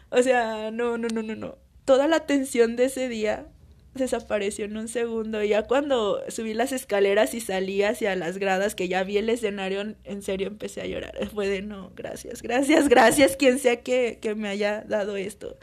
O 0.09 0.21
sea, 0.21 0.71
no, 0.71 0.97
no, 0.97 1.07
no, 1.07 1.21
no, 1.23 1.35
no. 1.35 1.57
Toda 1.85 2.07
la 2.07 2.21
tensión 2.25 2.75
de 2.75 2.85
ese 2.85 3.09
día 3.09 3.47
desapareció 3.93 4.65
en 4.65 4.77
un 4.77 4.87
segundo. 4.87 5.43
Ya 5.43 5.63
cuando 5.63 6.21
subí 6.29 6.53
las 6.53 6.71
escaleras 6.71 7.33
y 7.33 7.41
salí 7.41 7.83
hacia 7.83 8.15
las 8.15 8.37
gradas, 8.37 8.75
que 8.75 8.87
ya 8.87 9.03
vi 9.03 9.17
el 9.17 9.29
escenario, 9.29 9.95
en 10.03 10.21
serio 10.21 10.47
empecé 10.47 10.81
a 10.81 10.87
llorar. 10.87 11.13
Fue 11.33 11.47
de 11.47 11.61
no, 11.61 11.91
gracias, 11.95 12.41
gracias, 12.41 12.89
gracias, 12.89 13.37
quien 13.37 13.59
sea 13.59 13.81
que, 13.81 14.19
que 14.21 14.35
me 14.35 14.49
haya 14.49 14.83
dado 14.87 15.15
esto. 15.17 15.57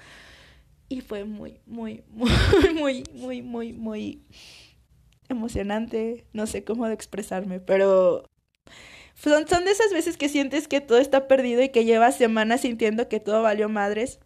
Y 0.88 1.02
fue 1.02 1.24
muy, 1.24 1.60
muy, 1.66 2.02
muy, 2.10 2.32
muy, 2.74 3.04
muy, 3.12 3.42
muy, 3.42 3.72
muy 3.72 4.22
emocionante. 5.28 6.26
No 6.32 6.46
sé 6.46 6.64
cómo 6.64 6.86
expresarme, 6.86 7.60
pero 7.60 8.24
son, 9.18 9.64
de 9.64 9.70
esas 9.70 9.92
veces 9.92 10.16
que 10.16 10.28
sientes 10.28 10.68
que 10.68 10.80
todo 10.80 10.98
está 10.98 11.26
perdido 11.26 11.62
y 11.62 11.70
que 11.70 11.84
llevas 11.84 12.16
semanas 12.16 12.60
sintiendo 12.60 13.08
que 13.08 13.20
todo 13.20 13.42
valió 13.42 13.68
madres 13.68 14.20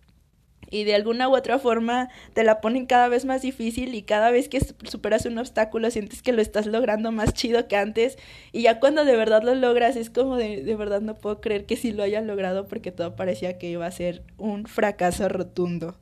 y 0.71 0.85
de 0.85 0.95
alguna 0.95 1.29
u 1.29 1.37
otra 1.37 1.59
forma 1.59 2.09
te 2.35 2.45
la 2.45 2.61
ponen 2.61 2.87
cada 2.87 3.09
vez 3.09 3.25
más 3.25 3.43
difícil 3.43 3.95
y 3.95 4.03
cada 4.03 4.31
vez 4.31 4.49
que 4.49 4.61
superas 4.85 5.27
un 5.27 5.39
obstáculo 5.39 5.91
sientes 5.91 6.23
que 6.23 6.33
lo 6.33 6.41
estás 6.41 6.67
logrando 6.67 7.11
más 7.13 7.33
chido 7.35 7.69
que 7.69 7.77
antes 7.77 8.17
y 8.53 8.63
ya 8.63 8.81
cuando 8.81 9.05
de 9.05 9.17
verdad 9.17 9.43
lo 9.43 9.55
logras 9.55 9.97
es 9.97 10.11
como 10.11 10.37
de, 10.37 10.63
de 10.63 10.77
verdad 10.77 11.01
no 11.01 11.15
puedo 11.15 11.41
creer 11.41 11.67
que 11.67 11.77
sí 11.77 11.93
lo 11.93 12.03
haya 12.03 12.21
logrado 12.21 12.67
porque 12.67 12.93
todo 12.93 13.17
parecía 13.17 13.59
que 13.59 13.71
iba 13.71 13.87
a 13.87 13.91
ser 13.91 14.23
un 14.39 14.67
fracaso 14.67 15.29
rotundo. 15.29 15.97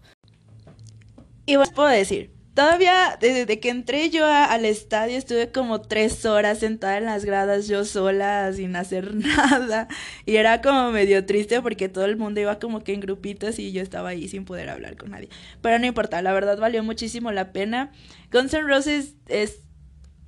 Y 1.46 1.56
os 1.56 1.70
puedo 1.70 1.88
decir, 1.88 2.30
Todavía, 2.60 3.16
desde 3.18 3.58
que 3.58 3.70
entré 3.70 4.10
yo 4.10 4.26
al 4.26 4.66
estadio, 4.66 5.16
estuve 5.16 5.50
como 5.50 5.80
tres 5.80 6.26
horas 6.26 6.58
sentada 6.58 6.98
en 6.98 7.06
las 7.06 7.24
gradas 7.24 7.68
yo 7.68 7.86
sola, 7.86 8.52
sin 8.52 8.76
hacer 8.76 9.14
nada. 9.14 9.88
Y 10.26 10.36
era 10.36 10.60
como 10.60 10.90
medio 10.90 11.24
triste 11.24 11.62
porque 11.62 11.88
todo 11.88 12.04
el 12.04 12.18
mundo 12.18 12.38
iba 12.38 12.58
como 12.58 12.84
que 12.84 12.92
en 12.92 13.00
grupitos 13.00 13.58
y 13.58 13.72
yo 13.72 13.80
estaba 13.80 14.10
ahí 14.10 14.28
sin 14.28 14.44
poder 14.44 14.68
hablar 14.68 14.98
con 14.98 15.12
nadie. 15.12 15.30
Pero 15.62 15.78
no 15.78 15.86
importa, 15.86 16.20
la 16.20 16.34
verdad 16.34 16.58
valió 16.58 16.84
muchísimo 16.84 17.32
la 17.32 17.50
pena. 17.50 17.92
Guns 18.30 18.52
N' 18.52 18.68
Roses 18.68 19.14
es 19.28 19.60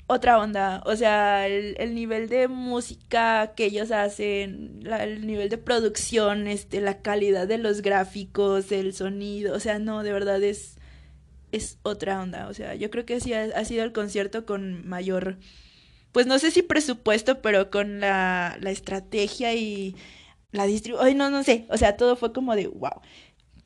otra 0.06 0.38
onda. 0.38 0.82
O 0.86 0.96
sea, 0.96 1.46
el, 1.46 1.94
nivel 1.94 2.30
de 2.30 2.48
música 2.48 3.52
que 3.54 3.66
ellos 3.66 3.90
hacen, 3.90 4.80
el 4.86 5.26
nivel 5.26 5.50
de 5.50 5.58
producción, 5.58 6.46
este, 6.46 6.80
la 6.80 7.02
calidad 7.02 7.46
de 7.46 7.58
los 7.58 7.82
gráficos, 7.82 8.72
el 8.72 8.94
sonido. 8.94 9.54
O 9.54 9.60
sea, 9.60 9.78
no, 9.78 10.02
de 10.02 10.14
verdad 10.14 10.42
es 10.42 10.78
es 11.52 11.78
otra 11.82 12.20
onda. 12.20 12.48
O 12.48 12.54
sea, 12.54 12.74
yo 12.74 12.90
creo 12.90 13.06
que 13.06 13.20
sí 13.20 13.32
ha, 13.32 13.64
sido 13.64 13.84
el 13.84 13.92
concierto 13.92 14.44
con 14.44 14.86
mayor, 14.86 15.38
pues 16.10 16.26
no 16.26 16.38
sé 16.38 16.50
si 16.50 16.62
presupuesto, 16.62 17.40
pero 17.40 17.70
con 17.70 18.00
la, 18.00 18.56
la 18.60 18.70
estrategia 18.70 19.54
y 19.54 19.94
la 20.50 20.66
distribución. 20.66 21.16
No, 21.16 21.30
no 21.30 21.42
sé. 21.44 21.66
O 21.68 21.76
sea, 21.76 21.96
todo 21.96 22.16
fue 22.16 22.32
como 22.32 22.56
de 22.56 22.66
wow. 22.66 23.00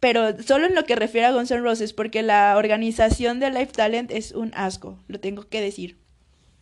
Pero 0.01 0.41
solo 0.43 0.67
en 0.67 0.75
lo 0.75 0.85
que 0.85 0.95
refiere 0.95 1.27
a 1.27 1.33
Guns 1.33 1.51
N' 1.51 1.63
Roses, 1.63 1.93
porque 1.93 2.23
la 2.23 2.57
organización 2.57 3.41
de 3.41 3.51
Life 3.51 3.73
Talent 3.73 4.11
es 4.11 4.33
un 4.33 4.53
asco, 4.55 5.03
lo 5.09 5.21
tengo 5.21 5.49
que 5.49 5.61
decir. 5.61 5.99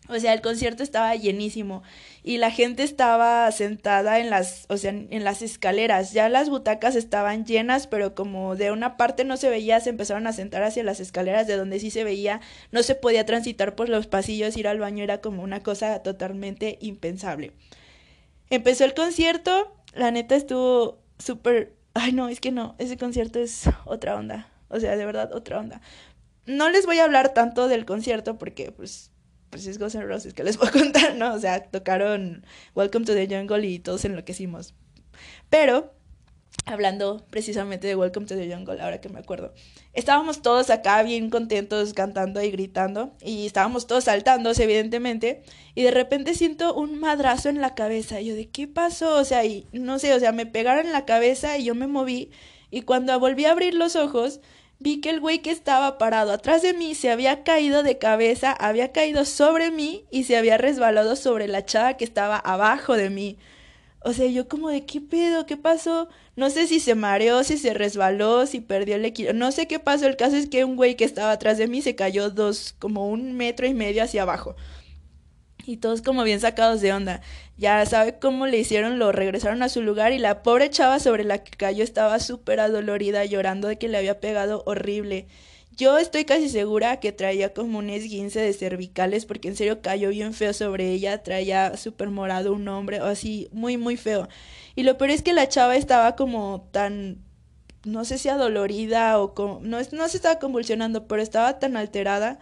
O 0.09 0.19
sea, 0.19 0.35
el 0.35 0.43
concierto 0.43 0.83
estaba 0.83 1.15
llenísimo 1.17 1.83
y 2.27 2.39
la 2.39 2.51
gente 2.51 2.83
estaba 2.83 3.53
sentada 3.53 4.19
en 4.19 4.31
las, 4.31 4.65
o 4.71 4.79
sea, 4.79 4.91
en 4.91 5.25
las 5.25 5.43
escaleras. 5.43 6.15
Ya 6.15 6.31
las 6.31 6.49
butacas 6.49 6.97
estaban 6.97 7.45
llenas, 7.45 7.87
pero 7.87 8.15
como 8.15 8.57
de 8.57 8.73
una 8.73 8.97
parte 8.97 9.25
no 9.25 9.37
se 9.37 9.51
veía, 9.51 9.79
se 9.81 9.91
empezaron 9.91 10.27
a 10.27 10.33
sentar 10.33 10.63
hacia 10.63 10.83
las 10.83 11.01
escaleras 11.01 11.47
de 11.47 11.59
donde 11.59 11.79
sí 11.81 11.91
se 11.91 12.03
veía, 12.03 12.41
no 12.73 12.83
se 12.83 12.95
podía 12.95 13.27
transitar 13.27 13.75
por 13.75 13.91
los 13.91 14.07
pasillos, 14.07 14.57
ir 14.57 14.67
al 14.67 14.79
baño 14.79 15.05
era 15.05 15.21
como 15.21 15.43
una 15.43 15.63
cosa 15.63 16.03
totalmente 16.03 16.79
impensable. 16.81 17.53
Empezó 18.49 18.87
el 18.87 18.95
concierto, 18.95 19.77
la 19.93 20.11
neta 20.11 20.35
estuvo 20.35 21.03
súper, 21.19 21.75
ay 21.93 22.13
no, 22.13 22.31
es 22.31 22.41
que 22.41 22.53
no, 22.53 22.75
ese 22.79 22.97
concierto 22.97 23.39
es 23.39 23.65
otra 23.85 24.17
onda, 24.17 24.49
o 24.69 24.81
sea, 24.81 24.97
de 24.97 25.05
verdad 25.05 25.31
otra 25.35 25.61
onda. 25.61 25.83
No 26.47 26.71
les 26.71 26.87
voy 26.87 27.01
a 27.01 27.05
hablar 27.05 27.35
tanto 27.35 27.69
del 27.69 27.85
concierto 27.85 28.39
porque 28.39 28.73
pues 28.73 29.11
pues 29.55 29.69
es 29.69 29.79
Roses, 29.79 30.35
que 30.35 30.43
les 30.43 30.57
a 30.63 30.71
contar, 30.73 31.15
¿no? 31.15 31.33
O 31.33 31.39
sea, 31.39 31.63
tocaron 31.63 32.45
Welcome 32.75 33.07
to 33.07 33.15
the 33.15 33.29
Jungle 33.29 33.65
y 33.65 33.79
todos 33.79 34.05
enloquecimos. 34.05 34.75
Pero, 35.49 35.95
hablando 36.67 37.25
precisamente 37.31 37.87
de 37.87 37.95
Welcome 37.95 38.27
to 38.27 38.35
the 38.35 38.53
Jungle, 38.53 38.83
ahora 38.83 39.01
que 39.01 39.09
me 39.09 39.21
acuerdo, 39.21 39.55
estábamos 39.93 40.43
todos 40.43 40.71
acá 40.71 41.05
bien 41.05 41.31
contentos 41.31 41.95
cantando 41.95 42.43
y 42.43 42.51
gritando 42.51 43.15
y 43.23 43.47
estábamos 43.47 43.87
todos 43.87 44.03
saltándose, 44.03 44.65
evidentemente, 44.65 45.45
y 45.77 45.85
de 45.85 45.93
repente 45.93 46.35
siento 46.35 46.75
un 46.75 46.99
madrazo 46.99 47.49
en 47.49 47.61
la 47.61 47.77
cabeza. 47.77 48.21
Y 48.21 48.27
yo, 48.27 48.35
¿de 48.35 48.49
qué 48.49 48.67
pasó? 48.67 49.19
O 49.19 49.25
sea, 49.25 49.45
y 49.45 49.69
no 49.71 50.01
sé, 50.01 50.15
o 50.15 50.19
sea, 50.19 50.33
me 50.33 50.47
pegaron 50.47 50.87
en 50.87 50.93
la 50.93 51.05
cabeza 51.05 51.59
y 51.59 51.67
yo 51.67 51.77
me 51.77 51.87
moví 51.87 52.33
y 52.73 52.83
cuando 52.83 53.21
volví 53.21 53.45
a 53.45 53.53
abrir 53.53 53.75
los 53.75 53.95
ojos, 53.95 54.41
vi 54.79 55.01
que 55.01 55.11
el 55.11 55.21
güey 55.21 55.41
que 55.41 55.51
estaba 55.51 55.99
parado 55.99 56.33
atrás 56.33 56.63
de 56.63 56.75
mí 56.75 56.95
se 56.95 57.11
había 57.11 57.43
caído 57.45 57.83
de 57.83 57.99
cabeza, 57.99 58.53
había 58.53 58.93
caído 58.93 59.25
sobre 59.25 59.71
mí 59.71 60.05
y 60.11 60.25
se 60.25 60.37
había 60.37 60.59
resbalado 60.59 61.17
sobre 61.17 61.49
la 61.49 61.65
chava 61.65 61.95
que 61.95 62.05
estaba 62.05 62.37
abajo 62.37 62.97
de 62.97 63.11
mí. 63.11 63.39
O 64.07 64.13
sea, 64.13 64.27
yo 64.27 64.49
como 64.49 64.69
de 64.69 64.85
qué 64.85 65.01
pedo, 65.01 65.47
qué 65.47 65.57
pasó. 65.57 66.09
No 66.37 66.51
sé 66.51 66.67
si 66.67 66.79
se 66.79 66.95
mareó, 66.95 67.43
si 67.43 67.57
se 67.57 67.73
resbaló, 67.73 68.47
si 68.47 68.61
perdió 68.61 68.97
el 68.97 69.05
equilibrio. 69.07 69.39
No 69.39 69.51
sé 69.51 69.67
qué 69.67 69.79
pasó. 69.79 70.07
El 70.07 70.17
caso 70.17 70.37
es 70.37 70.47
que 70.47 70.65
un 70.65 70.77
güey 70.77 70.95
que 70.95 71.05
estaba 71.05 71.33
atrás 71.33 71.57
de 71.57 71.69
mí 71.69 71.81
se 71.81 71.95
cayó 71.95 72.29
dos, 72.29 72.75
como 72.79 73.09
un 73.09 73.33
metro 73.33 73.67
y 73.67 73.73
medio 73.73 74.03
hacia 74.03 74.23
abajo. 74.23 74.57
Y 75.65 75.79
todos 75.79 76.03
como 76.03 76.23
bien 76.23 76.41
sacados 76.41 76.83
de 76.83 76.93
onda. 76.93 77.23
Ya 77.57 77.85
sabe 77.87 78.19
cómo 78.19 78.47
le 78.47 78.59
hicieron, 78.59 78.99
lo 78.99 79.13
regresaron 79.13 79.63
a 79.63 79.69
su 79.69 79.81
lugar 79.81 80.13
y 80.13 80.19
la 80.19 80.43
pobre 80.43 80.71
chava 80.71 80.99
sobre 80.99 81.25
la 81.25 81.39
que 81.45 81.57
cayó 81.57 81.85
estaba 81.85 82.19
súper 82.19 82.59
adolorida, 82.61 83.25
llorando 83.25 83.69
de 83.69 83.79
que 83.79 83.89
le 83.89 83.97
había 83.99 84.21
pegado 84.21 84.63
horrible. 84.67 85.27
Yo 85.77 85.99
estoy 85.99 86.25
casi 86.25 86.49
segura 86.49 87.01
que 87.01 87.13
traía 87.13 87.53
como 87.53 87.79
un 87.79 87.91
esguince 87.91 88.41
de 88.41 88.53
cervicales 88.53 89.27
porque 89.27 89.49
en 89.49 89.57
serio 89.57 89.83
cayó 89.83 90.11
bien 90.11 90.33
feo 90.35 90.53
sobre 90.53 90.91
ella, 90.93 91.23
traía 91.23 91.77
súper 91.77 92.11
morado 92.11 92.53
un 92.53 92.67
hombre 92.69 93.01
o 93.01 93.07
así, 93.07 93.49
muy 93.53 93.77
muy 93.77 93.97
feo. 93.97 94.29
Y 94.77 94.83
lo 94.85 94.97
peor 94.99 95.11
es 95.11 95.23
que 95.23 95.33
la 95.33 95.49
chava 95.49 95.77
estaba 95.77 96.17
como 96.17 96.69
tan, 96.73 97.19
no 97.85 98.05
sé 98.05 98.19
si 98.19 98.29
adolorida 98.29 99.19
o 99.21 99.35
como, 99.35 99.61
no, 99.63 99.79
no 99.93 100.09
se 100.09 100.17
estaba 100.17 100.39
convulsionando, 100.39 101.07
pero 101.07 101.23
estaba 101.23 101.59
tan 101.59 101.77
alterada 101.77 102.39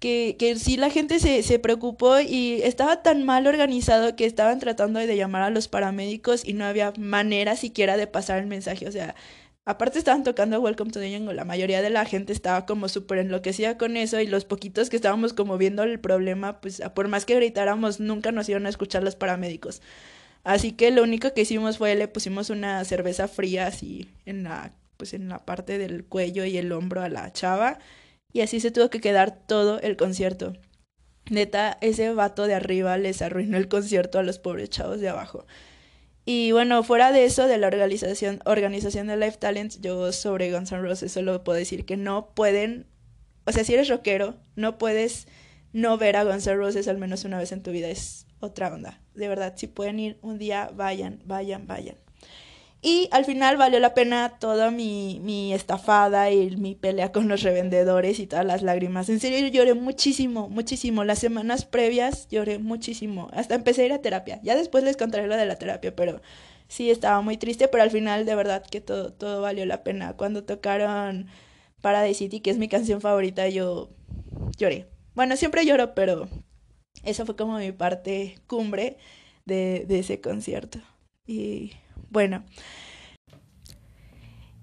que, 0.00 0.36
que 0.38 0.56
sí 0.56 0.76
la 0.76 0.90
gente 0.90 1.18
se, 1.18 1.42
se 1.42 1.58
preocupó 1.58 2.20
y 2.20 2.60
estaba 2.62 3.02
tan 3.02 3.24
mal 3.24 3.46
organizado 3.46 4.16
que 4.16 4.26
estaban 4.26 4.58
tratando 4.60 5.00
de 5.00 5.16
llamar 5.16 5.42
a 5.42 5.50
los 5.50 5.68
paramédicos 5.68 6.46
y 6.46 6.52
no 6.52 6.64
había 6.64 6.92
manera 6.98 7.56
siquiera 7.56 7.96
de 7.96 8.06
pasar 8.06 8.38
el 8.38 8.46
mensaje. 8.46 8.86
O 8.86 8.92
sea, 8.92 9.14
aparte 9.64 9.98
estaban 9.98 10.22
tocando 10.22 10.60
Welcome 10.60 10.92
to 10.92 11.00
the 11.00 11.14
Jungle, 11.14 11.34
la 11.34 11.44
mayoría 11.44 11.82
de 11.82 11.90
la 11.90 12.04
gente 12.04 12.32
estaba 12.32 12.64
como 12.66 12.88
súper 12.88 13.18
enloquecida 13.18 13.76
con 13.76 13.96
eso 13.96 14.20
y 14.20 14.26
los 14.26 14.44
poquitos 14.44 14.88
que 14.88 14.96
estábamos 14.96 15.32
como 15.32 15.58
viendo 15.58 15.82
el 15.82 16.00
problema, 16.00 16.60
pues 16.60 16.80
por 16.94 17.08
más 17.08 17.24
que 17.24 17.34
gritáramos, 17.34 18.00
nunca 18.00 18.32
nos 18.32 18.48
iban 18.48 18.66
a 18.66 18.70
escuchar 18.70 19.02
los 19.02 19.16
paramédicos. 19.16 19.82
Así 20.44 20.72
que 20.72 20.90
lo 20.90 21.02
único 21.02 21.34
que 21.34 21.42
hicimos 21.42 21.78
fue 21.78 21.94
le 21.96 22.08
pusimos 22.08 22.50
una 22.50 22.84
cerveza 22.84 23.28
fría 23.28 23.66
así 23.66 24.08
en 24.24 24.44
la 24.44 24.72
pues 24.96 25.14
en 25.14 25.28
la 25.28 25.44
parte 25.44 25.78
del 25.78 26.04
cuello 26.04 26.44
y 26.44 26.58
el 26.58 26.72
hombro 26.72 27.02
a 27.02 27.08
la 27.08 27.32
chava 27.32 27.78
y 28.32 28.40
así 28.40 28.60
se 28.60 28.70
tuvo 28.70 28.90
que 28.90 29.00
quedar 29.00 29.46
todo 29.46 29.80
el 29.80 29.96
concierto. 29.96 30.54
Neta, 31.30 31.78
ese 31.80 32.12
vato 32.12 32.46
de 32.46 32.54
arriba 32.54 32.96
les 32.96 33.22
arruinó 33.22 33.58
el 33.58 33.68
concierto 33.68 34.18
a 34.18 34.22
los 34.22 34.38
pobres 34.38 34.70
chavos 34.70 35.00
de 35.00 35.08
abajo. 35.08 35.46
Y 36.24 36.52
bueno, 36.52 36.82
fuera 36.82 37.10
de 37.10 37.24
eso, 37.24 37.46
de 37.46 37.58
la 37.58 37.66
organización, 37.66 38.40
organización 38.44 39.06
de 39.06 39.16
Life 39.16 39.38
Talents, 39.38 39.80
yo 39.80 40.12
sobre 40.12 40.52
Guns 40.52 40.72
N' 40.72 40.82
Roses 40.82 41.12
solo 41.12 41.42
puedo 41.42 41.58
decir 41.58 41.86
que 41.86 41.96
no 41.96 42.34
pueden, 42.34 42.86
o 43.46 43.52
sea, 43.52 43.64
si 43.64 43.74
eres 43.74 43.88
rockero, 43.88 44.36
no 44.54 44.76
puedes 44.76 45.26
no 45.72 45.96
ver 45.96 46.16
a 46.16 46.24
Guns 46.24 46.46
N' 46.46 46.56
Roses 46.56 46.86
al 46.88 46.98
menos 46.98 47.24
una 47.24 47.38
vez 47.38 47.52
en 47.52 47.62
tu 47.62 47.70
vida, 47.70 47.88
es 47.88 48.26
otra 48.40 48.72
onda. 48.72 49.00
De 49.14 49.28
verdad, 49.28 49.54
si 49.56 49.68
pueden 49.68 50.00
ir 50.00 50.18
un 50.20 50.38
día, 50.38 50.70
vayan, 50.74 51.22
vayan, 51.24 51.66
vayan. 51.66 51.96
Y 52.80 53.08
al 53.10 53.24
final 53.24 53.56
valió 53.56 53.80
la 53.80 53.92
pena 53.92 54.38
toda 54.38 54.70
mi, 54.70 55.20
mi 55.22 55.52
estafada 55.52 56.30
y 56.30 56.56
mi 56.56 56.76
pelea 56.76 57.10
con 57.10 57.26
los 57.26 57.42
revendedores 57.42 58.20
y 58.20 58.26
todas 58.28 58.46
las 58.46 58.62
lágrimas. 58.62 59.08
En 59.08 59.18
serio, 59.18 59.48
lloré 59.48 59.74
muchísimo, 59.74 60.48
muchísimo. 60.48 61.02
Las 61.02 61.18
semanas 61.18 61.64
previas 61.64 62.28
lloré 62.28 62.60
muchísimo. 62.60 63.28
Hasta 63.32 63.56
empecé 63.56 63.82
a 63.82 63.86
ir 63.86 63.92
a 63.92 64.00
terapia. 64.00 64.38
Ya 64.44 64.54
después 64.54 64.84
les 64.84 64.96
contaré 64.96 65.26
lo 65.26 65.36
de 65.36 65.46
la 65.46 65.56
terapia, 65.56 65.96
pero 65.96 66.20
sí 66.68 66.90
estaba 66.90 67.20
muy 67.20 67.36
triste, 67.36 67.66
pero 67.66 67.82
al 67.82 67.90
final 67.90 68.24
de 68.24 68.34
verdad 68.36 68.64
que 68.64 68.80
todo, 68.80 69.12
todo 69.12 69.42
valió 69.42 69.66
la 69.66 69.82
pena. 69.82 70.12
Cuando 70.16 70.44
tocaron 70.44 71.26
Paradise 71.80 72.18
City, 72.18 72.40
que 72.40 72.50
es 72.50 72.58
mi 72.58 72.68
canción 72.68 73.00
favorita, 73.00 73.48
yo 73.48 73.90
lloré. 74.56 74.86
Bueno, 75.14 75.36
siempre 75.36 75.66
lloro, 75.66 75.94
pero 75.94 76.28
esa 77.02 77.26
fue 77.26 77.34
como 77.34 77.58
mi 77.58 77.72
parte 77.72 78.38
cumbre 78.46 78.98
de, 79.46 79.84
de 79.88 79.98
ese 79.98 80.20
concierto. 80.20 80.78
Y 81.26 81.72
bueno. 82.10 82.44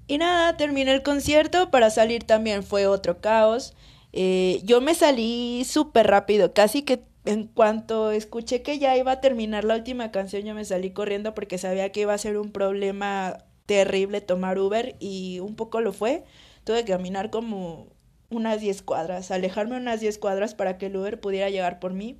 Y 0.07 0.17
nada, 0.17 0.55
terminé 0.57 0.93
el 0.93 1.03
concierto, 1.03 1.71
para 1.71 1.89
salir 1.89 2.23
también 2.23 2.63
fue 2.63 2.87
otro 2.87 3.21
caos. 3.21 3.73
Eh, 4.13 4.61
yo 4.63 4.81
me 4.81 4.95
salí 4.95 5.63
súper 5.65 6.07
rápido, 6.07 6.53
casi 6.53 6.83
que 6.83 7.03
en 7.25 7.47
cuanto 7.47 8.11
escuché 8.11 8.61
que 8.61 8.77
ya 8.79 8.95
iba 8.97 9.13
a 9.13 9.21
terminar 9.21 9.63
la 9.63 9.75
última 9.75 10.11
canción, 10.11 10.43
yo 10.43 10.53
me 10.53 10.63
salí 10.63 10.91
corriendo 10.91 11.33
porque 11.33 11.57
sabía 11.57 11.91
que 11.91 12.01
iba 12.01 12.13
a 12.13 12.17
ser 12.17 12.37
un 12.37 12.51
problema 12.51 13.39
terrible 13.65 14.21
tomar 14.21 14.59
Uber 14.59 14.95
y 14.99 15.39
un 15.39 15.55
poco 15.55 15.81
lo 15.81 15.91
fue. 15.91 16.23
Tuve 16.63 16.85
que 16.85 16.91
caminar 16.91 17.31
como 17.31 17.87
unas 18.29 18.61
10 18.61 18.81
cuadras, 18.83 19.31
alejarme 19.31 19.77
unas 19.77 20.01
10 20.01 20.17
cuadras 20.19 20.55
para 20.55 20.77
que 20.77 20.87
el 20.87 20.97
Uber 20.97 21.19
pudiera 21.19 21.49
llegar 21.49 21.79
por 21.79 21.93
mí. 21.93 22.17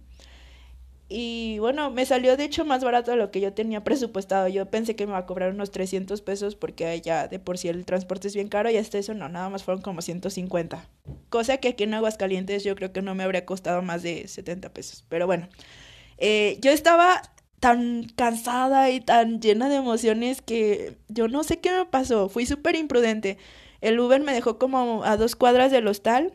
Y 1.07 1.59
bueno, 1.59 1.91
me 1.91 2.05
salió 2.05 2.35
de 2.35 2.45
hecho 2.45 2.65
más 2.65 2.83
barato 2.83 3.11
de 3.11 3.17
lo 3.17 3.29
que 3.29 3.39
yo 3.39 3.53
tenía 3.53 3.83
presupuestado. 3.83 4.47
Yo 4.47 4.65
pensé 4.71 4.95
que 4.95 5.05
me 5.05 5.11
iba 5.11 5.19
a 5.19 5.25
cobrar 5.27 5.51
unos 5.51 5.69
300 5.69 6.21
pesos 6.21 6.55
porque 6.55 6.99
ya 7.01 7.27
de 7.27 7.37
por 7.37 7.59
sí 7.59 7.67
el 7.67 7.85
transporte 7.85 8.27
es 8.27 8.33
bien 8.33 8.47
caro 8.47 8.71
y 8.71 8.77
hasta 8.77 8.97
eso 8.97 9.13
no, 9.13 9.29
nada 9.29 9.49
más 9.49 9.63
fueron 9.63 9.83
como 9.83 10.01
150. 10.01 10.89
Cosa 11.29 11.57
que 11.57 11.69
aquí 11.69 11.83
en 11.83 11.93
Aguascalientes 11.93 12.63
yo 12.63 12.75
creo 12.75 12.91
que 12.91 13.03
no 13.03 13.13
me 13.13 13.23
habría 13.23 13.45
costado 13.45 13.83
más 13.83 14.01
de 14.01 14.27
70 14.27 14.73
pesos. 14.73 15.05
Pero 15.07 15.27
bueno, 15.27 15.47
eh, 16.17 16.57
yo 16.61 16.71
estaba 16.71 17.21
tan 17.59 18.05
cansada 18.15 18.89
y 18.89 18.99
tan 18.99 19.41
llena 19.41 19.69
de 19.69 19.75
emociones 19.75 20.41
que 20.41 20.97
yo 21.07 21.27
no 21.27 21.43
sé 21.43 21.59
qué 21.59 21.71
me 21.71 21.85
pasó. 21.85 22.29
Fui 22.29 22.47
súper 22.47 22.75
imprudente. 22.75 23.37
El 23.79 23.99
Uber 23.99 24.21
me 24.21 24.33
dejó 24.33 24.57
como 24.57 25.03
a 25.03 25.17
dos 25.17 25.35
cuadras 25.35 25.71
del 25.71 25.87
hostal. 25.87 26.33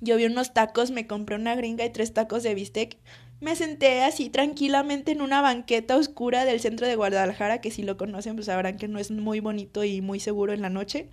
Yo 0.00 0.16
vi 0.16 0.24
unos 0.24 0.54
tacos, 0.54 0.90
me 0.90 1.06
compré 1.06 1.36
una 1.36 1.54
gringa 1.54 1.84
y 1.84 1.90
tres 1.90 2.12
tacos 2.14 2.42
de 2.42 2.54
bistec 2.54 2.96
me 3.40 3.56
senté 3.56 4.02
así 4.02 4.28
tranquilamente 4.30 5.12
en 5.12 5.22
una 5.22 5.40
banqueta 5.40 5.96
oscura 5.96 6.44
del 6.44 6.60
centro 6.60 6.86
de 6.86 6.96
Guadalajara, 6.96 7.60
que 7.60 7.70
si 7.70 7.82
lo 7.82 7.96
conocen 7.96 8.36
pues 8.36 8.46
sabrán 8.46 8.76
que 8.76 8.88
no 8.88 8.98
es 8.98 9.10
muy 9.10 9.40
bonito 9.40 9.82
y 9.84 10.02
muy 10.02 10.20
seguro 10.20 10.52
en 10.52 10.62
la 10.62 10.70
noche. 10.70 11.08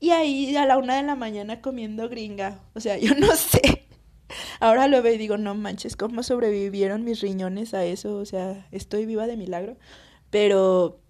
Y 0.00 0.10
ahí 0.10 0.56
a 0.56 0.66
la 0.66 0.78
una 0.78 0.96
de 0.96 1.02
la 1.02 1.14
mañana 1.16 1.60
comiendo 1.60 2.08
gringa. 2.08 2.60
O 2.74 2.80
sea, 2.80 2.98
yo 2.98 3.14
no 3.14 3.34
sé. 3.36 3.86
Ahora 4.60 4.88
lo 4.88 5.02
veo 5.02 5.14
y 5.14 5.18
digo, 5.18 5.36
no 5.38 5.54
manches, 5.54 5.96
¿cómo 5.96 6.22
sobrevivieron 6.22 7.04
mis 7.04 7.20
riñones 7.20 7.74
a 7.74 7.84
eso? 7.84 8.16
O 8.16 8.24
sea, 8.24 8.66
estoy 8.72 9.06
viva 9.06 9.26
de 9.26 9.36
milagro. 9.36 9.76
Pero, 10.30 11.00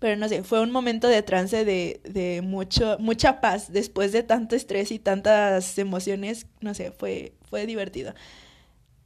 pero 0.00 0.16
no 0.16 0.28
sé, 0.28 0.42
fue 0.42 0.60
un 0.60 0.72
momento 0.72 1.08
de 1.08 1.22
trance 1.22 1.64
de, 1.64 2.00
de 2.04 2.42
mucho, 2.42 2.96
mucha 2.98 3.40
paz 3.40 3.72
después 3.72 4.12
de 4.12 4.22
tanto 4.22 4.56
estrés 4.56 4.90
y 4.90 4.98
tantas 4.98 5.78
emociones. 5.78 6.46
No 6.60 6.74
sé, 6.74 6.92
fue, 6.92 7.34
fue 7.48 7.66
divertido. 7.66 8.14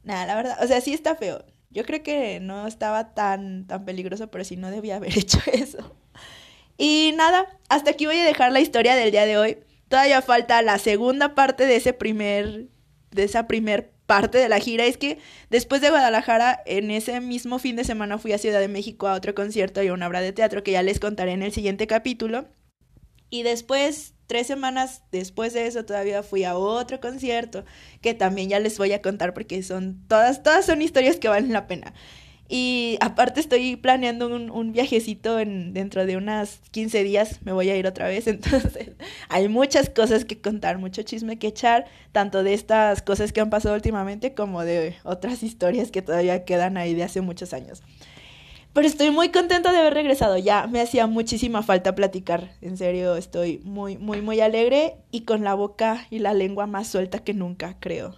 Nada, 0.03 0.25
la 0.25 0.35
verdad, 0.35 0.57
o 0.63 0.67
sea, 0.67 0.81
sí 0.81 0.93
está 0.93 1.15
feo. 1.15 1.45
Yo 1.69 1.85
creo 1.85 2.03
que 2.03 2.39
no 2.39 2.67
estaba 2.67 3.13
tan, 3.13 3.65
tan 3.67 3.85
peligroso, 3.85 4.29
pero 4.29 4.43
sí 4.43 4.57
no 4.57 4.71
debía 4.71 4.97
haber 4.97 5.17
hecho 5.17 5.39
eso. 5.51 5.95
Y 6.77 7.13
nada, 7.15 7.45
hasta 7.69 7.91
aquí 7.91 8.05
voy 8.05 8.17
a 8.17 8.25
dejar 8.25 8.51
la 8.51 8.59
historia 8.59 8.95
del 8.95 9.11
día 9.11 9.25
de 9.25 9.37
hoy. 9.37 9.57
Todavía 9.87 10.21
falta 10.21 10.61
la 10.61 10.79
segunda 10.79 11.35
parte 11.35 11.65
de 11.65 11.75
ese 11.75 11.93
primer, 11.93 12.69
de 13.11 13.23
esa 13.23 13.47
primer 13.47 13.91
parte 14.05 14.37
de 14.37 14.49
la 14.49 14.59
gira. 14.59 14.85
Es 14.85 14.97
que 14.97 15.19
después 15.49 15.81
de 15.81 15.89
Guadalajara, 15.89 16.61
en 16.65 16.91
ese 16.91 17.19
mismo 17.21 17.59
fin 17.59 17.75
de 17.75 17.83
semana 17.83 18.17
fui 18.17 18.33
a 18.33 18.37
Ciudad 18.37 18.59
de 18.59 18.67
México 18.67 19.07
a 19.07 19.13
otro 19.13 19.35
concierto 19.35 19.83
y 19.83 19.87
a 19.87 19.93
una 19.93 20.07
obra 20.07 20.21
de 20.21 20.33
teatro 20.33 20.63
que 20.63 20.71
ya 20.71 20.83
les 20.83 20.99
contaré 20.99 21.33
en 21.33 21.43
el 21.43 21.51
siguiente 21.51 21.87
capítulo. 21.87 22.45
Y 23.29 23.43
después, 23.43 24.13
tres 24.31 24.47
semanas 24.47 25.03
después 25.11 25.51
de 25.51 25.67
eso, 25.67 25.83
todavía 25.83 26.23
fui 26.23 26.45
a 26.45 26.55
otro 26.55 27.01
concierto 27.01 27.65
que 27.99 28.13
también 28.13 28.47
ya 28.47 28.61
les 28.61 28.77
voy 28.77 28.93
a 28.93 29.01
contar 29.01 29.33
porque 29.33 29.61
son 29.61 30.07
todas, 30.07 30.41
todas 30.41 30.65
son 30.65 30.81
historias 30.81 31.17
que 31.17 31.27
valen 31.27 31.51
la 31.51 31.67
pena. 31.67 31.93
Y 32.47 32.97
aparte 33.01 33.41
estoy 33.41 33.75
planeando 33.75 34.27
un, 34.27 34.49
un, 34.49 34.71
viajecito 34.71 35.37
en, 35.37 35.73
dentro 35.73 36.05
de 36.05 36.15
unas 36.15 36.61
15 36.71 37.03
días, 37.03 37.41
me 37.43 37.51
voy 37.51 37.69
a 37.71 37.75
ir 37.75 37.85
otra 37.85 38.07
vez, 38.07 38.25
entonces 38.27 38.91
hay 39.27 39.49
muchas 39.49 39.89
cosas 39.89 40.23
que 40.23 40.39
contar, 40.39 40.77
mucho 40.77 41.01
chisme 41.03 41.37
que 41.37 41.47
echar, 41.47 41.87
tanto 42.13 42.41
de 42.41 42.53
estas 42.53 43.01
cosas 43.01 43.33
que 43.33 43.41
han 43.41 43.49
pasado 43.49 43.75
últimamente 43.75 44.33
como 44.33 44.63
de 44.63 44.95
otras 45.03 45.43
historias 45.43 45.91
que 45.91 46.01
todavía 46.01 46.45
quedan 46.45 46.77
ahí 46.77 46.93
de 46.93 47.03
hace 47.03 47.19
muchos 47.19 47.53
años. 47.53 47.83
Pero 48.73 48.87
estoy 48.87 49.11
muy 49.11 49.29
contenta 49.29 49.73
de 49.73 49.79
haber 49.79 49.93
regresado, 49.93 50.37
ya 50.37 50.67
me 50.67 50.79
hacía 50.79 51.05
muchísima 51.05 51.61
falta 51.61 51.93
platicar, 51.93 52.53
en 52.61 52.77
serio 52.77 53.17
estoy 53.17 53.59
muy, 53.65 53.97
muy, 53.97 54.21
muy 54.21 54.39
alegre 54.39 54.95
y 55.11 55.21
con 55.21 55.43
la 55.43 55.55
boca 55.55 56.07
y 56.09 56.19
la 56.19 56.33
lengua 56.33 56.67
más 56.67 56.87
suelta 56.87 57.19
que 57.19 57.33
nunca, 57.33 57.77
creo. 57.81 58.15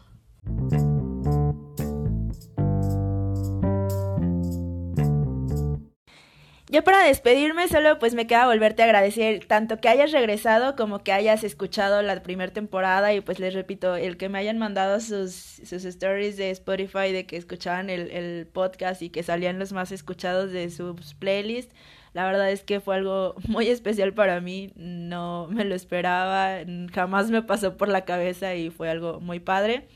Ya 6.73 6.83
para 6.83 7.03
despedirme, 7.03 7.67
solo 7.67 7.99
pues 7.99 8.15
me 8.15 8.25
queda 8.25 8.47
volverte 8.47 8.81
a 8.81 8.85
agradecer 8.85 9.45
tanto 9.45 9.79
que 9.79 9.89
hayas 9.89 10.11
regresado 10.11 10.75
como 10.75 11.03
que 11.03 11.11
hayas 11.11 11.43
escuchado 11.43 12.01
la 12.01 12.23
primera 12.23 12.51
temporada 12.51 13.13
y 13.13 13.21
pues 13.21 13.37
les 13.37 13.53
repito, 13.53 13.95
el 13.95 14.17
que 14.17 14.27
me 14.27 14.39
hayan 14.39 14.57
mandado 14.57 14.99
sus, 14.99 15.33
sus 15.35 15.85
stories 15.85 16.35
de 16.35 16.49
Spotify 16.49 17.11
de 17.11 17.27
que 17.27 17.37
escuchaban 17.37 17.91
el, 17.91 18.09
el 18.09 18.47
podcast 18.47 19.03
y 19.03 19.11
que 19.11 19.21
salían 19.21 19.59
los 19.59 19.71
más 19.71 19.91
escuchados 19.91 20.51
de 20.51 20.71
sus 20.71 21.13
playlists. 21.13 21.75
La 22.13 22.25
verdad 22.25 22.49
es 22.49 22.63
que 22.63 22.79
fue 22.79 22.95
algo 22.95 23.35
muy 23.47 23.67
especial 23.67 24.15
para 24.15 24.41
mí, 24.41 24.73
no 24.75 25.47
me 25.51 25.65
lo 25.65 25.75
esperaba, 25.75 26.57
jamás 26.91 27.29
me 27.29 27.43
pasó 27.43 27.77
por 27.77 27.87
la 27.87 28.03
cabeza 28.03 28.55
y 28.55 28.71
fue 28.71 28.89
algo 28.89 29.19
muy 29.19 29.39
padre. 29.39 29.87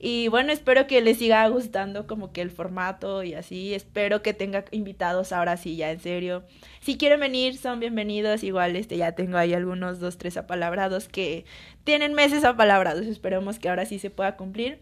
Y 0.00 0.28
bueno, 0.28 0.52
espero 0.52 0.86
que 0.86 1.00
les 1.00 1.18
siga 1.18 1.46
gustando 1.48 2.06
como 2.06 2.32
que 2.32 2.40
el 2.40 2.50
formato 2.50 3.24
y 3.24 3.34
así. 3.34 3.74
Espero 3.74 4.22
que 4.22 4.32
tenga 4.32 4.64
invitados 4.70 5.32
ahora 5.32 5.56
sí, 5.56 5.76
ya 5.76 5.90
en 5.90 6.00
serio. 6.00 6.44
Si 6.80 6.96
quieren 6.96 7.18
venir, 7.18 7.56
son 7.56 7.80
bienvenidos. 7.80 8.44
Igual 8.44 8.76
este 8.76 8.96
ya 8.96 9.12
tengo 9.12 9.38
ahí 9.38 9.54
algunos 9.54 9.98
dos, 9.98 10.16
tres 10.16 10.36
apalabrados 10.36 11.08
que 11.08 11.44
tienen 11.82 12.14
meses 12.14 12.44
apalabrados. 12.44 13.06
Esperemos 13.06 13.58
que 13.58 13.68
ahora 13.68 13.86
sí 13.86 13.98
se 13.98 14.10
pueda 14.10 14.36
cumplir. 14.36 14.80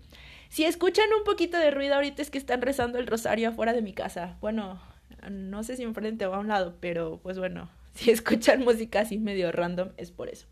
Si 0.50 0.64
escuchan 0.64 1.06
un 1.16 1.24
poquito 1.24 1.56
de 1.58 1.70
ruido 1.70 1.94
ahorita 1.94 2.22
es 2.22 2.30
que 2.30 2.38
están 2.38 2.62
rezando 2.62 2.98
el 2.98 3.06
rosario 3.06 3.48
afuera 3.48 3.72
de 3.72 3.82
mi 3.82 3.94
casa. 3.94 4.36
Bueno, 4.40 4.80
no 5.30 5.62
sé 5.62 5.76
si 5.76 5.82
enfrente 5.82 6.26
o 6.26 6.34
a 6.34 6.38
un 6.38 6.48
lado, 6.48 6.76
pero 6.80 7.20
pues 7.22 7.38
bueno, 7.38 7.70
si 7.94 8.10
escuchan 8.10 8.64
música 8.64 9.00
así 9.00 9.18
medio 9.18 9.50
random 9.50 9.90
es 9.96 10.10
por 10.10 10.28
eso. 10.28 10.46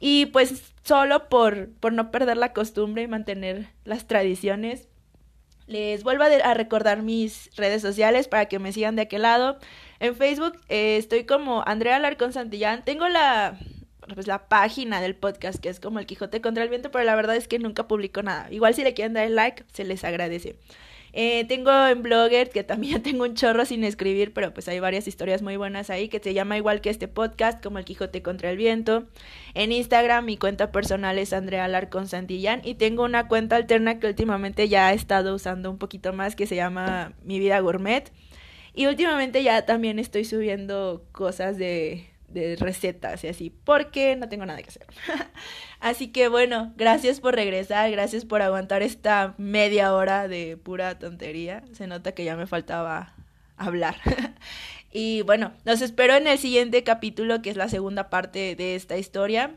Y 0.00 0.26
pues 0.26 0.72
solo 0.84 1.28
por, 1.28 1.70
por 1.80 1.92
no 1.92 2.10
perder 2.10 2.36
la 2.36 2.52
costumbre 2.52 3.02
y 3.02 3.08
mantener 3.08 3.68
las 3.84 4.06
tradiciones, 4.06 4.88
les 5.68 6.02
vuelvo 6.02 6.24
a, 6.24 6.54
recordar 6.54 7.02
mis 7.02 7.50
redes 7.56 7.82
sociales 7.82 8.26
para 8.26 8.46
que 8.46 8.58
me 8.58 8.72
sigan 8.72 8.96
de 8.96 9.02
aquel 9.02 9.22
lado. 9.22 9.58
En 10.00 10.16
Facebook 10.16 10.54
eh, 10.68 10.96
estoy 10.96 11.24
como 11.24 11.62
Andrea 11.66 11.98
Larcón 11.98 12.32
Santillán. 12.32 12.84
Tengo 12.84 13.06
la, 13.08 13.58
pues, 14.14 14.26
la 14.26 14.48
página 14.48 15.00
del 15.00 15.14
podcast 15.14 15.60
que 15.60 15.68
es 15.68 15.78
como 15.78 15.98
El 15.98 16.06
Quijote 16.06 16.40
contra 16.40 16.62
el 16.62 16.70
Viento, 16.70 16.90
pero 16.90 17.04
la 17.04 17.16
verdad 17.16 17.36
es 17.36 17.48
que 17.48 17.58
nunca 17.58 17.86
publico 17.86 18.22
nada. 18.22 18.50
Igual 18.50 18.74
si 18.74 18.82
le 18.82 18.94
quieren 18.94 19.12
dar 19.12 19.24
el 19.24 19.34
like, 19.34 19.64
se 19.72 19.84
les 19.84 20.04
agradece. 20.04 20.56
Eh, 21.12 21.44
tengo 21.46 21.70
en 21.86 22.02
Blogger, 22.02 22.50
que 22.50 22.64
también 22.64 23.02
tengo 23.02 23.24
un 23.24 23.34
chorro 23.34 23.64
sin 23.64 23.84
escribir, 23.84 24.32
pero 24.32 24.52
pues 24.52 24.68
hay 24.68 24.80
varias 24.80 25.08
historias 25.08 25.42
muy 25.42 25.56
buenas 25.56 25.90
ahí, 25.90 26.08
que 26.08 26.20
se 26.20 26.34
llama 26.34 26.56
igual 26.56 26.80
que 26.80 26.90
este 26.90 27.08
podcast, 27.08 27.62
como 27.62 27.78
El 27.78 27.84
Quijote 27.84 28.22
contra 28.22 28.50
el 28.50 28.56
Viento. 28.56 29.06
En 29.54 29.72
Instagram 29.72 30.24
mi 30.24 30.36
cuenta 30.36 30.72
personal 30.72 31.18
es 31.18 31.32
Andrea 31.32 31.64
Alarcón 31.64 32.08
Santillán 32.08 32.60
y 32.64 32.74
tengo 32.74 33.04
una 33.04 33.28
cuenta 33.28 33.56
alterna 33.56 33.98
que 33.98 34.06
últimamente 34.06 34.68
ya 34.68 34.92
he 34.92 34.96
estado 34.96 35.34
usando 35.34 35.70
un 35.70 35.78
poquito 35.78 36.12
más, 36.12 36.36
que 36.36 36.46
se 36.46 36.56
llama 36.56 37.12
Mi 37.24 37.38
Vida 37.38 37.60
Gourmet. 37.60 38.12
Y 38.74 38.86
últimamente 38.86 39.42
ya 39.42 39.66
también 39.66 39.98
estoy 39.98 40.24
subiendo 40.24 41.04
cosas 41.10 41.58
de, 41.58 42.06
de 42.28 42.56
recetas 42.56 43.24
y 43.24 43.28
así, 43.28 43.50
porque 43.50 44.16
no 44.16 44.28
tengo 44.28 44.46
nada 44.46 44.62
que 44.62 44.68
hacer. 44.68 44.86
así 45.80 46.08
que 46.08 46.28
bueno, 46.28 46.72
gracias 46.76 47.20
por 47.20 47.34
regresar, 47.34 47.90
gracias 47.90 48.24
por 48.24 48.42
aguantar 48.42 48.82
esta 48.82 49.34
media 49.38 49.94
hora 49.94 50.28
de 50.28 50.56
pura 50.56 50.98
tontería. 50.98 51.64
Se 51.72 51.86
nota 51.86 52.12
que 52.12 52.24
ya 52.24 52.36
me 52.36 52.46
faltaba 52.46 53.14
hablar. 53.56 53.96
y 54.92 55.22
bueno, 55.22 55.52
los 55.64 55.80
espero 55.80 56.14
en 56.14 56.26
el 56.26 56.38
siguiente 56.38 56.84
capítulo, 56.84 57.42
que 57.42 57.50
es 57.50 57.56
la 57.56 57.68
segunda 57.68 58.10
parte 58.10 58.54
de 58.56 58.74
esta 58.74 58.98
historia. 58.98 59.56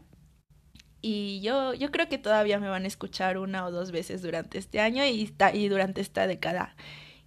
Y 1.01 1.41
yo, 1.41 1.73
yo 1.73 1.91
creo 1.91 2.07
que 2.07 2.19
todavía 2.19 2.60
me 2.60 2.69
van 2.69 2.84
a 2.84 2.88
escuchar 2.88 3.38
una 3.38 3.65
o 3.65 3.71
dos 3.71 3.91
veces 3.91 4.21
durante 4.21 4.60
este 4.60 4.79
año 4.79 5.03
y, 5.03 5.34
y 5.53 5.67
durante 5.67 5.99
esta 5.99 6.27
década. 6.27 6.75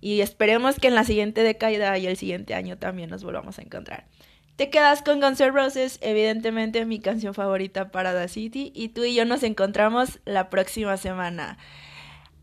Y 0.00 0.20
esperemos 0.20 0.78
que 0.78 0.88
en 0.88 0.94
la 0.94 1.04
siguiente 1.04 1.42
década 1.42 1.98
y 1.98 2.06
el 2.06 2.16
siguiente 2.16 2.54
año 2.54 2.78
también 2.78 3.10
nos 3.10 3.24
volvamos 3.24 3.58
a 3.58 3.62
encontrar. 3.62 4.06
Te 4.56 4.70
quedas 4.70 5.02
con 5.02 5.20
Guns 5.20 5.40
N' 5.40 5.50
Roses, 5.50 5.98
evidentemente 6.00 6.84
mi 6.86 7.00
canción 7.00 7.34
favorita 7.34 7.90
para 7.90 8.12
The 8.12 8.28
City. 8.28 8.72
Y 8.74 8.90
tú 8.90 9.02
y 9.04 9.14
yo 9.14 9.24
nos 9.24 9.42
encontramos 9.42 10.20
la 10.24 10.48
próxima 10.48 10.96
semana. 10.96 11.58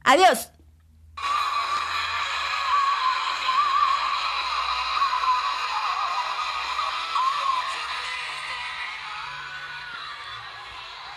¡Adiós! 0.04 0.52